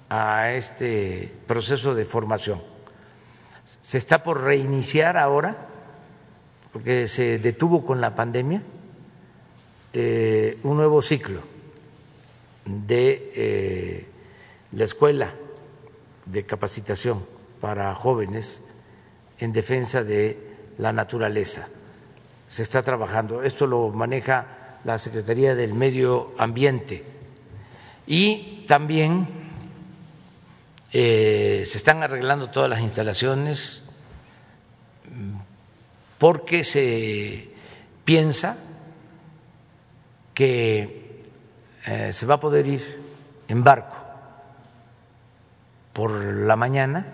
a 0.10 0.52
este 0.52 1.32
proceso 1.48 1.94
de 1.94 2.06
formación. 2.06 2.62
Se 3.82 3.98
está 3.98 4.24
por 4.24 4.42
reiniciar 4.42 5.18
ahora, 5.18 5.68
porque 6.74 7.08
se 7.08 7.38
detuvo 7.40 7.86
con 7.86 8.02
la 8.02 8.16
pandemia, 8.16 8.64
eh, 9.94 10.58
un 10.64 10.78
nuevo 10.78 11.02
ciclo 11.02 11.42
de 12.66 13.32
eh, 13.36 14.11
la 14.72 14.86
escuela 14.86 15.34
de 16.26 16.46
capacitación 16.46 17.26
para 17.60 17.94
jóvenes 17.96 18.62
en 19.40 19.54
defensa 19.54 20.04
de 20.04 20.38
la 20.78 20.94
naturaleza. 20.94 21.68
Se 22.48 22.64
está 22.64 22.82
trabajando, 22.82 23.44
esto 23.44 23.68
lo 23.68 23.90
maneja 23.90 24.78
la 24.84 24.98
Secretaría 24.98 25.56
del 25.56 25.74
Medio 25.74 26.34
Ambiente 26.38 27.04
y 28.08 28.66
también 28.68 29.28
eh, 30.92 31.64
se 31.66 31.78
están 31.78 32.04
arreglando 32.04 32.50
todas 32.50 32.70
las 32.70 32.82
instalaciones 32.82 33.86
porque 36.18 36.64
se 36.64 37.50
piensa 38.06 38.58
que 40.34 41.24
eh, 41.86 42.14
se 42.14 42.26
va 42.26 42.36
a 42.36 42.40
poder 42.40 42.68
ir 42.68 43.02
en 43.48 43.64
barco 43.64 44.01
por 45.94 46.12
la 46.12 46.56
mañana. 46.56 47.06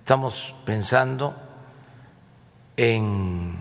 Estamos 0.00 0.54
pensando 0.64 1.34
en 2.76 3.56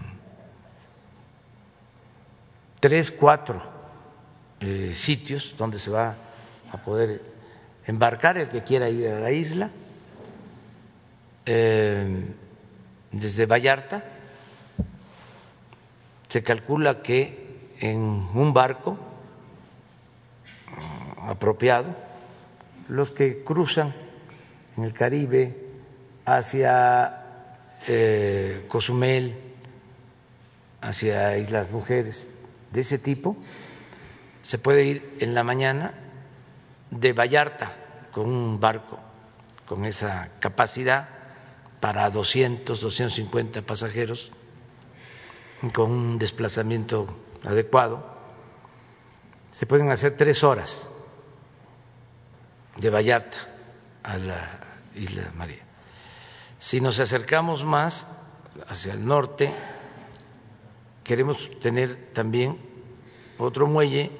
tres, 2.79 3.11
cuatro 3.11 3.61
eh, 4.59 4.91
sitios 4.93 5.55
donde 5.57 5.79
se 5.79 5.89
va 5.89 6.15
a 6.71 6.77
poder 6.77 7.21
embarcar 7.85 8.37
el 8.37 8.49
que 8.49 8.63
quiera 8.63 8.89
ir 8.89 9.07
a 9.07 9.19
la 9.19 9.31
isla, 9.31 9.69
eh, 11.45 12.25
desde 13.11 13.45
Vallarta. 13.45 14.03
Se 16.29 16.43
calcula 16.43 17.01
que 17.01 17.71
en 17.79 17.99
un 17.99 18.53
barco 18.53 18.97
apropiado 21.27 22.12
los 22.87 23.11
que 23.11 23.43
cruzan 23.43 23.93
en 24.77 24.83
el 24.83 24.93
Caribe 24.93 25.55
hacia 26.25 27.21
eh, 27.87 28.65
Cozumel, 28.67 29.35
hacia 30.81 31.37
Islas 31.37 31.71
Mujeres, 31.71 32.29
de 32.71 32.81
ese 32.81 32.97
tipo, 32.97 33.37
se 34.41 34.57
puede 34.57 34.83
ir 34.85 35.17
en 35.19 35.33
la 35.33 35.43
mañana 35.43 35.93
de 36.91 37.13
Vallarta 37.13 37.75
con 38.11 38.27
un 38.27 38.59
barco 38.59 38.99
con 39.65 39.85
esa 39.85 40.29
capacidad 40.39 41.09
para 41.79 42.09
200, 42.09 42.79
250 42.79 43.61
pasajeros, 43.63 44.31
con 45.73 45.91
un 45.91 46.19
desplazamiento 46.19 47.07
adecuado. 47.43 48.05
Se 49.51 49.65
pueden 49.65 49.89
hacer 49.89 50.15
tres 50.15 50.43
horas 50.43 50.87
de 52.77 52.89
Vallarta 52.89 53.37
a 54.03 54.17
la 54.17 54.59
isla 54.95 55.31
María. 55.35 55.63
Si 56.57 56.81
nos 56.81 56.99
acercamos 56.99 57.63
más 57.63 58.07
hacia 58.67 58.93
el 58.93 59.05
norte, 59.05 59.53
queremos 61.03 61.51
tener 61.59 62.11
también 62.13 62.57
otro 63.37 63.67
muelle 63.67 64.11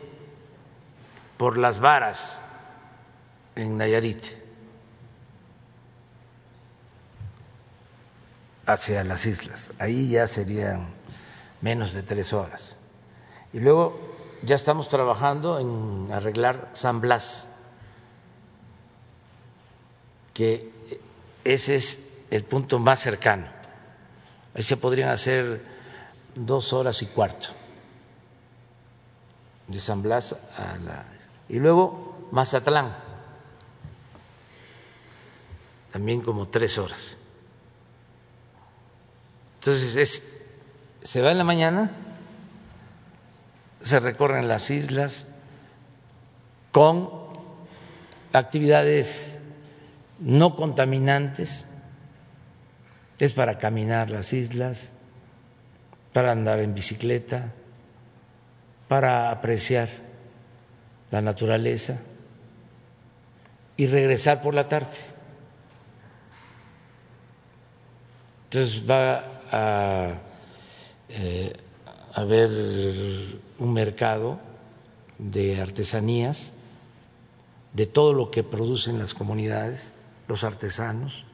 por 1.38 1.58
las 1.58 1.80
varas 1.80 2.38
en 3.56 3.78
Nayarit, 3.78 4.24
hacia 8.66 9.04
las 9.04 9.26
islas. 9.26 9.72
Ahí 9.80 10.10
ya 10.10 10.28
serían 10.28 10.88
menos 11.62 11.94
de 11.94 12.04
tres 12.04 12.34
horas. 12.34 12.78
Y 13.52 13.60
luego 13.60 14.00
ya 14.42 14.56
estamos 14.56 14.90
trabajando 14.90 15.60
en 15.60 16.12
arreglar 16.12 16.70
San 16.74 17.02
Blas 17.02 17.53
que 20.34 20.72
ese 21.44 21.76
es 21.76 22.14
el 22.32 22.44
punto 22.44 22.80
más 22.80 23.00
cercano. 23.00 23.46
Ahí 24.56 24.64
se 24.64 24.78
podrían 24.78 25.10
hacer 25.10 25.62
dos 26.36 26.74
horas 26.74 27.02
y 27.02 27.08
cuarto 27.08 27.50
de 29.68 29.80
San 29.80 30.02
Blas 30.02 30.36
a 30.58 30.78
la... 30.78 31.06
Y 31.50 31.60
luego 31.60 32.28
Mazatlán, 32.32 32.96
también 35.92 36.22
como 36.22 36.48
tres 36.48 36.78
horas. 36.78 37.18
Entonces 39.60 39.96
es, 39.96 40.46
se 41.04 41.22
va 41.22 41.32
en 41.32 41.38
la 41.38 41.44
mañana, 41.44 41.92
se 43.82 44.00
recorren 44.00 44.48
las 44.48 44.70
islas 44.70 45.28
con 46.72 47.10
actividades 48.34 49.40
no 50.24 50.56
contaminantes, 50.56 51.66
es 53.20 53.34
para 53.34 53.58
caminar 53.58 54.10
las 54.10 54.34
islas, 54.34 54.90
para 56.14 56.32
andar 56.32 56.60
en 56.60 56.74
bicicleta, 56.74 57.52
para 58.88 59.32
apreciar 59.32 59.90
la 61.12 61.22
naturaleza. 61.22 62.00
y 63.76 63.88
regresar 63.88 64.40
por 64.44 64.54
la 64.54 64.68
tarde. 64.68 64.98
Entonces 68.46 68.88
va 68.88 69.42
a 69.52 70.14
eh, 71.10 71.54
haber 72.14 72.52
un 73.58 73.74
mercado 73.74 74.40
de 75.18 75.60
artesanías, 75.60 76.54
de 77.74 77.88
todo 77.88 78.14
lo 78.14 78.30
que 78.30 78.44
producen 78.44 79.00
las 79.00 79.16
comunidades, 79.16 79.96
los 80.28 80.44
artesanos 80.44 81.26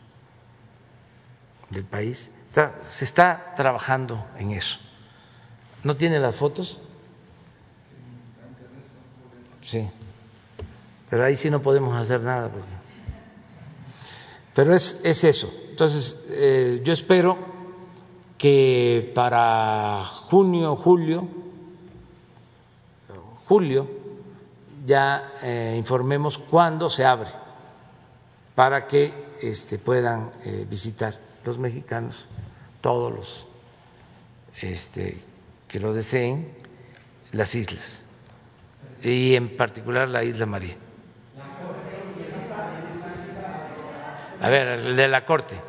del 1.69 1.85
país. 1.85 2.31
se 2.47 3.05
está 3.05 3.53
trabajando 3.55 4.25
en 4.37 4.51
eso. 4.51 4.79
¿No 5.83 5.95
tiene 5.95 6.19
las 6.19 6.35
fotos? 6.35 6.79
Sí. 9.61 9.89
Pero 11.09 11.23
ahí 11.23 11.35
sí 11.35 11.49
no 11.49 11.61
podemos 11.61 11.95
hacer 11.95 12.21
nada. 12.21 12.49
Pero 14.53 14.75
es, 14.75 15.01
es 15.03 15.23
eso. 15.23 15.51
Entonces, 15.69 16.25
eh, 16.29 16.81
yo 16.83 16.91
espero 16.91 17.37
que 18.37 19.11
para 19.15 20.03
junio, 20.03 20.75
julio, 20.75 21.27
julio, 23.47 23.87
ya 24.85 25.33
eh, 25.41 25.75
informemos 25.77 26.37
cuándo 26.37 26.89
se 26.89 27.05
abre 27.05 27.29
para 28.59 28.87
que 28.87 29.13
este, 29.41 29.77
puedan 29.77 30.31
eh, 30.43 30.67
visitar 30.69 31.17
los 31.45 31.57
mexicanos, 31.57 32.27
todos 32.81 33.13
los 33.13 33.47
este, 34.59 35.17
que 35.69 35.79
lo 35.79 35.93
deseen, 35.93 36.51
las 37.31 37.55
islas 37.55 38.01
y 39.01 39.35
en 39.35 39.55
particular 39.55 40.09
la 40.09 40.25
isla 40.25 40.45
María. 40.45 40.75
A 44.41 44.49
ver, 44.49 44.67
el 44.67 44.95
de 44.97 45.07
la 45.07 45.23
Corte. 45.23 45.68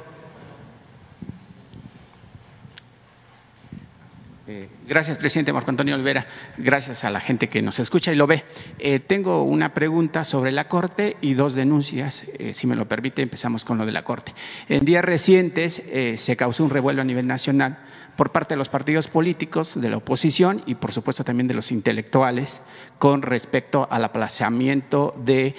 Eh, 4.53 4.67
gracias, 4.89 5.17
presidente 5.17 5.53
Marco 5.53 5.71
Antonio 5.71 5.95
Olvera. 5.95 6.27
Gracias 6.59 7.05
a 7.05 7.11
la 7.11 7.21
gente 7.21 7.49
que 7.49 7.63
nos 7.63 7.79
escucha 7.79 8.11
y 8.11 8.17
lo 8.17 8.27
ve. 8.27 8.43
Eh, 8.81 8.99
tengo 8.99 9.45
una 9.45 9.75
pregunta 9.75 10.25
sobre 10.25 10.51
la 10.51 10.67
Corte 10.67 11.17
y 11.21 11.35
dos 11.35 11.55
denuncias. 11.55 12.27
Eh, 12.37 12.53
si 12.53 12.67
me 12.67 12.75
lo 12.75 12.89
permite, 12.89 13.23
empezamos 13.23 13.65
con 13.65 13.79
lo 13.79 13.87
de 13.87 13.93
la 13.93 14.03
Corte. 14.03 14.35
En 14.69 14.85
días 14.85 15.05
recientes 15.05 15.85
se 16.17 16.37
causó 16.37 16.65
un 16.65 16.71
revuelo 16.71 17.01
a 17.01 17.05
nivel 17.05 17.29
nacional 17.29 17.79
por 18.21 18.33
parte 18.33 18.53
de 18.53 18.59
los 18.59 18.69
partidos 18.69 19.09
políticos, 19.09 19.81
de 19.81 19.89
la 19.89 19.97
oposición 19.97 20.63
y, 20.67 20.75
por 20.75 20.93
supuesto, 20.93 21.25
también 21.25 21.49
de 21.49 21.55
los 21.55 21.73
intelectuales 21.73 22.61
con 22.99 23.23
respecto 23.23 23.89
al 23.91 24.05
aplazamiento 24.05 25.15
del 25.25 25.55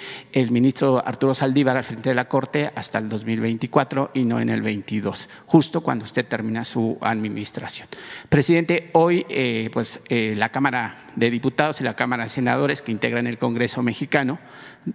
ministro 0.52 1.04
Arturo 1.04 1.34
Saldívar 1.34 1.76
al 1.76 1.82
frente 1.82 2.10
de 2.10 2.14
la 2.14 2.28
Corte 2.28 2.70
hasta 2.76 2.98
el 2.98 3.08
2024 3.08 4.12
y 4.14 4.22
no 4.22 4.38
en 4.38 4.48
el 4.48 4.62
22, 4.62 5.28
justo 5.44 5.80
cuando 5.80 6.04
usted 6.04 6.24
termina 6.24 6.64
su 6.64 6.98
administración. 7.00 7.88
Presidente, 8.28 8.90
hoy 8.92 9.26
eh, 9.28 9.68
pues, 9.72 10.00
eh, 10.08 10.34
la 10.36 10.50
Cámara 10.50 11.06
de 11.16 11.32
Diputados 11.32 11.80
y 11.80 11.84
la 11.84 11.96
Cámara 11.96 12.22
de 12.22 12.28
Senadores 12.28 12.80
que 12.80 12.92
integran 12.92 13.26
el 13.26 13.38
Congreso 13.38 13.82
mexicano 13.82 14.38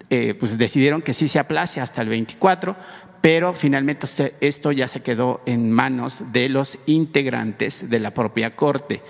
eh, 0.09 0.35
pues 0.37 0.57
decidieron 0.57 1.01
que 1.01 1.13
sí 1.13 1.29
se 1.29 1.39
aplace 1.39 1.79
hasta 1.79 2.01
el 2.01 2.09
24, 2.09 2.75
pero 3.21 3.53
finalmente 3.53 4.07
esto 4.41 4.71
ya 4.71 4.87
se 4.87 5.01
quedó 5.01 5.41
en 5.45 5.71
manos 5.71 6.21
de 6.31 6.49
los 6.49 6.77
integrantes 6.85 7.89
de 7.89 7.99
la 7.99 8.13
propia 8.13 8.55
Corte. 8.55 9.01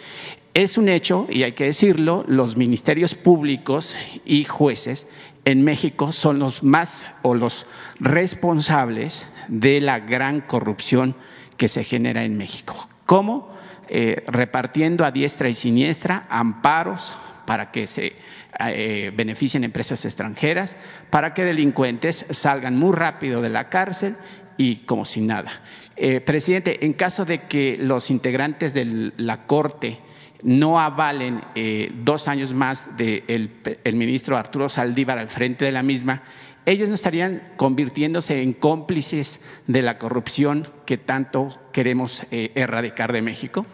Es 0.54 0.78
un 0.78 0.90
hecho, 0.90 1.28
y 1.30 1.44
hay 1.44 1.52
que 1.52 1.66
decirlo, 1.66 2.24
los 2.28 2.58
ministerios 2.58 3.14
públicos 3.14 3.96
y 4.26 4.44
jueces 4.44 5.08
en 5.46 5.64
México 5.64 6.12
son 6.12 6.40
los 6.40 6.64
más 6.64 7.06
o 7.22 7.36
los 7.36 7.68
responsables 8.00 9.26
de 9.48 9.80
la 9.82 10.00
gran 10.00 10.42
corrupción 10.42 11.16
que 11.58 11.68
se 11.68 11.84
genera 11.84 12.24
en 12.24 12.38
México. 12.38 12.90
¿Cómo? 13.06 13.56
Eh, 13.90 14.24
repartiendo 14.28 15.06
a 15.06 15.12
diestra 15.12 15.48
y 15.48 15.54
siniestra 15.54 16.26
amparos 16.30 17.14
para 17.46 17.72
que 17.72 17.88
se 17.88 18.14
eh, 18.60 19.12
beneficien 19.16 19.64
empresas 19.64 20.04
extranjeras, 20.06 20.78
para 21.10 21.34
que 21.34 21.44
delincuentes 21.44 22.26
salgan 22.32 22.76
muy 22.76 22.96
rápido 22.96 23.42
de 23.42 23.50
la 23.50 23.70
cárcel 23.70 24.16
y 24.58 24.78
como 24.78 25.06
si 25.06 25.22
nada. 25.22 25.62
Eh, 25.96 26.22
presidente, 26.22 26.86
en 26.86 26.94
caso 26.94 27.24
de 27.24 27.44
que 27.44 27.78
los 27.80 28.10
integrantes 28.10 28.74
de 28.74 29.14
la 29.18 29.46
Corte 29.46 30.00
no 30.42 30.80
avalen 30.80 31.42
eh, 31.54 31.92
dos 32.04 32.28
años 32.28 32.54
más 32.54 32.98
del 32.98 33.52
el 33.84 33.96
ministro 33.96 34.38
Arturo 34.38 34.70
Saldívar 34.70 35.20
al 35.20 35.30
frente 35.30 35.66
de 35.66 35.72
la 35.72 35.84
misma, 35.84 36.24
ellos 36.66 36.90
no 36.90 36.96
estarían 36.96 37.54
convirtiéndose 37.58 38.42
en 38.42 38.54
cómplices 38.54 39.40
de 39.68 39.82
la 39.84 39.98
corrupción 39.98 40.68
que 40.86 40.98
tanto 40.98 41.50
queremos 41.72 42.26
erradicar 42.30 43.14
de 43.14 43.22
México. 43.22 43.66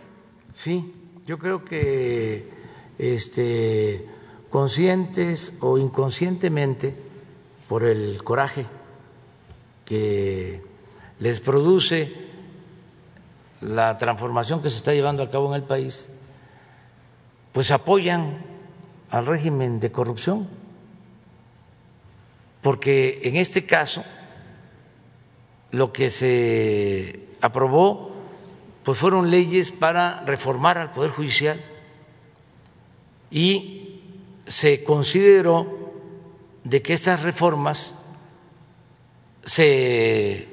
Sí, 0.52 0.94
yo 1.26 1.40
creo 1.40 1.66
que 1.66 2.50
este, 3.00 4.06
conscientes 4.54 5.58
o 5.62 5.80
inconscientemente 5.80 6.96
por 7.68 7.84
el 7.84 8.24
coraje 8.24 8.68
que 9.84 10.62
les 11.18 11.40
produce 11.40 12.14
la 13.62 13.98
transformación 13.98 14.62
que 14.62 14.70
se 14.70 14.78
está 14.78 14.94
llevando 14.94 15.24
a 15.24 15.32
cabo 15.32 15.48
en 15.50 15.56
el 15.56 15.64
país, 15.64 16.14
pues 17.52 17.72
apoyan 17.72 18.46
al 19.10 19.26
régimen 19.26 19.80
de 19.80 19.92
corrupción, 19.92 20.48
porque 22.62 23.22
en 23.24 23.38
este 23.38 23.66
caso 23.66 24.04
lo 25.72 25.92
que 25.92 26.12
se 26.12 27.28
aprobó 27.42 28.12
pues 28.84 29.00
fueron 29.00 29.32
leyes 29.32 29.72
para 29.72 30.24
reformar 30.28 30.78
al 30.78 30.92
Poder 30.92 31.10
Judicial 31.10 31.60
y 33.32 33.83
se 34.46 34.84
consideró 34.84 35.94
de 36.64 36.82
que 36.82 36.94
estas 36.94 37.24
reformas 37.24 37.96
se 39.44 40.48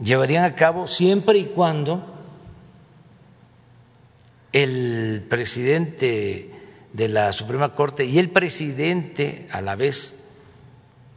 llevarían 0.00 0.44
a 0.44 0.54
cabo 0.54 0.86
siempre 0.86 1.38
y 1.38 1.46
cuando 1.46 2.12
el 4.52 5.24
presidente 5.28 6.50
de 6.92 7.08
la 7.08 7.32
Suprema 7.32 7.74
Corte 7.74 8.04
y 8.04 8.18
el 8.18 8.30
presidente 8.30 9.48
a 9.50 9.60
la 9.60 9.76
vez, 9.76 10.28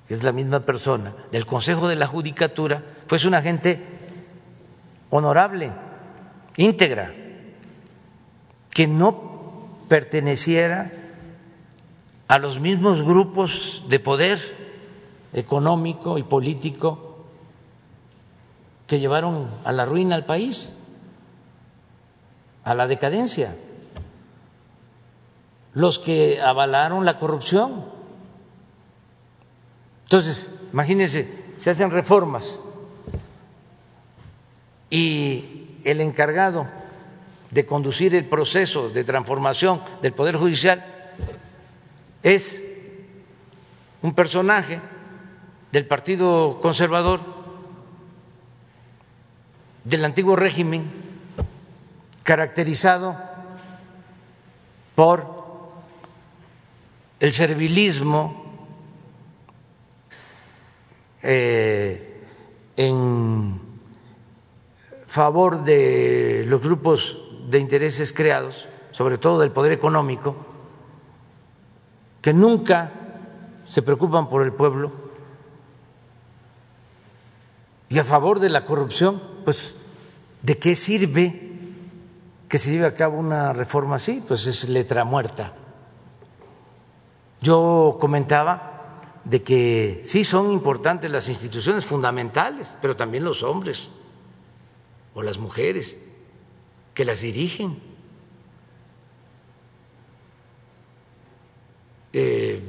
que 0.07 0.13
es 0.13 0.23
la 0.23 0.31
misma 0.31 0.61
persona, 0.61 1.15
del 1.31 1.45
Consejo 1.45 1.87
de 1.87 1.95
la 1.95 2.07
Judicatura, 2.07 2.83
fuese 3.07 3.27
una 3.27 3.41
gente 3.41 3.81
honorable, 5.09 5.71
íntegra, 6.57 7.13
que 8.69 8.87
no 8.87 9.85
perteneciera 9.87 10.91
a 12.27 12.39
los 12.39 12.59
mismos 12.59 13.03
grupos 13.03 13.83
de 13.87 13.99
poder 13.99 14.39
económico 15.33 16.17
y 16.17 16.23
político 16.23 17.25
que 18.87 18.99
llevaron 18.99 19.49
a 19.63 19.71
la 19.71 19.85
ruina 19.85 20.15
al 20.15 20.25
país, 20.25 20.77
a 22.63 22.73
la 22.73 22.87
decadencia, 22.87 23.55
los 25.73 25.99
que 25.99 26.41
avalaron 26.41 27.05
la 27.05 27.19
corrupción. 27.19 27.85
Entonces, 30.03 30.55
imagínense, 30.71 31.43
se 31.57 31.69
hacen 31.69 31.91
reformas 31.91 32.61
y 34.89 35.79
el 35.83 36.01
encargado 36.01 36.67
de 37.51 37.65
conducir 37.65 38.15
el 38.15 38.27
proceso 38.27 38.89
de 38.89 39.03
transformación 39.03 39.81
del 40.01 40.13
Poder 40.13 40.37
Judicial 40.37 40.85
es 42.25 42.59
un 44.01 44.15
personaje 44.15 44.81
del 45.71 45.85
Partido 45.85 46.59
Conservador, 46.59 47.21
del 49.83 50.03
antiguo 50.03 50.35
régimen, 50.35 50.85
caracterizado 52.23 53.15
por 54.95 55.27
el 57.19 57.31
servilismo 57.31 58.43
eh, 61.21 62.23
en 62.75 63.61
favor 65.05 65.63
de 65.63 66.43
los 66.47 66.59
grupos 66.59 67.19
de 67.51 67.59
intereses 67.59 68.11
creados, 68.11 68.67
sobre 68.89 69.19
todo 69.19 69.39
del 69.39 69.51
poder 69.51 69.73
económico, 69.73 70.44
que 72.25 72.33
nunca 72.33 72.91
se 73.65 73.83
preocupan 73.83 74.29
por 74.29 74.41
el 74.41 74.51
pueblo 74.51 74.91
y 77.87 77.99
a 77.99 78.03
favor 78.03 78.39
de 78.39 78.49
la 78.49 78.63
corrupción, 78.63 79.21
pues 79.45 79.75
¿de 80.41 80.57
qué 80.57 80.75
sirve 80.75 81.51
que 82.49 82.57
se 82.57 82.71
lleve 82.71 82.87
a 82.87 82.95
cabo 82.95 83.19
una 83.19 83.53
reforma 83.53 83.97
así? 83.97 84.23
Pues 84.27 84.47
es 84.47 84.67
letra 84.67 85.03
muerta. 85.03 85.53
Yo 87.41 87.99
comentaba 88.01 89.03
de 89.23 89.43
que 89.43 90.01
sí 90.03 90.23
son 90.23 90.51
importantes 90.51 91.11
las 91.11 91.29
instituciones 91.29 91.85
fundamentales, 91.85 92.75
pero 92.81 92.95
también 92.95 93.23
los 93.23 93.43
hombres 93.43 93.91
o 95.13 95.21
las 95.21 95.37
mujeres 95.37 95.95
que 96.95 97.05
las 97.05 97.21
dirigen. 97.21 97.94
Eh, 102.17 102.61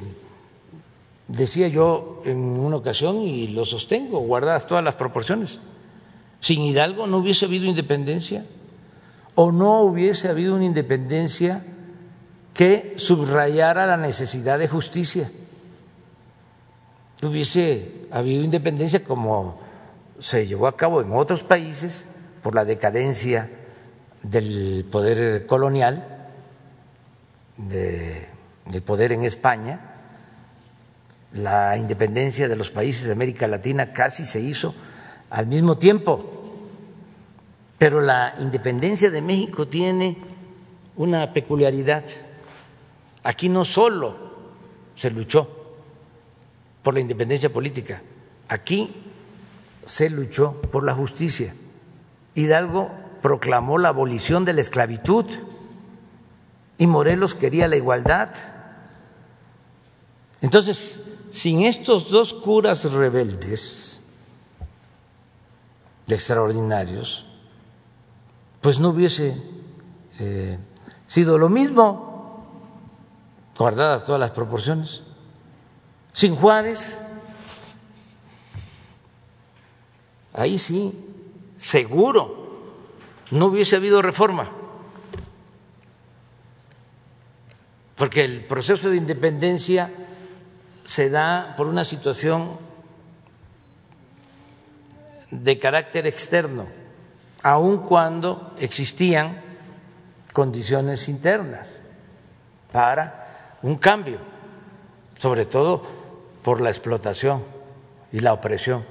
decía 1.28 1.68
yo 1.68 2.20
en 2.24 2.39
una 2.39 2.74
ocasión 2.74 3.18
y 3.18 3.47
lo 3.47 3.64
sostengo, 3.64 4.18
guardadas 4.18 4.66
todas 4.66 4.82
las 4.82 4.97
proporciones, 4.97 5.60
sin 6.40 6.62
Hidalgo 6.62 7.06
no 7.06 7.18
hubiese 7.18 7.44
habido 7.44 7.66
independencia 7.66 8.44
o 9.36 9.52
no 9.52 9.82
hubiese 9.82 10.28
habido 10.28 10.56
una 10.56 10.64
independencia 10.64 11.64
que 12.55 12.94
subrayara 12.97 13.86
la 13.86 13.97
necesidad 13.97 14.59
de 14.59 14.66
justicia. 14.66 15.31
Hubiese 17.23 18.09
habido 18.10 18.43
independencia 18.43 19.05
como 19.05 19.60
se 20.18 20.48
llevó 20.48 20.66
a 20.66 20.77
cabo 20.77 21.02
en 21.02 21.12
otros 21.12 21.44
países 21.44 22.09
por 22.43 22.56
la 22.56 22.64
decadencia 22.64 23.48
del 24.24 24.85
poder 24.90 25.47
colonial, 25.47 26.32
del 28.66 28.82
poder 28.82 29.12
en 29.12 29.24
España, 29.24 29.80
la 31.32 31.76
independencia 31.76 32.48
de 32.48 32.56
los 32.56 32.70
países 32.70 33.05
de 33.05 33.12
América 33.12 33.47
Latina 33.47 33.93
casi 33.93 34.24
se 34.24 34.40
hizo 34.40 34.74
al 35.30 35.47
mismo 35.47 35.76
tiempo, 35.76 36.24
pero 37.78 38.01
la 38.01 38.34
independencia 38.38 39.10
de 39.10 39.20
México 39.20 39.68
tiene 39.68 40.18
una 40.97 41.32
peculiaridad. 41.32 42.05
Aquí 43.22 43.48
no 43.48 43.64
solo 43.64 44.16
se 44.94 45.10
luchó 45.10 45.48
por 46.82 46.94
la 46.94 47.01
independencia 47.01 47.52
política, 47.52 48.02
aquí 48.48 48.94
se 49.84 50.10
luchó 50.10 50.60
por 50.72 50.84
la 50.84 50.94
justicia. 50.94 51.55
Hidalgo 52.34 52.90
proclamó 53.22 53.78
la 53.78 53.88
abolición 53.88 54.44
de 54.44 54.52
la 54.52 54.60
esclavitud 54.60 55.26
y 56.78 56.86
Morelos 56.86 57.34
quería 57.34 57.68
la 57.68 57.76
igualdad. 57.76 58.30
Entonces, 60.47 61.01
sin 61.32 61.62
estos 61.62 62.09
dos 62.09 62.32
curas 62.32 62.85
rebeldes 62.85 63.98
extraordinarios, 66.06 67.27
pues 68.60 68.78
no 68.78 68.90
hubiese 68.90 69.43
eh, 70.20 70.56
sido 71.05 71.36
lo 71.36 71.48
mismo, 71.48 72.47
guardadas 73.59 74.06
todas 74.06 74.20
las 74.20 74.31
proporciones. 74.31 75.02
Sin 76.12 76.36
Juárez, 76.36 77.01
ahí 80.32 80.59
sí, 80.59 80.93
seguro, 81.59 82.77
no 83.32 83.47
hubiese 83.47 83.74
habido 83.74 84.01
reforma, 84.01 84.48
porque 87.97 88.24
el 88.24 88.44
proceso 88.44 88.90
de 88.90 88.97
independencia 88.97 90.06
se 90.87 91.11
da 91.11 91.55
por 91.57 91.67
una 91.67 91.85
situación 91.85 92.59
de 95.31 95.59
carácter 95.59 96.07
externo, 96.07 96.67
aun 97.43 97.79
cuando 97.79 98.55
existían 98.59 99.43
condiciones 100.33 101.09
internas 101.09 101.83
para 102.71 103.59
un 103.63 103.77
cambio, 103.77 104.19
sobre 105.19 105.45
todo 105.45 105.83
por 106.43 106.61
la 106.61 106.71
explotación 106.71 107.43
y 108.13 108.21
la 108.21 108.33
opresión 108.33 108.85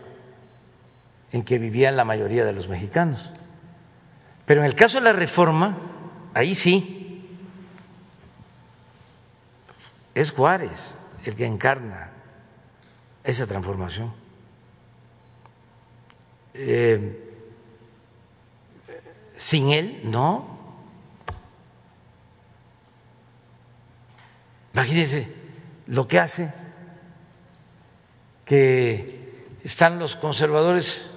en 1.32 1.44
que 1.44 1.58
vivían 1.58 1.96
la 1.96 2.04
mayoría 2.04 2.44
de 2.44 2.52
los 2.54 2.68
mexicanos. 2.68 3.32
Pero 4.46 4.62
en 4.62 4.68
el 4.68 4.76
caso 4.76 4.98
de 4.98 5.06
la 5.06 5.14
reforma, 5.14 5.78
ahí 6.34 6.56
sí, 6.56 7.38
es 10.14 10.32
Juárez 10.32 10.94
el 11.30 11.36
que 11.36 11.46
encarna 11.46 12.12
esa 13.24 13.48
transformación. 13.48 14.14
Eh, 16.54 17.34
sin 19.38 19.72
él, 19.72 20.02
no. 20.04 20.58
Imagínense 24.74 25.34
lo 25.88 26.08
que 26.08 26.20
hace 26.20 26.54
que 28.46 29.60
están 29.64 30.00
los 30.00 30.16
conservadores 30.16 31.12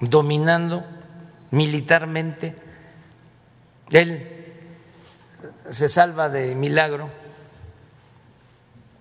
dominando 0.00 0.84
militarmente. 1.50 2.54
Él 3.90 4.32
se 5.70 5.88
salva 5.88 6.28
de 6.28 6.54
milagro 6.54 7.25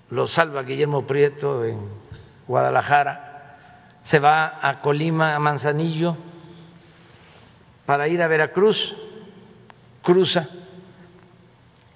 lo 0.10 0.28
salva 0.28 0.64
Guillermo 0.64 1.06
Prieto 1.06 1.66
en 1.66 1.80
Guadalajara, 2.48 3.58
se 4.04 4.20
va 4.20 4.60
a 4.62 4.82
Colima, 4.82 5.36
a 5.36 5.40
Manzanillo, 5.40 6.16
para 7.86 8.08
ir 8.08 8.22
a 8.22 8.28
Veracruz, 8.28 8.96
cruza 10.02 10.48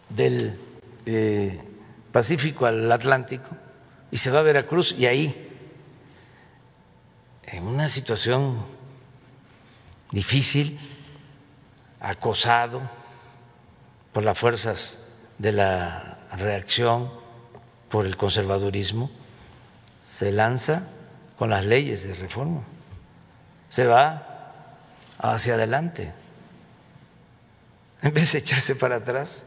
del 0.10 0.60
eh, 1.06 1.64
Pacífico 2.12 2.66
al 2.66 2.92
Atlántico 2.92 3.56
y 4.12 4.18
se 4.18 4.32
va 4.32 4.40
a 4.40 4.44
Veracruz 4.44 4.96
y 4.98 5.06
ahí, 5.06 5.48
en 7.46 7.68
una 7.68 7.88
situación 7.88 8.66
difícil, 10.12 10.80
acosado 12.00 12.82
por 14.14 14.24
las 14.24 14.38
fuerzas 14.38 15.00
de 15.38 15.52
la 15.52 16.20
reacción, 16.38 17.12
por 17.90 18.06
el 18.06 18.18
conservadurismo, 18.18 19.10
se 20.18 20.32
lanza 20.32 20.84
con 21.38 21.50
las 21.50 21.66
leyes 21.66 22.08
de 22.08 22.14
reforma, 22.14 22.62
se 23.70 23.86
va 23.86 24.66
hacia 25.18 25.56
adelante, 25.56 26.14
en 28.02 28.14
vez 28.14 28.34
de 28.34 28.40
echarse 28.40 28.76
para 28.76 28.98
atrás, 28.98 29.44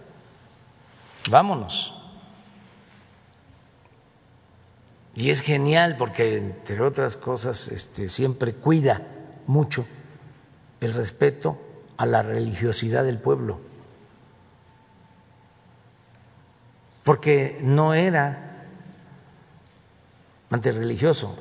vámonos. 1.30 1.94
Y 5.14 5.30
es 5.30 5.40
genial 5.40 5.96
porque, 5.98 6.38
entre 6.38 6.80
otras 6.80 7.16
cosas, 7.16 7.68
este, 7.68 8.08
siempre 8.08 8.54
cuida 8.54 9.02
mucho 9.46 9.86
el 10.80 10.94
respeto 10.94 11.60
a 11.98 12.06
la 12.06 12.22
religiosidad 12.22 13.04
del 13.04 13.18
pueblo. 13.18 13.60
Porque 17.04 17.58
no 17.62 17.94
era 17.94 18.66
antirreligioso, 20.50 21.36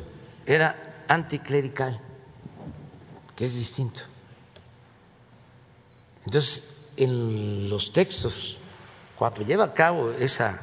era 0.46 1.04
anticlerical, 1.08 2.00
que 3.36 3.46
es 3.46 3.56
distinto. 3.56 4.02
Entonces, 6.26 6.64
en 6.98 7.70
los 7.70 7.92
textos, 7.92 8.58
cuando 9.18 9.42
lleva 9.42 9.66
a 9.66 9.74
cabo 9.74 10.12
esa 10.12 10.62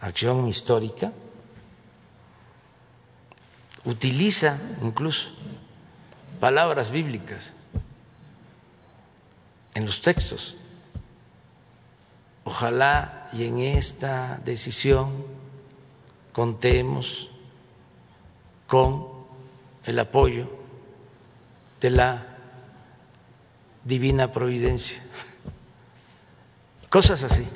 acción 0.00 0.46
histórica, 0.46 1.12
utiliza 3.84 4.58
incluso 4.82 5.30
palabras 6.40 6.90
bíblicas 6.90 7.52
en 9.74 9.86
los 9.86 10.02
textos. 10.02 10.56
Ojalá 12.44 13.17
y 13.32 13.44
en 13.44 13.58
esta 13.58 14.40
decisión 14.44 15.24
contemos 16.32 17.30
con 18.66 19.06
el 19.84 19.98
apoyo 19.98 20.48
de 21.80 21.90
la 21.90 22.26
divina 23.84 24.32
providencia. 24.32 25.02
Cosas 26.90 27.22
así, 27.22 27.46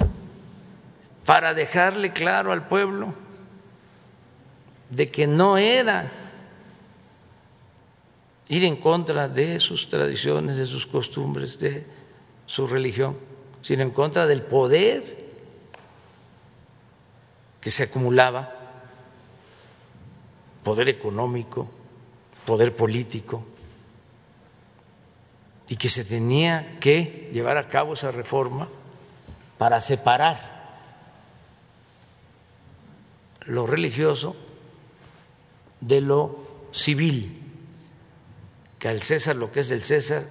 para 1.24 1.54
dejarle 1.54 2.12
claro 2.12 2.52
al 2.52 2.68
pueblo 2.68 3.14
de 4.90 5.10
que 5.10 5.26
no 5.26 5.56
era 5.56 6.10
ir 8.48 8.64
en 8.64 8.76
contra 8.76 9.28
de 9.28 9.58
sus 9.58 9.88
tradiciones, 9.88 10.56
de 10.56 10.66
sus 10.66 10.86
costumbres, 10.86 11.58
de 11.58 11.86
su 12.46 12.66
religión 12.66 13.16
sino 13.62 13.82
en 13.84 13.90
contra 13.90 14.26
del 14.26 14.42
poder 14.42 15.21
que 17.62 17.70
se 17.70 17.84
acumulaba, 17.84 18.52
poder 20.64 20.88
económico, 20.88 21.70
poder 22.44 22.76
político, 22.76 23.44
y 25.68 25.76
que 25.76 25.88
se 25.88 26.04
tenía 26.04 26.78
que 26.80 27.30
llevar 27.32 27.56
a 27.56 27.68
cabo 27.68 27.94
esa 27.94 28.10
reforma 28.10 28.68
para 29.56 29.80
separar 29.80 30.52
lo 33.46 33.66
religioso 33.66 34.36
de 35.80 36.00
lo 36.00 36.68
civil, 36.72 37.40
que 38.78 38.88
al 38.88 39.02
César 39.02 39.36
lo 39.36 39.52
que 39.52 39.60
es 39.60 39.68
del 39.68 39.84
César 39.84 40.24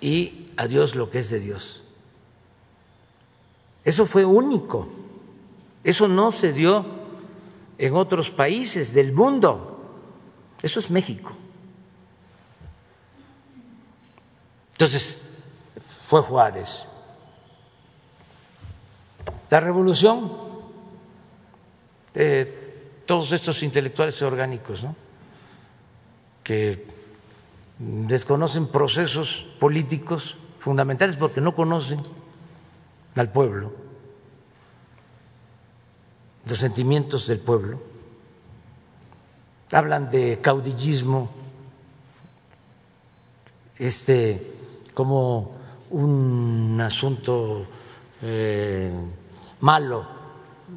y 0.00 0.52
a 0.56 0.66
Dios 0.66 0.94
lo 0.94 1.10
que 1.10 1.18
es 1.18 1.28
de 1.28 1.40
Dios. 1.40 1.84
Eso 3.90 4.06
fue 4.06 4.24
único, 4.24 4.86
eso 5.82 6.06
no 6.06 6.30
se 6.30 6.52
dio 6.52 6.86
en 7.76 7.96
otros 7.96 8.30
países 8.30 8.94
del 8.94 9.12
mundo, 9.12 9.80
eso 10.62 10.78
es 10.78 10.92
México. 10.92 11.32
Entonces, 14.74 15.20
fue 16.04 16.22
Juárez. 16.22 16.86
La 19.50 19.58
revolución, 19.58 20.30
todos 23.06 23.32
estos 23.32 23.60
intelectuales 23.64 24.22
orgánicos, 24.22 24.84
¿no? 24.84 24.94
que 26.44 26.86
desconocen 27.76 28.68
procesos 28.68 29.48
políticos 29.58 30.36
fundamentales 30.60 31.16
porque 31.16 31.40
no 31.40 31.56
conocen 31.56 32.19
al 33.16 33.30
pueblo, 33.30 33.72
los 36.46 36.58
sentimientos 36.58 37.26
del 37.26 37.40
pueblo, 37.40 37.80
hablan 39.72 40.10
de 40.10 40.40
caudillismo, 40.40 41.30
este, 43.78 44.54
como 44.94 45.52
un 45.90 46.80
asunto 46.80 47.66
eh, 48.22 48.92
malo 49.60 50.06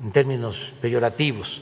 en 0.03 0.11
términos 0.11 0.73
peyorativos. 0.81 1.61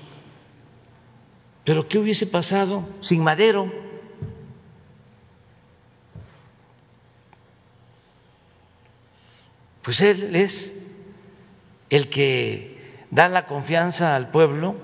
Pero 1.64 1.88
¿qué 1.88 1.99
hubiese 1.99 2.27
pasado 2.27 2.84
sin 3.02 3.23
Madero? 3.23 3.72
Pues 9.81 10.01
él 10.01 10.35
es 10.35 10.77
el 11.89 12.09
que 12.09 13.05
da 13.09 13.27
la 13.27 13.47
confianza 13.47 14.15
al 14.15 14.29
pueblo 14.29 14.75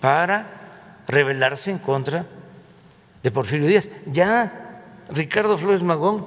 para 0.00 1.02
rebelarse 1.06 1.70
en 1.70 1.78
contra 1.78 2.26
de 3.22 3.30
Porfirio 3.30 3.66
Díaz. 3.66 3.88
Ya 4.06 4.82
Ricardo 5.10 5.58
Flores 5.58 5.82
Magón 5.82 6.26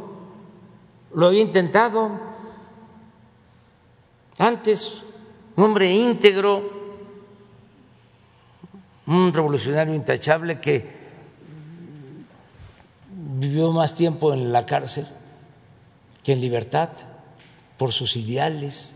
lo 1.13 1.27
había 1.27 1.41
intentado 1.41 2.27
antes, 4.37 5.03
un 5.55 5.63
hombre 5.63 5.91
íntegro, 5.91 6.77
un 9.07 9.33
revolucionario 9.33 9.95
intachable 9.95 10.59
que 10.59 10.97
vivió 13.09 13.71
más 13.71 13.95
tiempo 13.95 14.33
en 14.33 14.51
la 14.51 14.65
cárcel 14.65 15.07
que 16.23 16.33
en 16.33 16.41
libertad 16.41 16.89
por 17.77 17.93
sus 17.93 18.15
ideales 18.15 18.95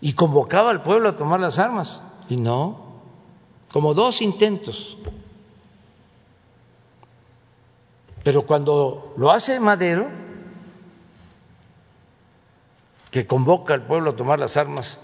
y 0.00 0.14
convocaba 0.14 0.70
al 0.70 0.82
pueblo 0.82 1.08
a 1.08 1.16
tomar 1.16 1.40
las 1.40 1.58
armas. 1.58 2.02
Y 2.28 2.36
no, 2.36 3.00
como 3.72 3.94
dos 3.94 4.22
intentos. 4.22 4.98
Pero 8.22 8.46
cuando 8.46 9.14
lo 9.16 9.30
hace 9.30 9.60
Madero, 9.60 10.08
que 13.10 13.26
convoca 13.26 13.74
al 13.74 13.86
pueblo 13.86 14.10
a 14.10 14.16
tomar 14.16 14.38
las 14.38 14.56
armas 14.56 14.98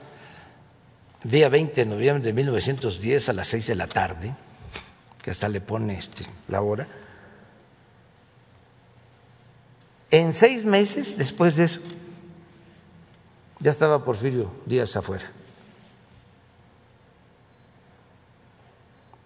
día 1.23 1.49
20 1.49 1.85
de 1.85 1.87
noviembre 1.87 2.25
de 2.25 2.33
1910 2.33 3.29
a 3.29 3.33
las 3.35 3.49
6 3.49 3.67
de 3.67 3.75
la 3.75 3.87
tarde, 3.87 4.35
que 5.23 5.31
hasta 5.31 5.49
le 5.49 5.61
pone 5.61 5.99
este, 5.99 6.25
la 6.49 6.63
hora, 6.63 6.89
en 10.11 10.33
seis 10.33 10.65
meses 10.65 11.17
después 11.17 11.57
de 11.57 11.65
eso 11.65 11.81
ya 13.61 13.71
estaba 13.71 14.03
Porfirio 14.03 14.51
Díaz 14.65 14.97
afuera. 14.97 15.31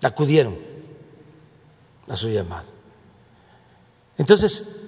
Acudieron 0.02 0.58
a 2.08 2.16
su 2.16 2.28
llamado. 2.28 2.68
Entonces, 4.18 4.82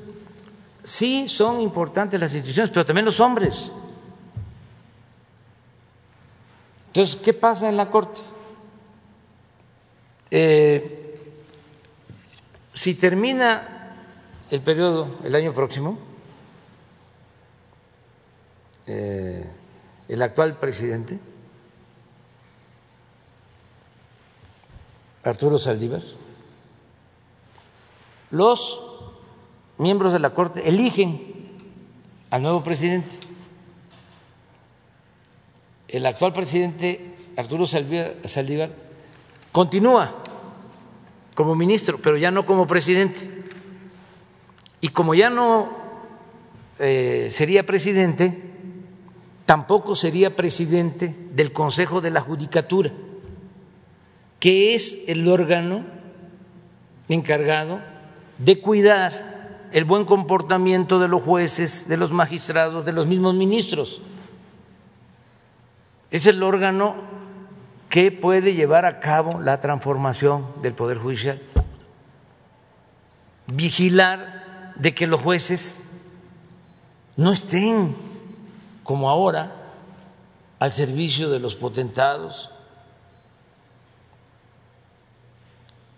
sí 0.83 1.27
son 1.29 1.61
importantes 1.61 2.21
las 2.21 2.33
instituciones, 2.35 2.71
pero 2.71 2.85
también 2.85 3.07
los 3.07 3.19
hombres. 3.21 3.71
Entonces, 6.89 7.17
¿qué 7.17 7.33
pasa 7.33 7.69
en 7.69 7.77
la 7.77 7.91
Corte? 7.91 8.21
Eh, 10.31 11.33
si 12.75 12.95
termina 12.95 13.95
el 14.51 14.61
periodo 14.61 15.17
el 15.25 15.35
año 15.35 15.53
próximo, 15.55 15.99
eh, 18.87 19.45
el 20.09 20.23
actual 20.23 20.59
presidente, 20.59 21.19
Arturo 25.25 25.59
Saldívar, 25.59 26.03
los 28.31 28.83
miembros 29.79 30.13
de 30.13 30.19
la 30.19 30.31
Corte 30.31 30.69
eligen 30.69 31.51
al 32.31 32.43
nuevo 32.43 32.63
presidente. 32.63 33.19
El 35.89 36.07
actual 36.07 36.33
presidente, 36.33 37.15
Arturo 37.37 37.67
Saldívar, 37.67 38.71
continúa 39.53 40.15
como 41.35 41.55
ministro, 41.55 41.99
pero 41.99 42.17
ya 42.17 42.31
no 42.31 42.47
como 42.47 42.67
presidente. 42.67 43.29
Y 44.81 44.89
como 44.89 45.15
ya 45.15 45.31
no 45.31 45.71
eh, 46.79 47.29
sería 47.31 47.65
presidente, 47.65 48.56
tampoco 49.47 49.95
sería 49.95 50.35
presidente 50.37 51.15
del 51.33 51.53
Consejo 51.53 52.01
de 52.01 52.11
la 52.11 52.21
Judicatura, 52.21 52.93
que 54.41 54.75
es 54.75 55.05
el 55.07 55.27
órgano 55.29 55.85
encargado 57.09 57.81
de 58.39 58.61
cuidar 58.61 59.69
el 59.73 59.85
buen 59.85 60.05
comportamiento 60.05 60.99
de 60.99 61.09
los 61.09 61.23
jueces, 61.23 61.89
de 61.89 61.97
los 61.97 62.11
magistrados, 62.11 62.85
de 62.85 62.93
los 62.93 63.07
mismos 63.07 63.35
ministros. 63.35 64.03
Es 66.11 66.27
el 66.27 66.43
órgano 66.43 66.97
que 67.89 68.11
puede 68.11 68.55
llevar 68.55 68.85
a 68.85 69.01
cabo 69.01 69.41
la 69.41 69.61
transformación 69.61 70.47
del 70.61 70.75
Poder 70.75 70.99
Judicial, 70.99 71.41
vigilar 73.47 74.75
de 74.77 74.93
que 74.95 75.07
los 75.07 75.21
jueces 75.21 75.89
no 77.17 77.33
estén 77.33 77.95
como 78.87 79.11
ahora 79.11 79.53
al 80.59 80.73
servicio 80.73 81.29
de 81.29 81.41
los 81.41 81.57
potentados. 81.57 82.51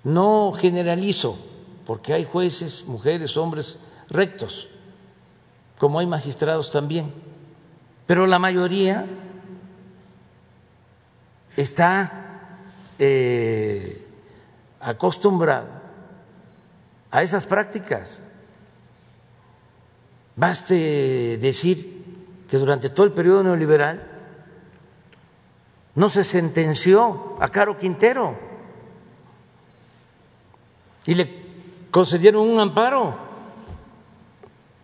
No 0.03 0.53
generalizo, 0.53 1.39
porque 1.87 2.15
hay 2.15 2.25
jueces, 2.25 2.87
mujeres, 2.87 3.37
hombres 3.37 3.79
rectos, 4.09 4.69
como 5.79 5.99
hay 5.99 6.07
magistrados 6.07 6.71
también, 6.71 7.13
pero 8.07 8.27
la 8.27 8.39
mayoría 8.39 9.07
está 11.57 12.59
eh, 12.99 14.07
acostumbrada 14.81 15.83
a 17.11 17.23
esas 17.23 17.45
prácticas. 17.45 18.23
Baste 20.37 21.37
decir 21.39 21.98
que 22.49 22.57
durante 22.57 22.89
todo 22.89 23.07
el 23.07 23.13
periodo 23.13 23.43
neoliberal 23.43 24.03
no 25.95 26.09
se 26.09 26.25
sentenció 26.25 27.37
a 27.41 27.49
Caro 27.49 27.77
Quintero 27.77 28.39
y 31.05 31.15
le 31.15 31.47
concedieron 31.91 32.49
un 32.49 32.59
amparo 32.61 33.29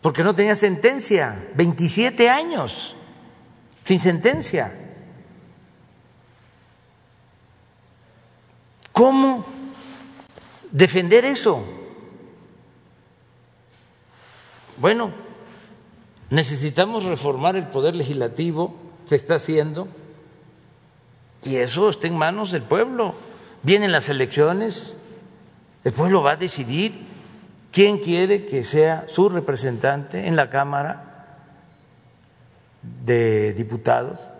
porque 0.02 0.22
no 0.22 0.34
tenía 0.34 0.54
sentencia, 0.54 1.50
27 1.54 2.28
años 2.28 2.94
sin 3.84 3.98
sentencia. 3.98 4.72
¿Cómo 8.92 9.44
defender 10.70 11.24
eso? 11.24 11.64
Bueno, 14.76 15.23
Necesitamos 16.30 17.04
reformar 17.04 17.56
el 17.56 17.68
poder 17.68 17.94
legislativo, 17.94 18.74
se 19.06 19.16
está 19.16 19.36
haciendo, 19.36 19.88
y 21.42 21.56
eso 21.56 21.90
está 21.90 22.06
en 22.06 22.16
manos 22.16 22.50
del 22.50 22.62
pueblo. 22.62 23.14
Vienen 23.62 23.92
las 23.92 24.08
elecciones, 24.08 24.98
el 25.84 25.92
pueblo 25.92 26.22
va 26.22 26.32
a 26.32 26.36
decidir 26.36 27.06
quién 27.70 27.98
quiere 27.98 28.46
que 28.46 28.64
sea 28.64 29.06
su 29.08 29.28
representante 29.28 30.26
en 30.26 30.36
la 30.36 30.48
Cámara 30.48 31.14
de 33.04 33.52
Diputados. 33.52 34.30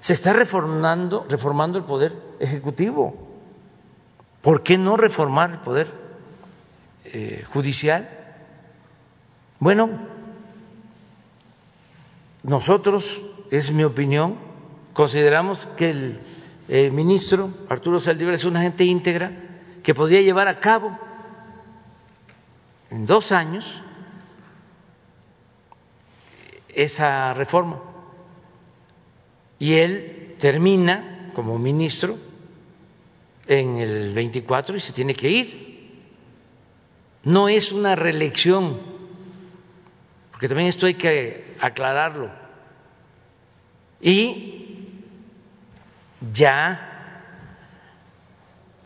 Se 0.00 0.12
está 0.12 0.32
reformando, 0.32 1.26
reformando 1.28 1.78
el 1.78 1.84
poder 1.84 2.12
ejecutivo. 2.40 3.14
¿Por 4.42 4.62
qué 4.62 4.76
no 4.76 4.96
reformar 4.96 5.50
el 5.50 5.58
poder 5.58 5.90
eh, 7.06 7.44
judicial? 7.50 8.08
Bueno, 9.58 9.90
nosotros, 12.44 13.22
es 13.50 13.72
mi 13.72 13.82
opinión, 13.84 14.36
consideramos 14.92 15.66
que 15.76 15.90
el 15.90 16.20
eh, 16.68 16.90
ministro 16.90 17.50
Arturo 17.68 17.98
Saldívar 17.98 18.34
es 18.34 18.44
una 18.44 18.62
gente 18.62 18.84
íntegra 18.84 19.32
que 19.82 19.94
podría 19.94 20.22
llevar 20.22 20.48
a 20.48 20.60
cabo 20.60 20.96
en 22.90 23.06
dos 23.06 23.32
años 23.32 23.82
esa 26.68 27.34
reforma. 27.34 27.80
Y 29.58 29.74
él 29.74 30.36
termina 30.38 31.30
como 31.34 31.58
ministro 31.58 32.18
en 33.46 33.78
el 33.78 34.14
24 34.14 34.76
y 34.76 34.80
se 34.80 34.92
tiene 34.92 35.14
que 35.14 35.30
ir. 35.30 35.64
No 37.24 37.48
es 37.48 37.72
una 37.72 37.96
reelección, 37.96 38.80
porque 40.34 40.48
también 40.48 40.68
esto 40.68 40.86
hay 40.86 40.94
que 40.94 41.56
aclararlo. 41.60 42.28
Y 44.00 44.98
ya 46.32 47.20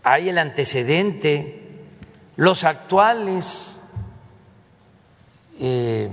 hay 0.02 0.28
el 0.28 0.36
antecedente, 0.36 1.80
los 2.36 2.64
actuales 2.64 3.80
eh, 5.58 6.10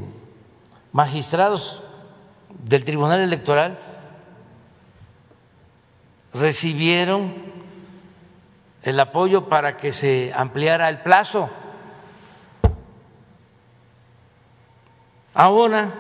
magistrados 0.93 1.83
del 2.63 2.85
Tribunal 2.85 3.19
Electoral 3.19 3.77
recibieron 6.33 7.35
el 8.83 8.97
apoyo 9.01 9.49
para 9.49 9.75
que 9.75 9.91
se 9.91 10.31
ampliara 10.33 10.87
el 10.87 11.01
plazo. 11.01 11.49
Ahora 15.35 15.93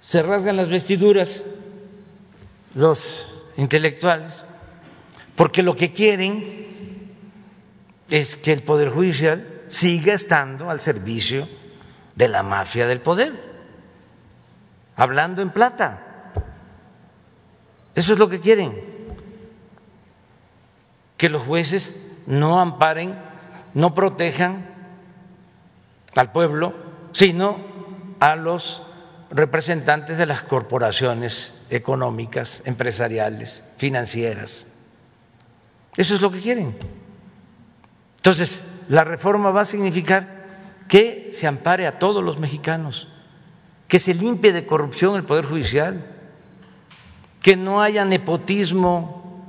se 0.00 0.22
rasgan 0.22 0.56
las 0.56 0.68
vestiduras 0.68 1.44
los 2.74 3.26
intelectuales 3.56 4.44
porque 5.36 5.62
lo 5.62 5.76
que 5.76 5.92
quieren 5.92 6.66
es 8.08 8.36
que 8.36 8.52
el 8.52 8.62
Poder 8.62 8.88
Judicial 8.88 9.62
siga 9.68 10.14
estando 10.14 10.70
al 10.70 10.80
servicio 10.80 11.46
de 12.14 12.28
la 12.28 12.42
mafia 12.42 12.86
del 12.86 13.00
poder, 13.00 13.34
hablando 14.96 15.42
en 15.42 15.50
plata. 15.50 16.32
Eso 17.94 18.14
es 18.14 18.18
lo 18.18 18.28
que 18.28 18.40
quieren, 18.40 18.74
que 21.18 21.28
los 21.28 21.42
jueces 21.42 21.96
no 22.26 22.60
amparen, 22.60 23.18
no 23.74 23.94
protejan 23.94 24.66
al 26.14 26.32
pueblo, 26.32 26.85
sino 27.16 27.56
a 28.20 28.36
los 28.36 28.82
representantes 29.30 30.18
de 30.18 30.26
las 30.26 30.42
corporaciones 30.42 31.54
económicas, 31.70 32.60
empresariales, 32.66 33.64
financieras. 33.78 34.66
Eso 35.96 36.14
es 36.14 36.20
lo 36.20 36.30
que 36.30 36.40
quieren. 36.40 36.76
Entonces, 38.16 38.62
la 38.90 39.02
reforma 39.02 39.50
va 39.50 39.62
a 39.62 39.64
significar 39.64 40.44
que 40.88 41.30
se 41.32 41.46
ampare 41.46 41.86
a 41.86 41.98
todos 41.98 42.22
los 42.22 42.38
mexicanos, 42.38 43.08
que 43.88 43.98
se 43.98 44.12
limpie 44.12 44.52
de 44.52 44.66
corrupción 44.66 45.16
el 45.16 45.24
Poder 45.24 45.46
Judicial 45.46 46.04
que 47.40 47.56
no 47.56 47.80
haya 47.80 48.04
nepotismo, 48.04 49.42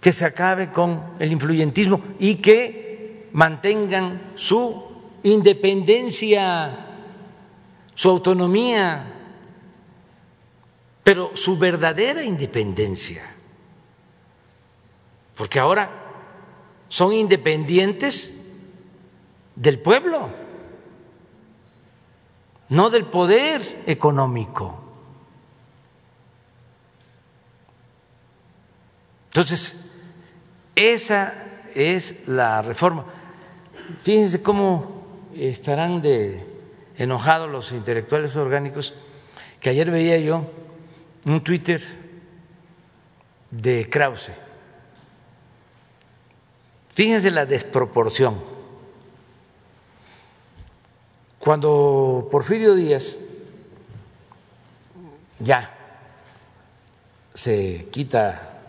que 0.00 0.10
se 0.10 0.24
acabe 0.24 0.72
con 0.72 1.02
el 1.18 1.32
influyentismo 1.32 2.00
y 2.18 2.36
que 2.36 3.28
mantengan 3.32 4.22
su 4.36 4.91
independencia, 5.22 6.86
su 7.94 8.08
autonomía, 8.10 9.12
pero 11.02 11.36
su 11.36 11.58
verdadera 11.58 12.22
independencia. 12.22 13.22
Porque 15.34 15.58
ahora 15.58 15.90
son 16.88 17.12
independientes 17.12 18.52
del 19.56 19.78
pueblo, 19.78 20.30
no 22.68 22.90
del 22.90 23.04
poder 23.04 23.82
económico. 23.86 24.78
Entonces, 29.26 29.92
esa 30.74 31.32
es 31.74 32.28
la 32.28 32.60
reforma. 32.60 33.06
Fíjense 34.00 34.42
cómo 34.42 34.91
estarán 35.36 36.02
de 36.02 36.44
enojados 36.96 37.50
los 37.50 37.72
intelectuales 37.72 38.36
orgánicos, 38.36 38.94
que 39.60 39.70
ayer 39.70 39.90
veía 39.90 40.18
yo 40.18 40.44
un 41.26 41.42
Twitter 41.42 41.82
de 43.50 43.88
Krause. 43.88 44.32
Fíjense 46.94 47.30
la 47.30 47.46
desproporción. 47.46 48.40
Cuando 51.38 52.28
Porfirio 52.30 52.74
Díaz 52.74 53.16
ya 55.38 55.74
se 57.34 57.88
quita 57.90 58.60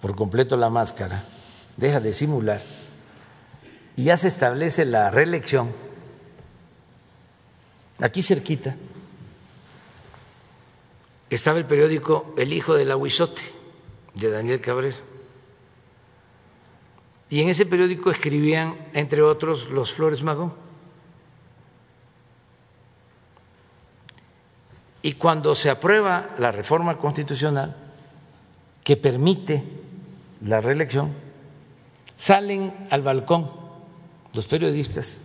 por 0.00 0.16
completo 0.16 0.56
la 0.56 0.70
máscara, 0.70 1.22
deja 1.76 2.00
de 2.00 2.12
simular 2.12 2.60
y 4.00 4.04
ya 4.04 4.16
se 4.16 4.28
establece 4.28 4.86
la 4.86 5.10
reelección, 5.10 5.74
aquí 8.00 8.22
cerquita 8.22 8.74
estaba 11.28 11.58
el 11.58 11.66
periódico 11.66 12.34
El 12.38 12.54
Hijo 12.54 12.72
del 12.72 12.92
Aguizote 12.92 13.42
de 14.14 14.30
Daniel 14.30 14.62
Cabrera. 14.62 14.96
Y 17.28 17.42
en 17.42 17.50
ese 17.50 17.66
periódico 17.66 18.10
escribían, 18.10 18.74
entre 18.94 19.20
otros, 19.20 19.68
los 19.68 19.92
Flores 19.92 20.22
Magón. 20.22 20.54
Y 25.02 25.12
cuando 25.12 25.54
se 25.54 25.68
aprueba 25.68 26.30
la 26.38 26.52
reforma 26.52 26.96
constitucional 26.96 27.76
que 28.82 28.96
permite 28.96 29.62
la 30.40 30.62
reelección, 30.62 31.12
salen 32.16 32.88
al 32.90 33.02
balcón 33.02 33.59
los 34.32 34.46
periodistas 34.46 35.16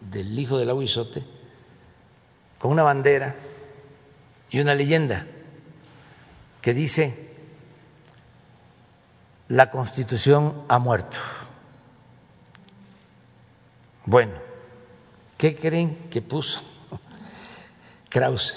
del 0.00 0.38
hijo 0.38 0.58
del 0.58 0.70
aguizote 0.70 1.24
con 2.58 2.72
una 2.72 2.82
bandera 2.82 3.36
y 4.50 4.60
una 4.60 4.74
leyenda 4.74 5.26
que 6.62 6.74
dice, 6.74 7.34
la 9.48 9.70
constitución 9.70 10.64
ha 10.68 10.78
muerto. 10.78 11.18
Bueno, 14.04 14.34
¿qué 15.36 15.54
creen 15.54 16.08
que 16.10 16.22
puso 16.22 16.62
Krause 18.08 18.56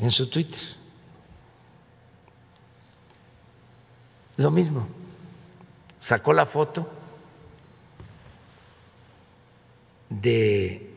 en 0.00 0.10
su 0.10 0.28
Twitter? 0.28 0.60
Lo 4.38 4.50
mismo 4.50 4.86
sacó 6.00 6.32
la 6.32 6.46
foto 6.46 6.95
de 10.10 10.90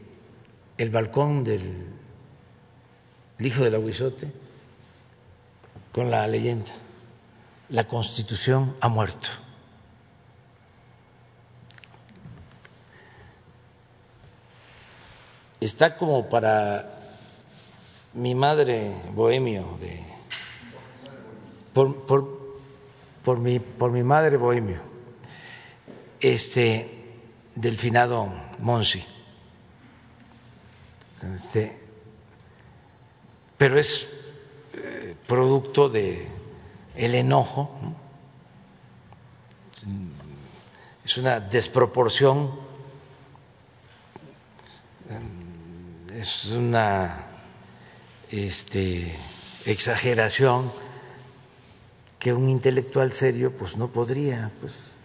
el 0.77 0.89
balcón 0.89 1.43
del 1.43 1.87
hijo 3.39 3.63
del 3.63 3.75
aguizote 3.75 4.31
con 5.91 6.11
la 6.11 6.27
leyenda 6.27 6.71
la 7.69 7.87
constitución 7.87 8.75
ha 8.81 8.87
muerto. 8.89 9.29
Está 15.59 15.97
como 15.97 16.29
para 16.29 16.99
mi 18.13 18.33
madre 18.33 18.93
bohemio 19.13 19.77
de 19.79 20.03
por, 21.73 22.05
por 22.05 22.39
por 23.23 23.39
mi, 23.39 23.59
por 23.59 23.91
mi 23.91 24.03
madre 24.03 24.37
bohemio, 24.37 24.79
este, 26.19 26.98
del 27.59 27.77
finado 27.77 28.31
Monsi. 28.59 29.03
Pero 33.57 33.77
es 33.77 34.07
eh, 34.73 35.15
producto 35.27 35.89
de 35.89 36.25
el 36.95 37.15
enojo, 37.15 37.69
es 41.03 41.17
una 41.17 41.41
desproporción, 41.41 42.51
es 46.15 46.45
una 46.45 47.25
este, 48.31 49.17
exageración 49.65 50.71
que 52.19 52.33
un 52.33 52.47
intelectual 52.47 53.11
serio 53.11 53.51
pues 53.51 53.75
no 53.75 53.89
podría 53.89 54.49
pues 54.61 54.99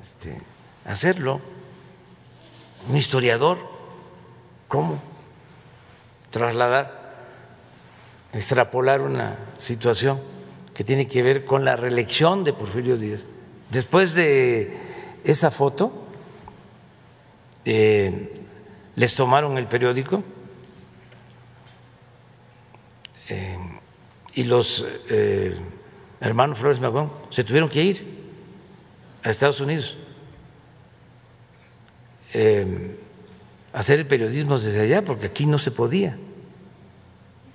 este, 0.00 0.40
hacerlo. 0.86 1.59
Un 2.88 2.96
historiador, 2.96 3.58
¿cómo 4.68 5.00
trasladar, 6.30 7.14
extrapolar 8.32 9.02
una 9.02 9.36
situación 9.58 10.20
que 10.74 10.84
tiene 10.84 11.06
que 11.06 11.22
ver 11.22 11.44
con 11.44 11.64
la 11.64 11.76
reelección 11.76 12.42
de 12.42 12.52
Porfirio 12.52 12.96
Díaz? 12.96 13.24
Después 13.70 14.14
de 14.14 14.76
esa 15.24 15.50
foto, 15.50 15.92
eh, 17.64 18.32
les 18.96 19.14
tomaron 19.14 19.58
el 19.58 19.66
periódico 19.66 20.24
eh, 23.28 23.58
y 24.34 24.44
los 24.44 24.84
eh, 25.08 25.54
hermanos 26.20 26.58
Flores 26.58 26.80
Magón 26.80 27.12
se 27.28 27.44
tuvieron 27.44 27.68
que 27.68 27.82
ir 27.82 28.20
a 29.22 29.30
Estados 29.30 29.60
Unidos 29.60 29.96
a 32.32 33.78
hacer 33.78 34.00
el 34.00 34.06
periodismo 34.06 34.58
desde 34.58 34.80
allá, 34.80 35.02
porque 35.02 35.26
aquí 35.26 35.46
no 35.46 35.58
se 35.58 35.70
podía, 35.70 36.16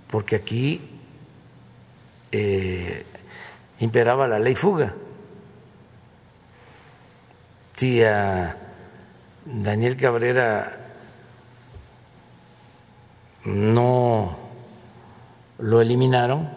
porque 0.10 0.36
aquí 0.36 0.82
imperaba 3.80 4.28
la 4.28 4.40
ley 4.40 4.56
fuga. 4.56 4.96
Si 7.76 8.02
a 8.04 8.58
Daniel 9.46 9.98
Cabrera 9.98 10.94
no 13.44 14.38
lo 15.60 15.82
eliminaron, 15.82 16.50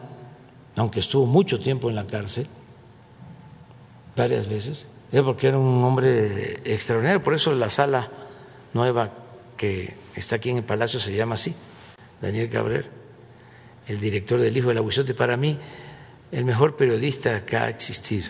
aunque 0.77 1.01
estuvo 1.01 1.27
mucho 1.27 1.59
tiempo 1.61 1.91
en 1.91 1.97
la 1.97 2.07
cárcel, 2.07 2.47
varias 4.17 4.49
veces, 4.49 4.87
es 4.87 4.98
porque 5.11 5.49
era 5.49 5.59
un 5.59 5.83
hombre 5.85 6.61
extraordinario, 6.65 7.23
por 7.23 7.35
eso 7.35 7.55
la 7.55 7.71
sala 7.71 8.09
nueva 8.75 9.11
que 9.57 9.95
está 10.15 10.37
aquí 10.37 10.51
en 10.51 10.59
el 10.59 10.65
Palacio 10.65 11.01
se 11.01 11.15
llama 11.15 11.35
así, 11.35 11.55
Daniel 12.21 12.51
Cabrera, 12.51 12.89
el 13.87 14.01
director 14.01 14.41
del 14.41 14.57
Hijo 14.57 14.69
del 14.69 14.79
Aguizote, 14.79 15.15
para 15.15 15.37
mí 15.37 15.59
el 16.31 16.45
mejor 16.45 16.77
periodista 16.77 17.45
que 17.45 17.57
ha 17.57 17.69
existido 17.69 18.29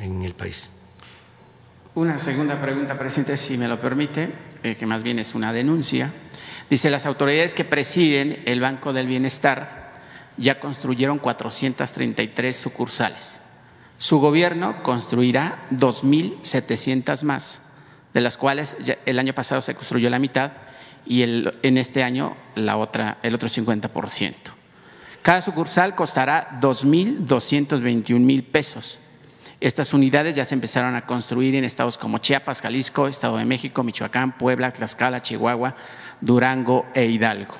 en 0.00 0.22
el 0.22 0.34
país. 0.34 0.70
Una 1.94 2.18
segunda 2.18 2.60
pregunta, 2.60 2.98
presidente, 2.98 3.38
si 3.38 3.56
me 3.56 3.68
lo 3.68 3.80
permite, 3.80 4.28
eh, 4.62 4.76
que 4.76 4.84
más 4.84 5.02
bien 5.02 5.18
es 5.18 5.34
una 5.34 5.52
denuncia. 5.52 6.12
Dice, 6.68 6.90
las 6.90 7.06
autoridades 7.06 7.54
que 7.54 7.64
presiden 7.64 8.42
el 8.44 8.60
Banco 8.60 8.92
del 8.92 9.06
Bienestar 9.06 9.94
ya 10.36 10.60
construyeron 10.60 11.18
433 11.18 12.54
sucursales. 12.54 13.38
Su 13.98 14.20
gobierno 14.20 14.82
construirá 14.82 15.66
2.700 15.70 17.22
más, 17.22 17.60
de 18.12 18.20
las 18.20 18.36
cuales 18.36 18.76
el 19.04 19.18
año 19.18 19.32
pasado 19.34 19.62
se 19.62 19.74
construyó 19.74 20.10
la 20.10 20.18
mitad 20.18 20.52
y 21.06 21.22
en 21.22 21.78
este 21.78 22.02
año 22.02 22.36
la 22.54 22.76
otra, 22.76 23.18
el 23.22 23.34
otro 23.34 23.48
50%. 23.48 24.34
Cada 25.22 25.42
sucursal 25.42 25.94
costará 25.94 26.58
2.221 26.60 28.18
mil 28.18 28.44
pesos 28.44 28.98
estas 29.60 29.94
unidades 29.94 30.36
ya 30.36 30.44
se 30.44 30.54
empezaron 30.54 30.96
a 30.96 31.06
construir 31.06 31.54
en 31.54 31.64
estados 31.64 31.96
como 31.96 32.18
Chiapas, 32.18 32.60
Jalisco, 32.60 33.08
Estado 33.08 33.38
de 33.38 33.46
México, 33.46 33.82
Michoacán, 33.82 34.36
Puebla, 34.36 34.70
Tlaxcala, 34.70 35.22
Chihuahua, 35.22 35.74
Durango 36.20 36.86
e 36.94 37.06
Hidalgo. 37.06 37.56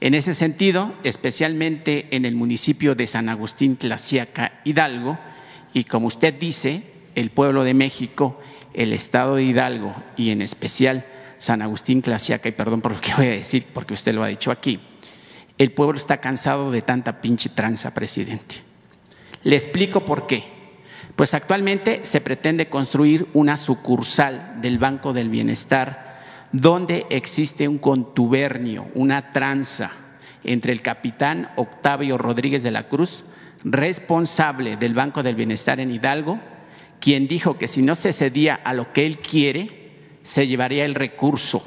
En 0.00 0.14
ese 0.14 0.34
sentido, 0.34 0.94
especialmente 1.04 2.08
en 2.10 2.24
el 2.24 2.34
municipio 2.34 2.94
de 2.94 3.06
San 3.06 3.28
Agustín, 3.28 3.76
Tlaxiaca, 3.76 4.60
Hidalgo, 4.64 5.18
y 5.72 5.84
como 5.84 6.06
usted 6.06 6.34
dice, 6.34 6.82
el 7.14 7.30
pueblo 7.30 7.64
de 7.64 7.74
México, 7.74 8.40
el 8.74 8.92
estado 8.92 9.36
de 9.36 9.44
Hidalgo 9.44 9.94
y 10.16 10.30
en 10.30 10.42
especial 10.42 11.04
San 11.38 11.62
Agustín, 11.62 12.02
Tlaxiaca, 12.02 12.48
y 12.48 12.52
perdón 12.52 12.80
por 12.80 12.92
lo 12.92 13.00
que 13.00 13.14
voy 13.14 13.26
a 13.26 13.30
decir, 13.30 13.66
porque 13.72 13.94
usted 13.94 14.14
lo 14.14 14.22
ha 14.22 14.28
dicho 14.28 14.50
aquí, 14.50 14.80
el 15.58 15.72
pueblo 15.72 15.96
está 15.96 16.18
cansado 16.18 16.70
de 16.70 16.82
tanta 16.82 17.20
pinche 17.20 17.48
tranza, 17.50 17.92
presidente. 17.94 18.56
Le 19.42 19.56
explico 19.56 20.00
por 20.00 20.26
qué. 20.26 20.44
Pues 21.16 21.34
actualmente 21.34 22.04
se 22.04 22.20
pretende 22.20 22.68
construir 22.68 23.26
una 23.34 23.56
sucursal 23.56 24.60
del 24.60 24.78
Banco 24.78 25.12
del 25.12 25.28
Bienestar 25.28 26.10
donde 26.52 27.06
existe 27.10 27.68
un 27.68 27.78
contubernio, 27.78 28.88
una 28.94 29.32
tranza 29.32 29.92
entre 30.42 30.72
el 30.72 30.82
capitán 30.82 31.48
Octavio 31.56 32.18
Rodríguez 32.18 32.62
de 32.62 32.70
la 32.70 32.88
Cruz, 32.88 33.24
responsable 33.64 34.76
del 34.76 34.94
Banco 34.94 35.22
del 35.22 35.34
Bienestar 35.34 35.80
en 35.80 35.90
Hidalgo, 35.90 36.38
quien 37.00 37.28
dijo 37.28 37.58
que 37.58 37.68
si 37.68 37.82
no 37.82 37.94
se 37.94 38.12
cedía 38.12 38.54
a 38.54 38.74
lo 38.74 38.92
que 38.92 39.06
él 39.06 39.18
quiere, 39.18 39.68
se 40.22 40.46
llevaría 40.46 40.84
el 40.84 40.94
recurso. 40.94 41.64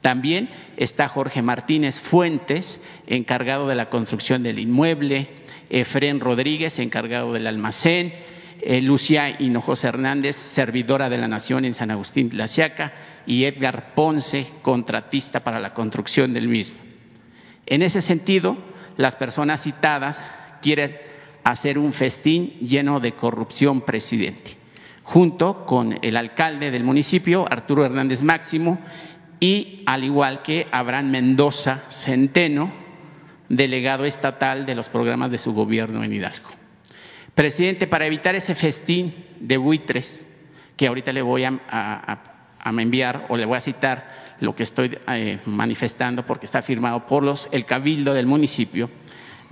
También 0.00 0.50
está 0.76 1.08
Jorge 1.08 1.42
Martínez 1.42 1.98
Fuentes, 1.98 2.80
encargado 3.06 3.68
de 3.68 3.74
la 3.74 3.88
construcción 3.88 4.42
del 4.42 4.58
inmueble, 4.58 5.28
Efrén 5.70 6.20
Rodríguez, 6.20 6.78
encargado 6.78 7.32
del 7.32 7.46
almacén, 7.46 8.12
eh, 8.60 8.80
Lucia 8.80 9.30
Hinojosa 9.40 9.88
Hernández, 9.88 10.36
servidora 10.36 11.08
de 11.08 11.18
la 11.18 11.28
Nación 11.28 11.64
en 11.64 11.74
San 11.74 11.90
Agustín 11.90 12.28
de 12.28 12.36
la 12.36 12.48
Siaca, 12.48 12.92
y 13.26 13.44
Edgar 13.44 13.94
Ponce, 13.94 14.46
contratista 14.62 15.40
para 15.40 15.60
la 15.60 15.72
construcción 15.72 16.34
del 16.34 16.48
mismo. 16.48 16.76
En 17.66 17.82
ese 17.82 18.02
sentido, 18.02 18.58
las 18.96 19.16
personas 19.16 19.62
citadas 19.62 20.20
quieren 20.60 20.96
hacer 21.44 21.78
un 21.78 21.92
festín 21.92 22.54
lleno 22.60 23.00
de 23.00 23.12
corrupción, 23.12 23.82
presidente, 23.82 24.56
junto 25.02 25.66
con 25.66 25.98
el 26.02 26.16
alcalde 26.16 26.70
del 26.70 26.84
municipio, 26.84 27.46
Arturo 27.50 27.84
Hernández 27.84 28.22
Máximo, 28.22 28.78
y 29.38 29.82
al 29.86 30.04
igual 30.04 30.42
que 30.42 30.66
Abraham 30.72 31.10
Mendoza 31.10 31.84
Centeno, 31.90 32.72
delegado 33.48 34.06
estatal 34.06 34.64
de 34.64 34.74
los 34.74 34.88
programas 34.88 35.30
de 35.30 35.38
su 35.38 35.52
gobierno 35.52 36.02
en 36.02 36.14
Hidalgo. 36.14 36.48
Presidente, 37.34 37.86
para 37.86 38.06
evitar 38.06 38.34
ese 38.34 38.54
festín 38.54 39.14
de 39.40 39.56
buitres, 39.58 40.26
que 40.76 40.86
ahorita 40.86 41.12
le 41.12 41.22
voy 41.22 41.44
a, 41.44 42.20
enviar 42.64 43.26
o 43.28 43.36
le 43.36 43.44
voy 43.44 43.56
a 43.56 43.60
citar 43.60 44.36
lo 44.40 44.56
que 44.56 44.62
estoy 44.62 44.98
eh, 45.08 45.38
manifestando 45.46 46.24
porque 46.24 46.46
está 46.46 46.62
firmado 46.62 47.06
por 47.06 47.22
los, 47.22 47.48
el 47.52 47.66
cabildo 47.66 48.14
del 48.14 48.26
municipio, 48.26 48.88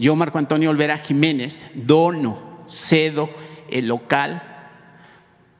yo, 0.02 0.16
Marco 0.16 0.38
Antonio 0.38 0.70
Olvera 0.70 0.98
Jiménez, 0.98 1.64
dono, 1.74 2.64
cedo 2.68 3.30
el 3.70 3.86
local 3.86 4.42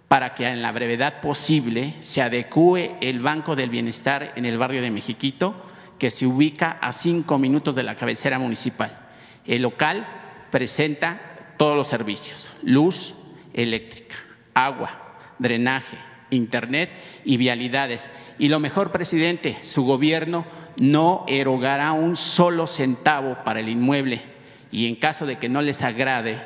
para 0.09 0.35
que 0.35 0.49
en 0.49 0.63
la 0.63 0.73
brevedad 0.73 1.21
posible 1.21 1.95
se 2.01 2.23
adecue 2.23 2.97
el 3.01 3.21
Banco 3.21 3.55
del 3.55 3.71
Bienestar 3.71 4.33
en 4.35 4.45
el 4.45 4.59
barrio 4.59 4.83
de 4.83 4.91
Mexiquito, 4.91 5.55
que 5.97 6.11
se 6.11 6.27
ubica 6.27 6.73
a 6.81 6.91
cinco 6.91 7.39
minutos 7.39 7.77
de 7.77 7.85
la 7.85 7.95
cabecera 7.95 8.41
municipal. 8.41 8.99
El 9.47 9.63
local 9.63 10.09
presenta 10.51 11.21
todos 11.57 11.77
los 11.77 11.87
servicios, 11.87 12.49
luz 12.65 13.15
eléctrica, 13.55 14.17
agua, 14.55 15.19
drenaje, 15.39 15.99
internet 16.31 16.91
y 17.25 17.37
vialidades. 17.37 18.11
Y 18.41 18.49
lo 18.49 18.59
mejor, 18.59 18.91
presidente, 18.91 19.61
su 19.63 19.85
gobierno 19.85 20.45
no 20.81 21.25
erogará 21.29 21.93
un 21.93 22.17
solo 22.17 22.67
centavo 22.67 23.37
para 23.45 23.61
el 23.61 23.69
inmueble 23.69 24.32
y 24.73 24.89
en 24.89 24.97
caso 24.97 25.27
de 25.27 25.37
que 25.39 25.49
no 25.49 25.63
les 25.63 25.83
agrade, 25.83 26.43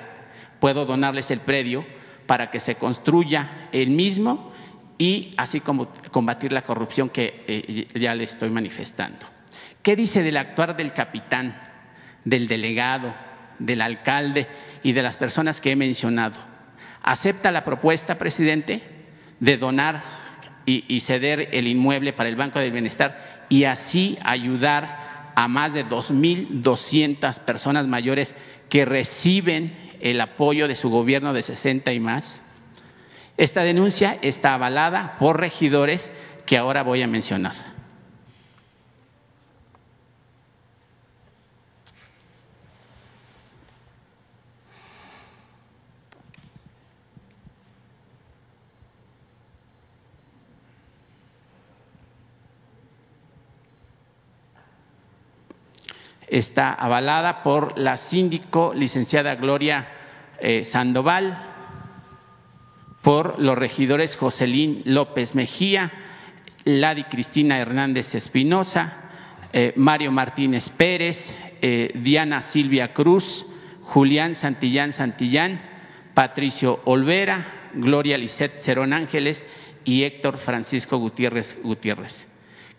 puedo 0.60 0.84
donarles 0.84 1.30
el 1.30 1.40
predio 1.40 1.86
para 2.26 2.50
que 2.50 2.60
se 2.60 2.74
construya 2.74 3.68
el 3.72 3.90
mismo 3.90 4.52
y 4.98 5.32
así 5.36 5.60
como 5.60 5.88
combatir 6.10 6.52
la 6.52 6.62
corrupción 6.62 7.08
que 7.08 7.44
eh, 7.46 7.88
ya 7.94 8.14
le 8.14 8.24
estoy 8.24 8.50
manifestando. 8.50 9.24
¿Qué 9.82 9.96
dice 9.96 10.22
del 10.22 10.36
actuar 10.36 10.76
del 10.76 10.92
capitán, 10.92 11.56
del 12.24 12.48
delegado, 12.48 13.14
del 13.58 13.80
alcalde 13.80 14.46
y 14.82 14.92
de 14.92 15.02
las 15.02 15.16
personas 15.16 15.60
que 15.60 15.72
he 15.72 15.76
mencionado. 15.76 16.36
¿Acepta 17.02 17.52
la 17.52 17.64
propuesta, 17.64 18.18
presidente, 18.18 18.82
de 19.40 19.58
donar 19.58 20.02
y, 20.64 21.00
ceder 21.00 21.50
el 21.52 21.68
inmueble 21.68 22.12
para 22.12 22.28
el 22.28 22.34
Banco 22.34 22.58
del 22.58 22.72
Bienestar 22.72 23.46
y 23.48 23.64
así 23.64 24.18
ayudar 24.24 25.05
a 25.36 25.48
más 25.48 25.72
de 25.74 25.86
2.200 25.86 27.38
personas 27.40 27.86
mayores 27.86 28.34
que 28.68 28.84
reciben 28.84 29.94
el 30.00 30.20
apoyo 30.20 30.66
de 30.66 30.74
su 30.76 30.90
gobierno 30.90 31.32
de 31.32 31.42
60 31.42 31.92
y 31.92 32.00
más? 32.00 32.40
Esta 33.36 33.62
denuncia 33.62 34.18
está 34.22 34.54
avalada 34.54 35.16
por 35.18 35.38
regidores 35.38 36.10
que 36.46 36.56
ahora 36.56 36.82
voy 36.82 37.02
a 37.02 37.06
mencionar. 37.06 37.65
Está 56.28 56.72
avalada 56.72 57.42
por 57.42 57.78
la 57.78 57.96
síndico 57.96 58.72
licenciada 58.74 59.34
Gloria 59.36 59.88
eh, 60.38 60.64
Sandoval, 60.64 61.38
por 63.02 63.38
los 63.38 63.56
regidores 63.56 64.16
Joselín 64.16 64.82
López 64.84 65.34
Mejía, 65.34 65.92
Ladi 66.64 67.04
Cristina 67.04 67.58
Hernández 67.58 68.14
Espinosa, 68.14 68.94
eh, 69.52 69.72
Mario 69.76 70.10
Martínez 70.10 70.68
Pérez, 70.68 71.32
eh, 71.62 71.92
Diana 71.94 72.42
Silvia 72.42 72.92
Cruz, 72.92 73.46
Julián 73.82 74.34
Santillán 74.34 74.92
Santillán, 74.92 75.60
Patricio 76.14 76.80
Olvera, 76.84 77.46
Gloria 77.74 78.18
Lisset 78.18 78.58
Cerón 78.58 78.92
Ángeles 78.92 79.44
y 79.84 80.02
Héctor 80.02 80.38
Francisco 80.38 80.98
Gutiérrez 80.98 81.56
Gutiérrez. 81.62 82.26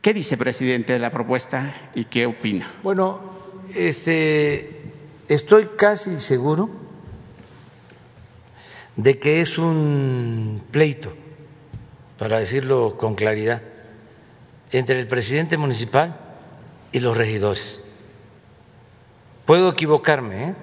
¿Qué 0.02 0.14
dice, 0.14 0.38
presidente, 0.38 0.94
de 0.94 0.99
la 0.99 1.11
propuesta 1.11 1.90
y 1.95 2.06
qué 2.06 2.26
opina? 2.26 2.72
Bueno, 2.84 3.36
este, 3.76 4.91
estoy 5.27 5.69
casi 5.77 6.19
seguro 6.19 6.69
de 8.95 9.19
que 9.19 9.41
es 9.41 9.57
un 9.57 10.64
pleito, 10.72 11.14
para 12.18 12.39
decirlo 12.39 12.98
con 12.98 13.15
claridad, 13.15 13.61
entre 14.72 14.99
el 14.99 15.07
presidente 15.07 15.57
municipal 15.57 16.18
y 16.91 16.99
los 16.99 17.15
regidores. 17.15 17.80
Puedo 19.45 19.69
equivocarme, 19.69 20.49
¿eh? 20.49 20.56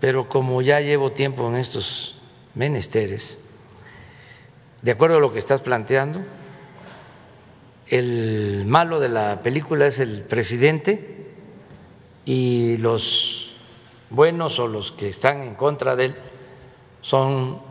pero 0.00 0.28
como 0.28 0.62
ya 0.62 0.80
llevo 0.80 1.12
tiempo 1.12 1.48
en 1.48 1.56
estos 1.56 2.18
menesteres, 2.54 3.38
de 4.82 4.92
acuerdo 4.92 5.16
a 5.16 5.20
lo 5.20 5.32
que 5.32 5.38
estás 5.38 5.60
planteando, 5.60 6.20
el 7.88 8.64
malo 8.66 9.00
de 9.00 9.08
la 9.08 9.42
película 9.42 9.86
es 9.86 9.98
el 9.98 10.22
presidente 10.22 11.15
y 12.26 12.76
los 12.78 13.54
buenos 14.10 14.58
o 14.58 14.66
los 14.66 14.92
que 14.92 15.08
están 15.08 15.42
en 15.42 15.54
contra 15.54 15.96
de 15.96 16.06
él 16.06 16.16
son 17.00 17.62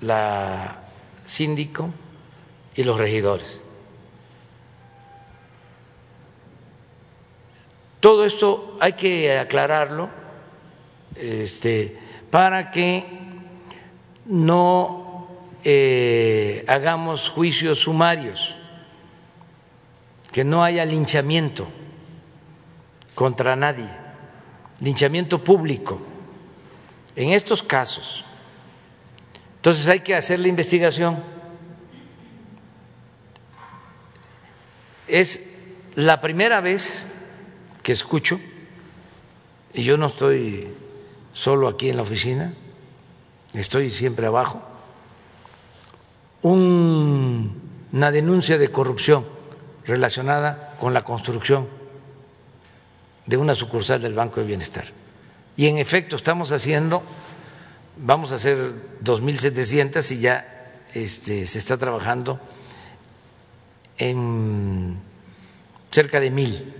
la 0.00 0.82
síndico 1.26 1.90
y 2.74 2.82
los 2.84 2.98
regidores. 2.98 3.60
Todo 8.00 8.24
esto 8.24 8.76
hay 8.80 8.94
que 8.94 9.38
aclararlo 9.38 10.08
este, 11.14 11.98
para 12.30 12.70
que 12.70 13.04
no 14.24 15.28
eh, 15.62 16.64
hagamos 16.66 17.28
juicios 17.28 17.80
sumarios 17.80 18.56
que 20.32 20.44
no 20.44 20.64
haya 20.64 20.84
linchamiento 20.86 21.68
contra 23.14 23.56
nadie, 23.56 23.88
linchamiento 24.80 25.42
público. 25.42 26.00
En 27.14 27.30
estos 27.30 27.62
casos, 27.62 28.24
entonces 29.56 29.86
hay 29.88 30.00
que 30.00 30.14
hacer 30.14 30.40
la 30.40 30.48
investigación. 30.48 31.22
Es 35.06 35.58
la 35.94 36.20
primera 36.20 36.60
vez 36.60 37.06
que 37.82 37.92
escucho, 37.92 38.40
y 39.74 39.82
yo 39.82 39.96
no 39.96 40.06
estoy 40.06 40.72
solo 41.32 41.68
aquí 41.68 41.90
en 41.90 41.96
la 41.96 42.02
oficina, 42.02 42.54
estoy 43.52 43.90
siempre 43.90 44.26
abajo, 44.26 44.62
una 46.42 48.10
denuncia 48.10 48.58
de 48.58 48.68
corrupción 48.68 49.26
relacionada 49.84 50.76
con 50.80 50.94
la 50.94 51.02
construcción 51.02 51.81
de 53.26 53.36
una 53.36 53.54
sucursal 53.54 54.02
del 54.02 54.14
Banco 54.14 54.40
de 54.40 54.46
Bienestar. 54.46 54.84
Y 55.56 55.66
en 55.66 55.78
efecto 55.78 56.16
estamos 56.16 56.52
haciendo, 56.52 57.02
vamos 57.96 58.32
a 58.32 58.36
hacer 58.36 58.58
2.700 59.02 60.12
y 60.12 60.20
ya 60.20 60.80
este, 60.94 61.46
se 61.46 61.58
está 61.58 61.76
trabajando 61.76 62.40
en 63.98 64.98
cerca 65.90 66.20
de 66.20 66.30
mil. 66.30 66.74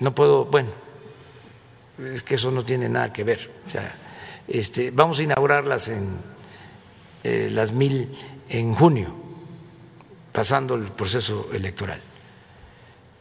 No 0.00 0.14
puedo, 0.14 0.44
bueno, 0.44 0.70
es 2.12 2.22
que 2.22 2.34
eso 2.34 2.50
no 2.50 2.64
tiene 2.64 2.88
nada 2.88 3.12
que 3.12 3.24
ver. 3.24 3.50
O 3.66 3.70
sea, 3.70 3.94
este, 4.46 4.90
vamos 4.90 5.18
a 5.18 5.22
inaugurarlas 5.22 5.88
en 5.88 6.18
eh, 7.24 7.48
las 7.52 7.72
mil 7.72 8.16
en 8.48 8.74
junio 8.74 9.14
pasando 10.32 10.74
el 10.74 10.84
proceso 10.84 11.48
electoral. 11.52 12.00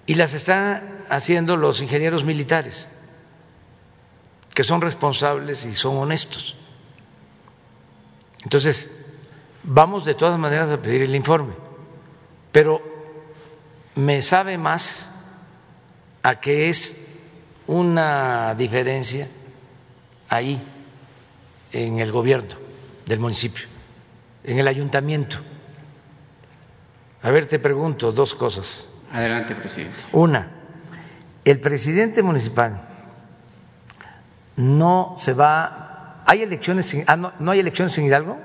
Y 0.05 0.15
las 0.15 0.33
están 0.33 0.96
haciendo 1.09 1.57
los 1.57 1.81
ingenieros 1.81 2.23
militares, 2.23 2.87
que 4.53 4.63
son 4.63 4.81
responsables 4.81 5.65
y 5.65 5.73
son 5.73 5.97
honestos. 5.97 6.55
Entonces, 8.43 9.05
vamos 9.63 10.05
de 10.05 10.13
todas 10.13 10.39
maneras 10.39 10.69
a 10.69 10.81
pedir 10.81 11.01
el 11.01 11.15
informe, 11.15 11.53
pero 12.51 12.81
me 13.95 14.21
sabe 14.21 14.57
más 14.57 15.11
a 16.23 16.39
que 16.39 16.69
es 16.69 17.07
una 17.67 18.55
diferencia 18.55 19.27
ahí 20.29 20.61
en 21.71 21.99
el 21.99 22.11
gobierno 22.11 22.55
del 23.05 23.19
municipio, 23.19 23.65
en 24.43 24.59
el 24.59 24.67
ayuntamiento 24.67 25.39
a 27.27 27.31
ver, 27.31 27.45
te 27.45 27.59
pregunto 27.59 28.11
dos 28.11 28.35
cosas. 28.35 28.87
Adelante, 29.11 29.55
presidente. 29.55 29.97
Una, 30.13 30.49
el 31.51 31.59
presidente 31.61 32.21
municipal 32.23 32.81
no 34.57 35.15
se 35.17 35.33
va. 35.33 36.23
¿Hay 36.25 36.41
elecciones? 36.41 36.95
Ah, 37.07 37.15
no, 37.15 37.51
hay 37.51 37.59
elecciones 37.59 37.97
en 37.97 38.05
Hidalgo? 38.05 38.37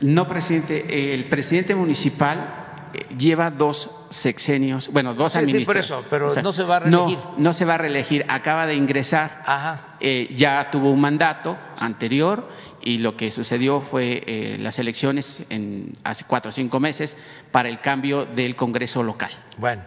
No, 0.00 0.26
presidente. 0.26 1.12
El 1.14 1.26
presidente 1.28 1.74
municipal 1.74 2.88
eh, 2.94 3.06
lleva 3.14 3.50
dos 3.50 3.90
sexenios, 4.08 4.90
bueno, 4.90 5.12
dos 5.14 5.34
sí, 5.34 5.44
Sí, 5.44 5.64
por 5.66 5.76
eso, 5.76 6.02
pero 6.08 6.34
no 6.42 6.52
se 6.52 6.62
va 6.62 6.76
a 6.76 6.80
reelegir. 6.80 7.18
No, 7.18 7.34
no 7.36 7.52
se 7.52 7.66
va 7.66 7.74
a 7.74 7.78
reelegir. 7.78 8.24
Acaba 8.28 8.66
de 8.66 8.74
ingresar. 8.74 9.42
Ajá. 9.44 9.96
Eh, 10.00 10.34
ya 10.34 10.70
tuvo 10.70 10.90
un 10.90 11.00
mandato 11.00 11.58
anterior 11.78 12.48
y 12.80 12.98
lo 12.98 13.18
que 13.18 13.30
sucedió 13.30 13.82
fue 13.82 14.22
eh, 14.26 14.56
las 14.58 14.78
elecciones 14.78 15.42
en, 15.50 15.92
hace 16.04 16.24
cuatro 16.26 16.48
o 16.48 16.52
cinco 16.52 16.80
meses 16.80 17.18
para 17.50 17.68
el 17.68 17.80
cambio 17.82 18.24
del 18.24 18.56
Congreso 18.56 19.02
local. 19.02 19.32
Bueno, 19.58 19.82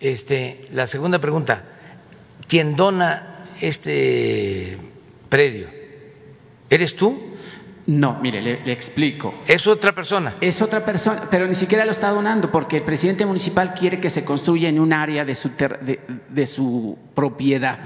este, 0.00 0.66
la 0.72 0.86
segunda 0.86 1.18
pregunta, 1.18 1.62
¿quién 2.54 2.76
dona 2.76 3.46
este 3.60 4.78
predio? 5.28 5.66
¿Eres 6.70 6.94
tú? 6.94 7.20
No, 7.88 8.20
mire, 8.22 8.40
le, 8.40 8.72
explico. 8.72 9.34
¿Es 9.48 9.66
otra 9.66 9.90
persona? 9.90 10.36
Es 10.40 10.62
otra 10.62 10.84
persona, 10.84 11.24
pero 11.28 11.48
ni 11.48 11.56
siquiera 11.56 11.84
lo 11.84 11.90
está 11.90 12.10
donando 12.10 12.52
porque 12.52 12.76
el 12.76 12.84
presidente 12.84 13.26
municipal 13.26 13.74
quiere 13.74 13.98
que 13.98 14.08
se 14.08 14.24
construya 14.24 14.68
en 14.68 14.78
un 14.78 14.92
área 14.92 15.24
de 15.24 15.34
su, 15.34 15.50
de, 16.28 16.46
su 16.46 16.96
propiedad. 17.16 17.80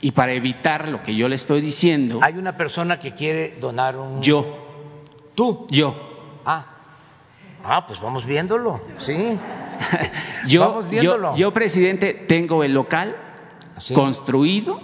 Y 0.00 0.10
para 0.10 0.32
evitar 0.32 0.88
lo 0.88 1.04
que 1.04 1.14
yo 1.14 1.28
le 1.28 1.36
estoy 1.36 1.60
diciendo... 1.60 2.18
Hay 2.22 2.38
una 2.38 2.56
persona 2.56 2.98
que 2.98 3.12
quiere 3.12 3.56
donar 3.60 3.96
un... 3.96 4.20
Yo. 4.20 4.90
¿Tú? 5.36 5.68
Yo. 5.70 6.40
Ah. 6.44 6.66
Ah, 7.62 7.86
pues 7.86 8.00
vamos 8.00 8.26
viéndolo, 8.26 8.80
sí. 8.98 9.38
yo, 10.48 10.62
vamos 10.66 10.90
viéndolo. 10.90 11.36
Yo, 11.36 11.54
presidente, 11.54 12.14
tengo 12.14 12.64
el 12.64 12.74
local 12.74 13.14
construido 13.94 14.80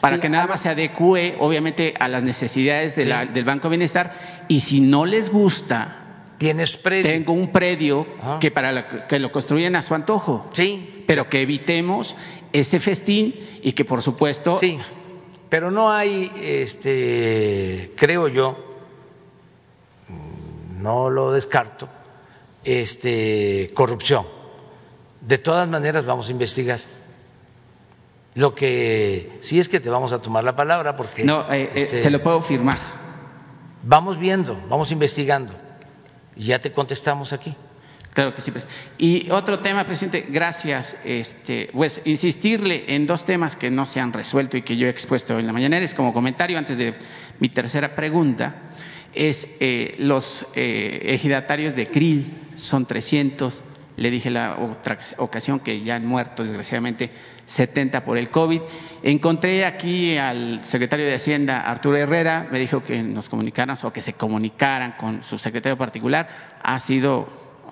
para 0.00 0.20
que 0.20 0.28
nada 0.28 0.46
más 0.46 0.62
se 0.62 0.68
adecue, 0.68 1.36
obviamente, 1.38 1.94
a 1.98 2.08
las 2.08 2.22
necesidades 2.22 2.96
del 2.96 3.44
Banco 3.44 3.68
de 3.68 3.76
Bienestar. 3.76 4.44
Y 4.48 4.60
si 4.60 4.80
no 4.80 5.06
les 5.06 5.30
gusta, 5.30 6.02
Tienes 6.42 6.76
predio. 6.76 7.08
Tengo 7.08 7.34
un 7.34 7.52
predio 7.52 8.04
que 8.40 8.50
para 8.50 9.06
que 9.06 9.20
lo 9.20 9.30
construyan 9.30 9.76
a 9.76 9.82
su 9.84 9.94
antojo. 9.94 10.50
Sí. 10.52 11.04
Pero 11.06 11.30
que 11.30 11.40
evitemos 11.40 12.16
ese 12.52 12.80
festín 12.80 13.36
y 13.62 13.74
que 13.74 13.84
por 13.84 14.02
supuesto. 14.02 14.56
Sí. 14.56 14.76
Pero 15.48 15.70
no 15.70 15.92
hay, 15.92 16.32
este, 16.34 17.92
creo 17.94 18.26
yo, 18.26 18.58
no 20.80 21.10
lo 21.10 21.30
descarto, 21.30 21.88
este, 22.64 23.70
corrupción. 23.72 24.26
De 25.20 25.38
todas 25.38 25.68
maneras 25.68 26.04
vamos 26.04 26.26
a 26.26 26.32
investigar. 26.32 26.80
Lo 28.34 28.54
que 28.54 29.38
sí 29.40 29.58
es 29.58 29.68
que 29.68 29.80
te 29.80 29.90
vamos 29.90 30.12
a 30.12 30.22
tomar 30.22 30.42
la 30.44 30.56
palabra 30.56 30.96
porque... 30.96 31.24
No, 31.24 31.42
eh, 31.52 31.64
eh, 31.64 31.70
este, 31.74 32.02
se 32.02 32.10
lo 32.10 32.22
puedo 32.22 32.40
firmar. 32.40 32.78
Vamos 33.82 34.18
viendo, 34.18 34.58
vamos 34.70 34.90
investigando 34.90 35.52
y 36.34 36.44
ya 36.44 36.58
te 36.58 36.72
contestamos 36.72 37.32
aquí. 37.32 37.54
Claro 38.14 38.34
que 38.34 38.40
sí. 38.40 38.50
Pues. 38.50 38.66
Y 38.96 39.30
otro 39.30 39.60
tema, 39.60 39.84
presidente, 39.84 40.26
gracias. 40.28 40.96
Este, 41.04 41.70
pues 41.72 42.00
insistirle 42.04 42.84
en 42.94 43.06
dos 43.06 43.24
temas 43.24 43.56
que 43.56 43.70
no 43.70 43.86
se 43.86 44.00
han 44.00 44.12
resuelto 44.12 44.56
y 44.56 44.62
que 44.62 44.76
yo 44.76 44.86
he 44.86 44.90
expuesto 44.90 45.38
en 45.38 45.46
la 45.46 45.52
mañana. 45.52 45.78
Es 45.78 45.94
como 45.94 46.12
comentario 46.12 46.58
antes 46.58 46.76
de 46.78 46.94
mi 47.38 47.48
tercera 47.48 47.94
pregunta. 47.94 48.54
Es 49.14 49.56
eh, 49.60 49.94
los 49.98 50.46
ejidatarios 50.54 51.74
de 51.74 51.86
CRIL, 51.88 52.32
son 52.56 52.86
300 52.86 53.62
le 53.96 54.10
dije 54.10 54.30
la 54.30 54.56
otra 54.58 54.98
ocasión 55.18 55.60
que 55.60 55.82
ya 55.82 55.96
han 55.96 56.06
muerto, 56.06 56.44
desgraciadamente, 56.44 57.10
70 57.46 58.04
por 58.04 58.18
el 58.18 58.30
COVID. 58.30 58.60
Encontré 59.02 59.64
aquí 59.64 60.16
al 60.16 60.64
secretario 60.64 61.06
de 61.06 61.14
Hacienda, 61.14 61.60
Arturo 61.60 61.96
Herrera, 61.96 62.48
me 62.50 62.58
dijo 62.58 62.82
que 62.84 63.02
nos 63.02 63.28
comunicaran 63.28 63.76
o 63.82 63.92
que 63.92 64.02
se 64.02 64.12
comunicaran 64.12 64.92
con 64.92 65.22
su 65.22 65.38
secretario 65.38 65.76
particular. 65.76 66.28
Ha 66.62 66.78
sido 66.78 67.28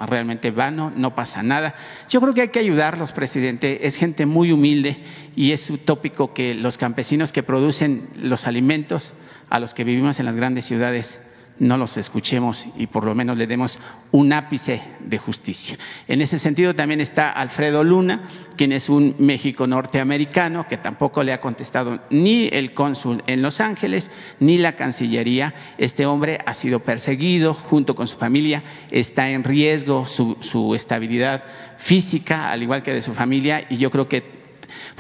realmente 0.06 0.50
vano, 0.50 0.92
no 0.94 1.14
pasa 1.14 1.42
nada. 1.42 1.74
Yo 2.08 2.20
creo 2.20 2.34
que 2.34 2.42
hay 2.42 2.48
que 2.48 2.58
ayudarlos, 2.58 3.12
presidente. 3.12 3.86
Es 3.86 3.96
gente 3.96 4.26
muy 4.26 4.52
humilde 4.52 4.98
y 5.36 5.52
es 5.52 5.68
utópico 5.70 6.32
que 6.34 6.54
los 6.54 6.78
campesinos 6.78 7.32
que 7.32 7.42
producen 7.42 8.08
los 8.16 8.46
alimentos 8.46 9.12
a 9.48 9.60
los 9.60 9.74
que 9.74 9.84
vivimos 9.84 10.18
en 10.20 10.26
las 10.26 10.36
grandes 10.36 10.64
ciudades 10.64 11.20
no 11.60 11.76
los 11.76 11.96
escuchemos 11.98 12.66
y 12.76 12.86
por 12.88 13.04
lo 13.04 13.14
menos 13.14 13.38
le 13.38 13.46
demos 13.46 13.78
un 14.10 14.32
ápice 14.32 14.82
de 14.98 15.18
justicia. 15.18 15.78
En 16.08 16.22
ese 16.22 16.38
sentido 16.38 16.74
también 16.74 17.00
está 17.00 17.30
Alfredo 17.30 17.84
Luna, 17.84 18.28
quien 18.56 18.72
es 18.72 18.88
un 18.88 19.14
México 19.18 19.66
norteamericano 19.66 20.66
que 20.66 20.78
tampoco 20.78 21.22
le 21.22 21.32
ha 21.32 21.40
contestado 21.40 22.00
ni 22.10 22.48
el 22.48 22.72
cónsul 22.72 23.22
en 23.26 23.42
Los 23.42 23.60
Ángeles 23.60 24.10
ni 24.40 24.58
la 24.58 24.74
Cancillería. 24.74 25.54
Este 25.78 26.06
hombre 26.06 26.40
ha 26.46 26.54
sido 26.54 26.80
perseguido 26.80 27.54
junto 27.54 27.94
con 27.94 28.08
su 28.08 28.16
familia, 28.16 28.62
está 28.90 29.30
en 29.30 29.44
riesgo 29.44 30.06
su, 30.06 30.38
su 30.40 30.74
estabilidad 30.74 31.44
física, 31.76 32.50
al 32.50 32.62
igual 32.62 32.82
que 32.82 32.94
de 32.94 33.02
su 33.02 33.12
familia, 33.12 33.66
y 33.68 33.76
yo 33.76 33.90
creo 33.90 34.08
que 34.08 34.39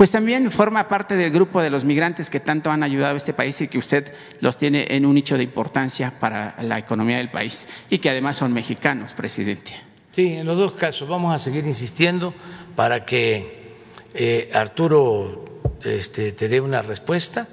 pues 0.00 0.12
también 0.12 0.50
forma 0.50 0.88
parte 0.88 1.14
del 1.14 1.30
grupo 1.30 1.60
de 1.60 1.68
los 1.68 1.84
migrantes 1.84 2.30
que 2.30 2.40
tanto 2.40 2.70
han 2.70 2.82
ayudado 2.82 3.12
a 3.12 3.16
este 3.18 3.34
país 3.34 3.60
y 3.60 3.68
que 3.68 3.76
usted 3.76 4.14
los 4.40 4.56
tiene 4.56 4.86
en 4.88 5.04
un 5.04 5.14
nicho 5.14 5.36
de 5.36 5.42
importancia 5.42 6.18
para 6.18 6.56
la 6.62 6.78
economía 6.78 7.18
del 7.18 7.30
país 7.30 7.66
y 7.90 7.98
que 7.98 8.08
además 8.08 8.38
son 8.38 8.54
mexicanos, 8.54 9.12
presidente. 9.12 9.78
Sí, 10.10 10.32
en 10.32 10.46
los 10.46 10.56
dos 10.56 10.72
casos 10.72 11.06
vamos 11.06 11.34
a 11.34 11.38
seguir 11.38 11.66
insistiendo 11.66 12.32
para 12.74 13.04
que 13.04 13.76
eh, 14.14 14.50
Arturo 14.54 15.60
este, 15.84 16.32
te 16.32 16.48
dé 16.48 16.62
una 16.62 16.80
respuesta 16.80 17.46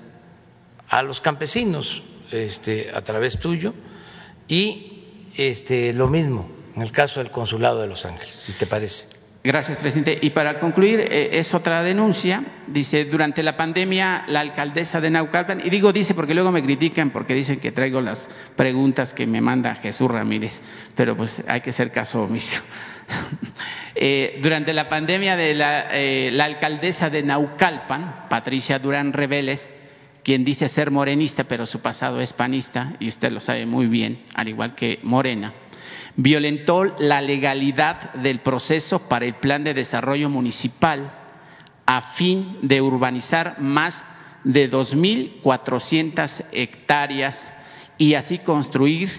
a 0.88 1.04
los 1.04 1.20
campesinos 1.20 2.02
este, 2.32 2.92
a 2.96 3.02
través 3.02 3.40
tuyo 3.40 3.74
y 4.48 5.04
este, 5.36 5.92
lo 5.92 6.08
mismo 6.08 6.50
en 6.78 6.82
el 6.82 6.94
caso 6.94 7.20
del 7.20 7.30
Consulado 7.30 7.82
de 7.82 7.88
Los 7.88 8.06
Ángeles, 8.06 8.34
si 8.34 8.54
te 8.54 8.68
parece. 8.68 9.17
Gracias, 9.48 9.78
presidente. 9.78 10.20
Y 10.22 10.32
para 10.32 10.60
concluir, 10.60 11.00
eh, 11.00 11.30
es 11.40 11.54
otra 11.54 11.82
denuncia. 11.82 12.44
Dice, 12.68 13.06
durante 13.06 13.44
la 13.44 13.56
pandemia, 13.56 14.26
la 14.28 14.42
alcaldesa 14.42 15.00
de 15.00 15.10
Naucalpan, 15.10 15.62
y 15.64 15.70
digo 15.70 15.94
dice 15.94 16.14
porque 16.14 16.34
luego 16.34 16.52
me 16.52 16.62
critican 16.62 17.12
porque 17.12 17.34
dicen 17.34 17.62
que 17.62 17.72
traigo 17.72 18.02
las 18.02 18.30
preguntas 18.58 19.14
que 19.14 19.26
me 19.26 19.40
manda 19.40 19.76
Jesús 19.76 20.12
Ramírez, 20.12 20.62
pero 20.98 21.16
pues 21.16 21.46
hay 21.48 21.62
que 21.62 21.70
hacer 21.70 21.94
caso 21.94 22.24
omiso. 22.24 22.60
eh, 23.96 24.38
durante 24.44 24.74
la 24.74 24.90
pandemia 24.90 25.38
de 25.38 25.56
la, 25.56 25.92
eh, 25.94 26.30
la 26.34 26.44
alcaldesa 26.44 27.10
de 27.10 27.24
Naucalpan, 27.24 28.26
Patricia 28.30 28.80
Durán 28.80 29.14
Reveles, 29.14 29.70
quien 30.24 30.44
dice 30.44 30.68
ser 30.68 30.92
morenista, 30.92 31.46
pero 31.46 31.66
su 31.66 31.80
pasado 31.80 32.20
es 32.20 32.34
panista, 32.34 32.96
y 33.00 33.08
usted 33.08 33.32
lo 33.32 33.40
sabe 33.40 33.66
muy 33.66 33.86
bien, 33.86 34.24
al 34.34 34.50
igual 34.50 34.76
que 34.76 35.00
Morena 35.04 35.54
violentó 36.18 36.84
la 36.84 37.22
legalidad 37.22 38.14
del 38.16 38.40
proceso 38.40 39.08
para 39.08 39.26
el 39.26 39.36
plan 39.36 39.64
de 39.64 39.74
desarrollo 39.74 40.30
municipal 40.30 41.12
a 41.86 42.02
fin 42.02 42.58
de 42.62 42.82
urbanizar 42.82 43.60
más 43.60 44.04
de 44.44 44.70
2.400 44.70 46.46
hectáreas 46.52 47.50
y 47.98 48.16
así 48.16 48.40
construir 48.40 49.10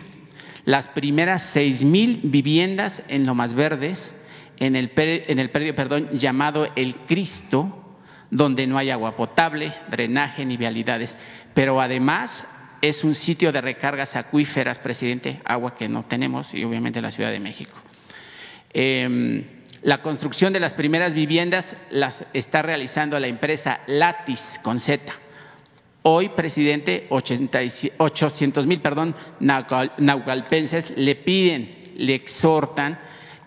las 0.65 0.89
primeras 0.89 1.57
6.000 1.57 2.21
viviendas 2.25 3.03
en 3.09 3.27
Lomas 3.27 3.55
Verdes, 3.55 4.15
en 4.59 4.77
el, 4.77 4.93
en 4.97 5.39
el 5.39 5.51
predio 5.51 5.75
perdón, 5.75 6.11
llamado 6.13 6.69
El 6.75 6.95
Cristo, 7.07 7.97
donde 8.31 8.67
no 8.67 8.77
hay 8.77 8.91
agua 8.91 9.17
potable, 9.17 9.73
drenaje 9.91 10.45
ni 10.45 10.57
vialidades. 10.57 11.17
Pero 11.55 11.81
además 11.81 12.47
es 12.81 13.05
un 13.05 13.15
sitio 13.15 13.53
de 13.53 13.61
recargas 13.61 14.17
acuíferas, 14.17 14.79
presidente, 14.79 15.41
agua 15.45 15.75
que 15.75 15.89
no 15.89 16.05
tenemos 16.05 16.55
y 16.55 16.65
obviamente 16.65 17.01
la 17.01 17.11
Ciudad 17.11 17.31
de 17.31 17.41
México. 17.41 17.77
Eh, 18.73 19.45
la 19.83 20.03
construcción 20.03 20.53
de 20.53 20.61
las 20.61 20.75
primeras 20.75 21.15
viviendas 21.15 21.77
las 21.91 22.25
está 22.33 22.63
realizando 22.63 23.19
la 23.21 23.29
empresa 23.29 23.81
Latis 23.87 24.59
con 24.63 24.81
Z. 24.81 25.13
Hoy, 26.03 26.31
presidente, 26.31 27.07
800 27.11 28.67
mil 28.67 28.81
perdón, 28.81 29.15
naucalpenses 29.41 30.97
le 30.97 31.15
piden, 31.15 31.93
le 31.97 32.15
exhortan 32.15 32.99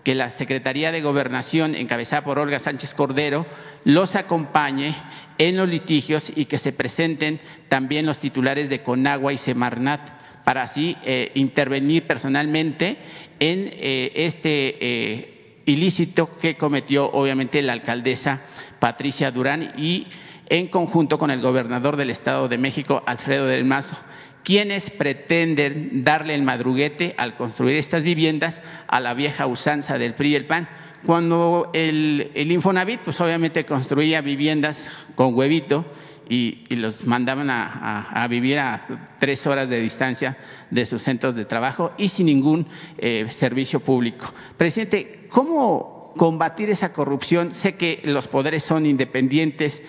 que 0.04 0.16
la 0.16 0.30
Secretaría 0.30 0.92
de 0.92 1.02
Gobernación, 1.02 1.76
encabezada 1.76 2.24
por 2.24 2.40
Olga 2.40 2.60
Sánchez 2.60 2.94
Cordero, 2.94 3.46
los 3.84 4.16
acompañe 4.16 4.96
en 5.38 5.58
los 5.58 5.70
litigios 5.70 6.32
y 6.36 6.46
que 6.46 6.58
se 6.58 6.74
presenten 6.74 7.40
también 7.68 8.06
los 8.06 8.20
titulares 8.20 8.70
de 8.70 8.82
Conagua 8.82 9.34
y 9.34 9.38
Semarnat 9.38 10.22
para 10.44 10.64
así 10.64 10.98
eh, 11.04 11.32
intervenir 11.36 12.08
personalmente 12.08 12.98
en 13.40 13.70
eh, 13.74 14.12
este 14.16 14.78
eh, 14.82 15.62
ilícito 15.66 16.38
que 16.40 16.58
cometió 16.58 17.12
obviamente 17.12 17.62
la 17.62 17.74
alcaldesa 17.74 18.42
Patricia 18.80 19.32
Durán 19.32 19.74
y 19.78 20.08
en 20.48 20.68
conjunto 20.68 21.18
con 21.18 21.32
el 21.32 21.42
gobernador 21.42 21.96
del 21.96 22.10
Estado 22.10 22.50
de 22.50 22.58
México, 22.58 23.04
Alfredo 23.06 23.48
del 23.48 23.64
Mazo, 23.64 23.96
quienes 24.44 24.90
pretenden 24.90 26.04
darle 26.04 26.36
el 26.36 26.44
madruguete 26.44 27.14
al 27.18 27.36
construir 27.36 27.78
estas 27.78 28.04
viviendas 28.04 28.62
a 28.88 29.00
la 29.00 29.14
vieja 29.14 29.48
usanza 29.48 29.98
del 29.98 30.14
PRI 30.14 30.30
y 30.30 30.36
el 30.36 30.46
PAN 30.46 30.68
cuando 31.06 31.72
el, 31.74 32.32
Infonavit, 32.36 33.00
pues 33.02 33.20
obviamente 33.22 33.66
construía 33.66 34.22
viviendas 34.22 34.88
con 35.16 35.34
huevito 35.34 35.86
y, 36.30 36.64
los 36.76 37.06
mandaban 37.06 37.50
a, 37.50 38.28
vivir 38.30 38.60
a 38.60 39.16
tres 39.20 39.46
horas 39.48 39.68
de 39.68 39.82
distancia 39.82 40.38
de 40.70 40.86
sus 40.86 41.02
centros 41.02 41.36
de 41.36 41.46
trabajo 41.46 41.92
y 41.98 42.10
sin 42.10 42.28
ningún 42.28 42.68
eh, 42.98 43.28
servicio 43.32 43.80
público. 43.80 44.32
Presidente, 44.58 45.26
¿cómo 45.30 46.01
combatir 46.16 46.70
esa 46.70 46.94
corrupción? 46.94 47.54
Sé 47.54 47.76
que 47.76 48.02
los 48.04 48.28
poderes 48.28 48.64
son 48.64 48.86
independientes, 48.86 49.82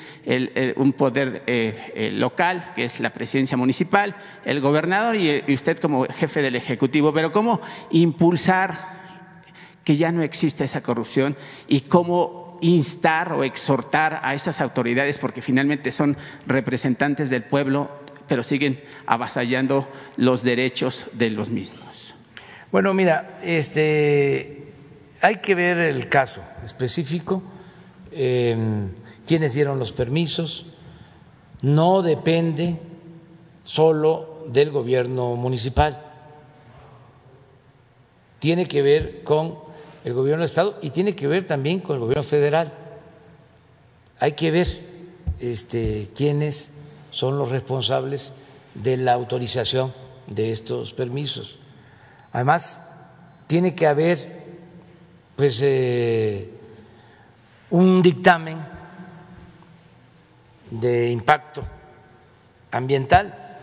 un 0.77 0.93
poder 0.93 1.43
eh, 1.47 2.11
local, 2.13 2.73
que 2.75 2.85
es 2.85 3.01
la 3.01 3.11
presidencia 3.11 3.57
municipal, 3.57 4.15
el 4.45 4.61
gobernador 4.61 5.17
y, 5.17 5.43
y 5.47 5.55
usted 5.55 5.79
como 5.79 6.05
jefe 6.07 6.43
del 6.43 6.57
Ejecutivo, 6.57 7.13
pero 7.13 7.33
¿cómo 7.33 7.61
impulsar 7.91 8.93
que 9.85 9.97
ya 9.97 10.13
no 10.13 10.23
existe 10.23 10.65
esa 10.65 10.83
corrupción 10.83 11.37
y 11.67 11.83
cómo 11.83 12.43
instar 12.63 13.33
o 13.33 13.45
exhortar 13.45 14.21
a 14.23 14.35
esas 14.35 14.61
autoridades, 14.61 15.19
porque 15.19 15.43
finalmente 15.43 15.91
son 15.93 16.17
representantes 16.47 17.29
del 17.29 17.43
pueblo, 17.43 17.91
pero 18.29 18.45
siguen 18.45 18.81
avasallando 19.05 19.89
los 20.17 20.43
derechos 20.43 21.07
de 21.13 21.31
los 21.31 21.51
mismos. 21.51 22.15
Bueno, 22.71 22.95
mira, 22.95 23.39
este, 23.43 24.62
hay 25.23 25.37
que 25.37 25.55
ver 25.55 25.79
el 25.79 26.09
caso 26.09 26.43
específico, 26.65 27.43
eh, 28.11 28.57
quiénes 29.25 29.55
dieron 29.55 29.79
los 29.79 29.93
permisos, 29.93 30.67
no 31.63 32.03
depende 32.03 32.77
solo 33.65 34.45
del 34.49 34.73
gobierno 34.73 35.37
municipal, 35.37 36.03
tiene 38.41 38.67
que 38.67 38.83
ver 38.83 39.23
con 39.23 39.57
el 40.05 40.13
gobierno 40.13 40.43
del 40.43 40.51
Estado 40.51 40.77
y 40.83 40.91
tiene 40.91 41.15
que 41.15 41.29
ver 41.29 41.47
también 41.47 41.79
con 41.79 41.95
el 41.95 42.01
gobierno 42.01 42.25
federal. 42.25 42.73
Hay 44.19 44.33
que 44.33 44.51
ver 44.51 44.67
este, 45.39 46.11
quiénes 46.17 46.73
son 47.13 47.39
los 47.39 47.51
responsables 47.51 48.33
de 48.75 48.97
la 48.97 49.13
autorización 49.13 49.95
de 50.27 50.51
estos 50.51 50.93
permisos. 50.93 51.61
Además, 52.33 52.99
tiene 53.47 53.77
que 53.77 53.87
haber 53.87 54.42
pues 55.43 55.59
eh, 55.61 56.49
un 57.71 58.01
dictamen 58.01 58.65
de 60.71 61.11
impacto 61.11 61.65
ambiental 62.71 63.59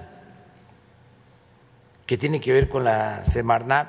que 2.05 2.17
tiene 2.17 2.41
que 2.41 2.51
ver 2.51 2.67
con 2.67 2.83
la 2.83 3.23
Semarnat 3.23 3.87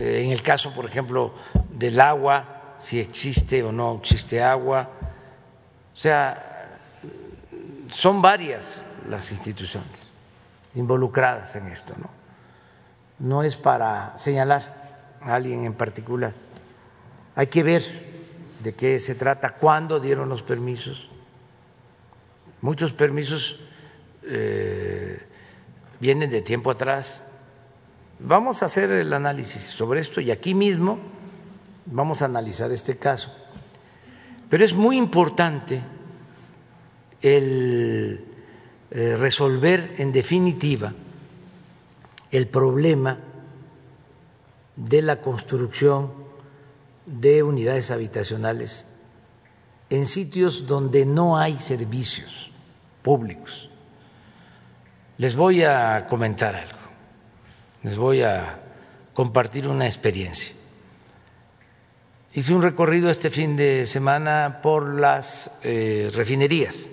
en 0.00 0.32
el 0.32 0.42
caso, 0.42 0.74
por 0.74 0.86
ejemplo, 0.86 1.34
del 1.70 2.00
agua, 2.00 2.74
si 2.78 2.98
existe 2.98 3.62
o 3.62 3.70
no 3.70 4.00
existe 4.02 4.42
agua. 4.42 4.90
O 5.94 5.96
sea, 5.96 6.80
son 7.90 8.20
varias 8.20 8.84
las 9.08 9.30
instituciones 9.30 10.12
involucradas 10.74 11.54
en 11.54 11.68
esto, 11.68 11.94
¿no? 11.96 12.10
No 13.20 13.44
es 13.44 13.56
para 13.56 14.18
señalar 14.18 14.83
alguien 15.24 15.64
en 15.64 15.74
particular. 15.74 16.34
Hay 17.34 17.46
que 17.48 17.62
ver 17.62 17.82
de 18.62 18.74
qué 18.74 18.98
se 18.98 19.14
trata, 19.14 19.54
cuándo 19.54 20.00
dieron 20.00 20.28
los 20.28 20.42
permisos. 20.42 21.08
Muchos 22.60 22.92
permisos 22.92 23.60
eh, 24.22 25.20
vienen 26.00 26.30
de 26.30 26.42
tiempo 26.42 26.70
atrás 26.70 27.20
Vamos 28.20 28.62
a 28.62 28.66
hacer 28.66 28.90
el 28.90 29.12
análisis 29.12 29.62
sobre 29.62 30.00
esto 30.00 30.20
y 30.20 30.30
aquí 30.30 30.54
mismo 30.54 30.98
vamos 31.86 32.22
a 32.22 32.26
analizar 32.26 32.70
este 32.70 32.96
caso. 32.96 33.34
Pero 34.48 34.64
es 34.64 34.72
muy 34.72 34.96
importante 34.96 35.82
el 37.20 38.24
eh, 38.90 39.16
resolver 39.18 39.96
en 39.98 40.12
definitiva 40.12 40.92
el 42.30 42.46
problema 42.48 43.18
de 44.76 45.02
la 45.02 45.20
construcción 45.20 46.12
de 47.06 47.42
unidades 47.42 47.90
habitacionales 47.90 48.88
en 49.90 50.06
sitios 50.06 50.66
donde 50.66 51.06
no 51.06 51.38
hay 51.38 51.60
servicios 51.60 52.50
públicos. 53.02 53.70
Les 55.18 55.36
voy 55.36 55.62
a 55.62 56.06
comentar 56.08 56.56
algo, 56.56 56.78
les 57.82 57.96
voy 57.96 58.22
a 58.22 58.60
compartir 59.12 59.68
una 59.68 59.86
experiencia. 59.86 60.52
Hice 62.32 62.52
un 62.52 62.62
recorrido 62.62 63.10
este 63.10 63.30
fin 63.30 63.56
de 63.56 63.86
semana 63.86 64.58
por 64.60 64.98
las 64.98 65.52
eh, 65.62 66.10
refinerías. 66.12 66.90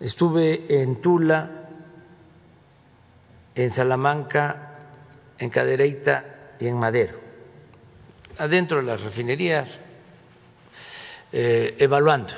Estuve 0.00 0.82
en 0.82 1.00
Tula, 1.00 1.70
en 3.54 3.70
Salamanca, 3.70 4.74
en 5.38 5.48
Cadereyta 5.48 6.37
y 6.58 6.66
en 6.66 6.76
Madero, 6.76 7.18
adentro 8.38 8.78
de 8.78 8.84
las 8.84 9.00
refinerías, 9.00 9.80
eh, 11.32 11.76
evaluando. 11.78 12.34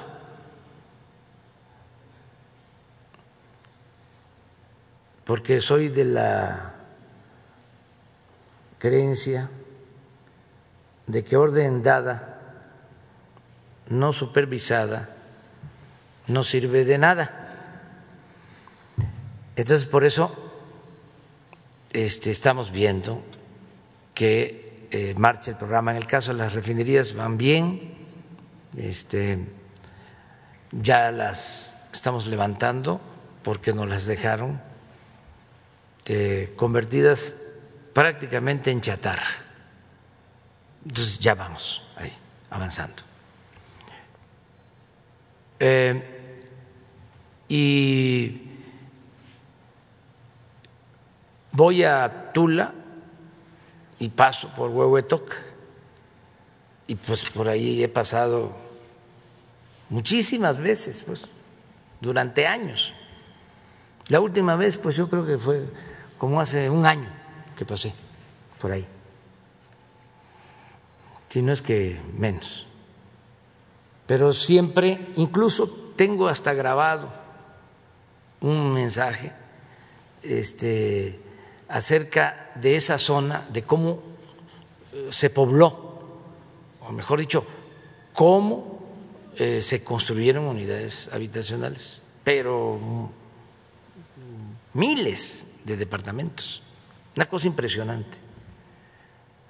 Porque 5.24 5.60
soy 5.60 5.88
de 5.88 6.04
la 6.04 6.74
creencia 8.78 9.48
de 11.06 11.24
que 11.24 11.36
orden 11.36 11.82
dada, 11.82 12.40
no 13.88 14.12
supervisada, 14.12 15.16
no 16.26 16.42
sirve 16.42 16.84
de 16.84 16.98
nada. 16.98 17.36
Entonces, 19.56 19.86
por 19.86 20.04
eso 20.04 20.34
este, 21.92 22.30
estamos 22.30 22.70
viendo 22.70 23.22
que 24.20 24.86
eh, 24.90 25.14
marcha 25.16 25.50
el 25.50 25.56
programa. 25.56 25.92
En 25.92 25.96
el 25.96 26.06
caso 26.06 26.32
de 26.32 26.36
las 26.36 26.52
refinerías 26.52 27.14
van 27.14 27.38
bien, 27.38 27.94
este, 28.76 29.38
ya 30.72 31.10
las 31.10 31.74
estamos 31.90 32.26
levantando 32.26 33.00
porque 33.42 33.72
nos 33.72 33.88
las 33.88 34.04
dejaron 34.04 34.60
eh, 36.04 36.52
convertidas 36.54 37.34
prácticamente 37.94 38.70
en 38.70 38.82
chatarra. 38.82 39.24
Entonces 40.84 41.18
ya 41.18 41.34
vamos 41.34 41.82
ahí, 41.96 42.12
avanzando. 42.50 43.02
Eh, 45.60 46.42
y 47.48 48.42
voy 51.52 51.84
a 51.84 52.32
Tula 52.34 52.74
y 54.00 54.08
paso 54.08 54.48
por 54.56 54.70
Huehuetoc 54.70 55.32
y 56.88 56.96
pues 56.96 57.30
por 57.30 57.48
ahí 57.48 57.84
he 57.84 57.88
pasado 57.88 58.50
muchísimas 59.88 60.58
veces, 60.58 61.04
pues, 61.06 61.28
durante 62.00 62.48
años. 62.48 62.92
La 64.08 64.18
última 64.18 64.56
vez, 64.56 64.76
pues 64.76 64.96
yo 64.96 65.08
creo 65.08 65.24
que 65.24 65.38
fue 65.38 65.68
como 66.18 66.40
hace 66.40 66.68
un 66.68 66.84
año 66.84 67.08
que 67.56 67.64
pasé 67.64 67.94
por 68.58 68.72
ahí 68.72 68.84
si 71.30 71.42
no 71.42 71.52
es 71.52 71.62
que 71.62 71.98
menos. 72.18 72.66
Pero 74.06 74.32
siempre, 74.32 75.06
incluso 75.16 75.92
tengo 75.96 76.28
hasta 76.28 76.52
grabado 76.52 77.08
un 78.40 78.72
mensaje 78.72 79.32
este, 80.22 81.20
acerca 81.70 82.50
de 82.56 82.76
esa 82.76 82.98
zona, 82.98 83.46
de 83.50 83.62
cómo 83.62 84.02
eh, 84.92 85.08
se 85.10 85.30
pobló, 85.30 86.00
o 86.80 86.92
mejor 86.92 87.20
dicho, 87.20 87.46
cómo 88.12 88.80
eh, 89.36 89.62
se 89.62 89.84
construyeron 89.84 90.44
unidades 90.46 91.08
habitacionales, 91.12 92.02
pero 92.24 93.10
miles 94.74 95.46
de 95.64 95.76
departamentos, 95.76 96.62
una 97.14 97.28
cosa 97.28 97.46
impresionante. 97.46 98.18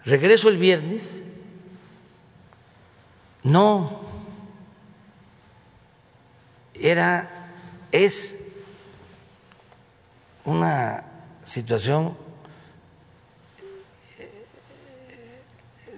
Regreso 0.05 0.49
el 0.49 0.59
viernes. 0.59 1.23
No, 3.43 4.01
era, 6.75 7.49
es 7.91 8.49
una 10.45 11.10
situación 11.45 12.17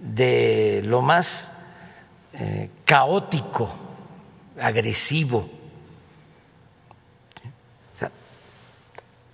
de 0.00 0.82
lo 0.84 1.00
más 1.02 1.50
eh, 2.32 2.70
caótico, 2.84 3.72
agresivo, 4.60 5.48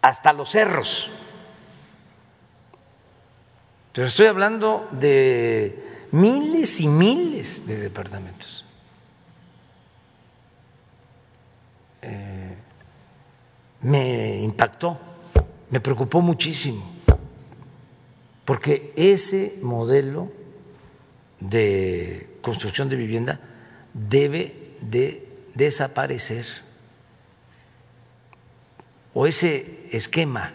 hasta 0.01 0.32
los 0.32 0.51
cerros. 0.51 1.10
Pero 3.93 4.06
estoy 4.06 4.26
hablando 4.26 4.89
de 4.93 6.06
miles 6.12 6.80
y 6.80 6.89
miles 6.89 7.66
de 7.66 7.76
departamentos. 7.78 8.64
Eh, 12.02 12.56
me 13.80 14.40
impactó, 14.40 14.98
me 15.70 15.81
preocupó 15.81 16.20
muchísimo, 16.20 16.85
porque 18.45 18.93
ese 18.97 19.59
modelo 19.62 20.32
de 21.40 22.39
construcción 22.40 22.89
de 22.89 22.97
vivienda 22.97 23.40
debe 23.93 24.77
de 24.81 25.28
desaparecer, 25.55 26.47
o 29.15 29.27
ese 29.27 29.89
esquema 29.90 30.53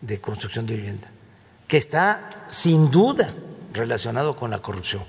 de 0.00 0.20
construcción 0.20 0.66
de 0.66 0.74
vivienda, 0.74 1.10
que 1.68 1.76
está 1.76 2.28
sin 2.48 2.90
duda 2.90 3.32
relacionado 3.72 4.34
con 4.34 4.50
la 4.50 4.60
corrupción 4.60 5.04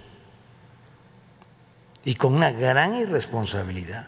y 2.06 2.15
con 2.15 2.34
una 2.34 2.52
gran 2.52 2.95
irresponsabilidad. 2.95 4.07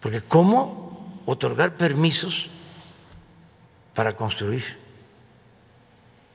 Porque 0.00 0.20
¿cómo 0.20 1.22
otorgar 1.26 1.76
permisos 1.76 2.50
para 3.96 4.16
construir 4.16 4.62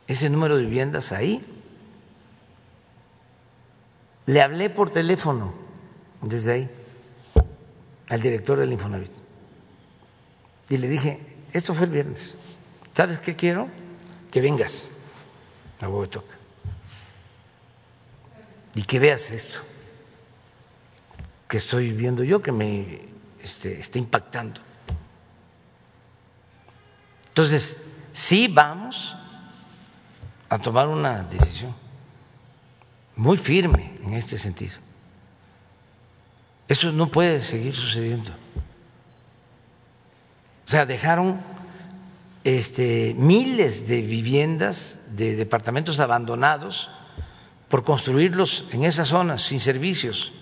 ese 0.08 0.30
número 0.30 0.58
de 0.58 0.66
viviendas 0.66 1.14
ahí? 1.14 1.46
Le 4.26 4.42
hablé 4.42 4.70
por 4.70 4.90
teléfono 4.90 5.54
desde 6.22 6.52
ahí 6.52 6.70
al 8.10 8.22
director 8.22 8.60
del 8.60 8.74
Infonavit 8.74 9.12
y 10.70 10.78
le 10.78 10.90
dije, 10.90 11.20
esto 11.54 11.74
fue 11.74 11.86
el 11.86 11.92
viernes, 11.92 12.36
¿sabes 12.96 13.20
qué 13.20 13.38
quiero? 13.38 13.68
Que 14.30 14.42
vengas 14.42 14.92
a 15.80 15.88
Bogotá 15.88 16.22
y 18.76 18.84
que 18.84 19.00
veas 19.00 19.32
esto 19.32 19.60
que 21.48 21.58
estoy 21.58 21.92
viendo 21.92 22.24
yo, 22.24 22.42
que 22.42 22.54
me 22.54 23.02
este, 23.44 23.78
está 23.82 24.00
impactando. 24.00 24.62
Entonces, 27.32 27.78
sí 28.12 28.50
vamos 28.50 29.16
a 30.50 30.58
tomar 30.58 30.90
una 30.90 31.24
decisión 31.24 31.74
muy 33.16 33.38
firme 33.38 33.98
en 34.04 34.16
este 34.16 34.38
sentido. 34.38 34.76
Eso 36.68 36.92
no 36.92 37.08
puede 37.08 37.40
seguir 37.40 37.74
sucediendo. 37.74 38.32
O 40.68 40.70
sea, 40.70 40.86
dejaron 40.86 41.40
este, 42.44 43.14
miles 43.18 43.88
de 43.88 44.02
viviendas, 44.02 45.00
de 45.12 45.38
departamentos 45.38 46.02
abandonados 46.02 46.90
por 47.70 47.86
construirlos 47.86 48.66
en 48.72 48.84
esas 48.84 49.08
zonas 49.08 49.42
sin 49.42 49.62
servicios. 49.62 50.34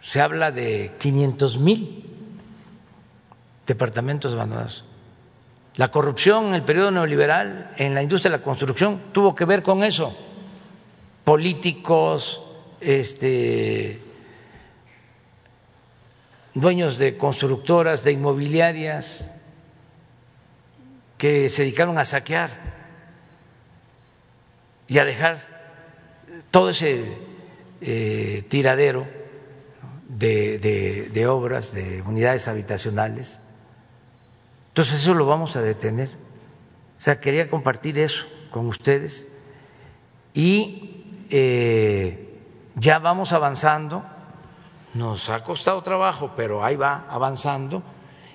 Se 0.00 0.20
habla 0.20 0.52
de 0.52 0.94
500 1.00 1.58
mil 1.58 2.09
departamentos 3.74 4.34
abandonados. 4.34 4.84
La 5.76 5.90
corrupción 5.90 6.48
en 6.48 6.54
el 6.54 6.62
periodo 6.62 6.90
neoliberal 6.90 7.72
en 7.76 7.94
la 7.94 8.02
industria 8.02 8.32
de 8.32 8.38
la 8.38 8.44
construcción 8.44 9.00
tuvo 9.12 9.34
que 9.34 9.44
ver 9.44 9.62
con 9.62 9.84
eso. 9.84 10.16
Políticos, 11.24 12.42
este, 12.80 14.02
dueños 16.54 16.98
de 16.98 17.16
constructoras, 17.16 18.02
de 18.02 18.12
inmobiliarias, 18.12 19.24
que 21.16 21.48
se 21.48 21.62
dedicaron 21.62 21.98
a 21.98 22.04
saquear 22.04 22.50
y 24.88 24.98
a 24.98 25.04
dejar 25.04 25.38
todo 26.50 26.70
ese 26.70 27.16
eh, 27.80 28.42
tiradero 28.48 29.06
de, 30.08 30.58
de 31.12 31.26
obras, 31.28 31.72
de 31.72 32.02
unidades 32.02 32.48
habitacionales. 32.48 33.38
Entonces 34.80 35.02
eso 35.02 35.12
lo 35.12 35.26
vamos 35.26 35.56
a 35.56 35.60
detener. 35.60 36.08
O 36.08 37.00
sea, 37.02 37.20
quería 37.20 37.50
compartir 37.50 37.98
eso 37.98 38.24
con 38.50 38.66
ustedes 38.66 39.28
y 40.32 41.04
eh, 41.28 42.38
ya 42.76 42.98
vamos 42.98 43.34
avanzando, 43.34 44.02
nos 44.94 45.28
ha 45.28 45.44
costado 45.44 45.82
trabajo, 45.82 46.32
pero 46.34 46.64
ahí 46.64 46.76
va 46.76 47.04
avanzando, 47.10 47.82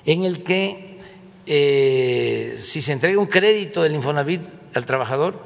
en 0.05 0.23
el 0.23 0.43
que 0.43 0.99
eh, 1.47 2.57
si 2.59 2.79
se 2.83 2.93
entrega 2.93 3.19
un 3.19 3.25
crédito 3.25 3.81
del 3.81 3.95
Infonavit 3.95 4.45
al 4.75 4.85
trabajador, 4.85 5.41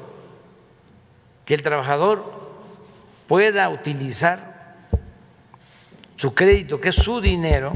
que 1.46 1.54
el 1.54 1.62
trabajador 1.62 2.30
pueda 3.26 3.70
utilizar 3.70 4.76
su 6.16 6.34
crédito, 6.34 6.78
que 6.78 6.90
es 6.90 6.96
su 6.96 7.22
dinero, 7.22 7.72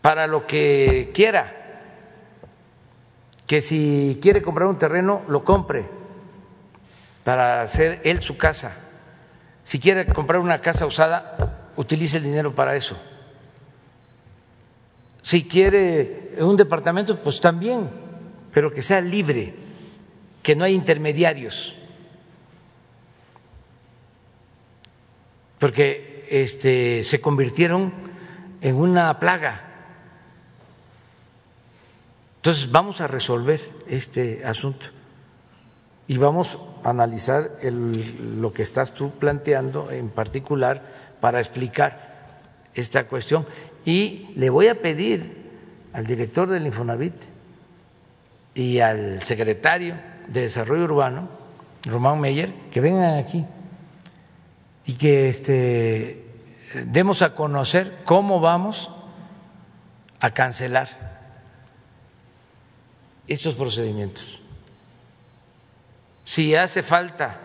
para 0.00 0.26
lo 0.26 0.46
que 0.46 1.10
quiera, 1.14 1.56
que 3.46 3.60
si 3.60 4.18
quiere 4.22 4.42
comprar 4.42 4.68
un 4.68 4.78
terreno, 4.78 5.22
lo 5.28 5.44
compre 5.44 5.84
para 7.24 7.62
hacer 7.62 8.00
él 8.04 8.22
su 8.22 8.36
casa. 8.36 8.76
Si 9.64 9.78
quiere 9.78 10.06
comprar 10.06 10.40
una 10.40 10.60
casa 10.60 10.86
usada, 10.86 11.70
utilice 11.76 12.16
el 12.16 12.24
dinero 12.24 12.54
para 12.54 12.76
eso. 12.76 12.96
Si 15.22 15.44
quiere 15.44 16.32
un 16.38 16.56
departamento, 16.56 17.20
pues 17.20 17.40
también, 17.40 17.90
pero 18.52 18.72
que 18.72 18.82
sea 18.82 19.00
libre, 19.00 19.54
que 20.42 20.56
no 20.56 20.64
haya 20.64 20.74
intermediarios. 20.74 21.76
Porque 25.58 26.26
este, 26.30 27.04
se 27.04 27.20
convirtieron 27.20 27.92
en 28.60 28.76
una 28.76 29.18
plaga. 29.18 29.69
Entonces 32.40 32.72
vamos 32.72 33.02
a 33.02 33.06
resolver 33.06 33.60
este 33.86 34.46
asunto 34.46 34.86
y 36.08 36.16
vamos 36.16 36.58
a 36.82 36.88
analizar 36.88 37.58
lo 37.62 38.54
que 38.54 38.62
estás 38.62 38.94
tú 38.94 39.10
planteando 39.10 39.90
en 39.90 40.08
particular 40.08 40.82
para 41.20 41.38
explicar 41.38 42.40
esta 42.72 43.04
cuestión. 43.04 43.44
Y 43.84 44.30
le 44.36 44.48
voy 44.48 44.68
a 44.68 44.80
pedir 44.80 45.50
al 45.92 46.06
director 46.06 46.48
del 46.48 46.64
Infonavit 46.64 47.12
y 48.54 48.80
al 48.80 49.22
secretario 49.22 49.96
de 50.28 50.40
Desarrollo 50.40 50.84
Urbano, 50.84 51.28
Román 51.84 52.20
Meyer, 52.20 52.54
que 52.70 52.80
vengan 52.80 53.18
aquí 53.18 53.44
y 54.86 54.94
que 54.94 55.28
este, 55.28 56.24
demos 56.86 57.20
a 57.20 57.34
conocer 57.34 57.98
cómo 58.06 58.40
vamos 58.40 58.90
a 60.20 60.30
cancelar 60.30 61.09
estos 63.30 63.54
procedimientos 63.54 64.40
si 66.30 66.54
hace 66.54 66.84
falta 66.84 67.40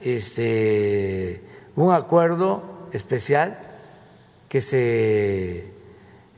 este, 0.00 1.42
un 1.74 1.92
acuerdo 1.92 2.88
especial 2.90 3.58
que 4.48 4.62
se 4.62 5.70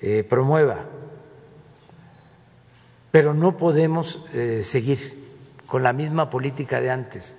eh, 0.01 0.25
promueva, 0.29 0.87
pero 3.13 3.35
no 3.35 3.57
podemos 3.57 4.25
eh, 4.33 4.65
seguir 4.65 4.99
con 5.69 5.85
la 5.85 5.93
misma 5.93 6.31
política 6.31 6.81
de 6.81 6.91
antes. 6.91 7.37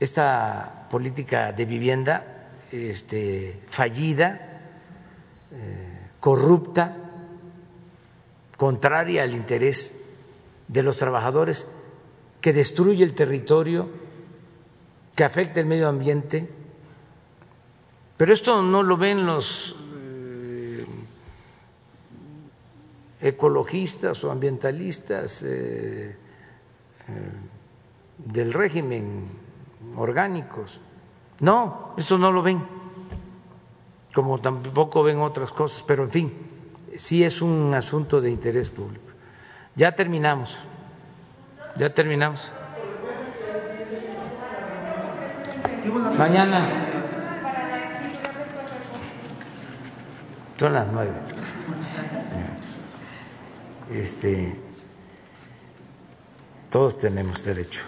Esta 0.00 0.88
política 0.90 1.52
de 1.52 1.64
vivienda 1.64 2.48
este, 2.72 3.62
fallida, 3.70 4.62
eh, 5.52 6.10
corrupta, 6.18 6.96
contraria 8.56 9.22
al 9.22 9.34
interés 9.34 10.02
de 10.68 10.82
los 10.82 10.96
trabajadores 10.96 11.66
que 12.40 12.52
destruye 12.52 13.04
el 13.04 13.14
territorio, 13.14 13.88
que 15.14 15.24
afecta 15.24 15.60
el 15.60 15.66
medio 15.66 15.88
ambiente. 15.88 16.48
Pero 18.16 18.32
esto 18.32 18.62
no 18.62 18.82
lo 18.82 18.96
ven 18.96 19.26
los 19.26 19.76
eh, 19.94 20.86
ecologistas 23.20 24.22
o 24.24 24.30
ambientalistas 24.30 25.42
eh, 25.42 26.16
eh, 27.08 27.32
del 28.18 28.52
régimen 28.52 29.28
orgánicos. 29.96 30.80
No, 31.40 31.94
esto 31.96 32.16
no 32.16 32.32
lo 32.32 32.42
ven, 32.42 32.62
como 34.14 34.40
tampoco 34.40 35.02
ven 35.02 35.18
otras 35.20 35.52
cosas, 35.52 35.82
pero 35.82 36.04
en 36.04 36.10
fin, 36.10 36.32
sí 36.96 37.24
es 37.24 37.42
un 37.42 37.74
asunto 37.74 38.20
de 38.20 38.30
interés 38.30 38.70
público. 38.70 39.10
Ya 39.74 39.92
terminamos. 39.92 40.58
Ya 41.76 41.92
terminamos. 41.92 42.50
Mañana. 46.16 46.66
Son 50.58 50.72
las 50.72 50.86
nueve. 50.88 51.12
Este, 53.90 54.58
todos 56.70 56.98
tenemos 56.98 57.44
derecho 57.44 57.82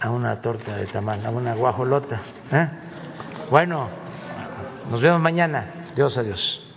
a 0.00 0.10
una 0.10 0.40
torta 0.40 0.76
de 0.76 0.86
tamal, 0.86 1.24
a 1.26 1.30
una 1.30 1.54
guajolota. 1.54 2.20
¿eh? 2.52 2.68
Bueno, 3.50 3.88
nos 4.90 5.00
vemos 5.00 5.20
mañana. 5.20 5.66
Dios, 5.96 6.16
adiós. 6.16 6.67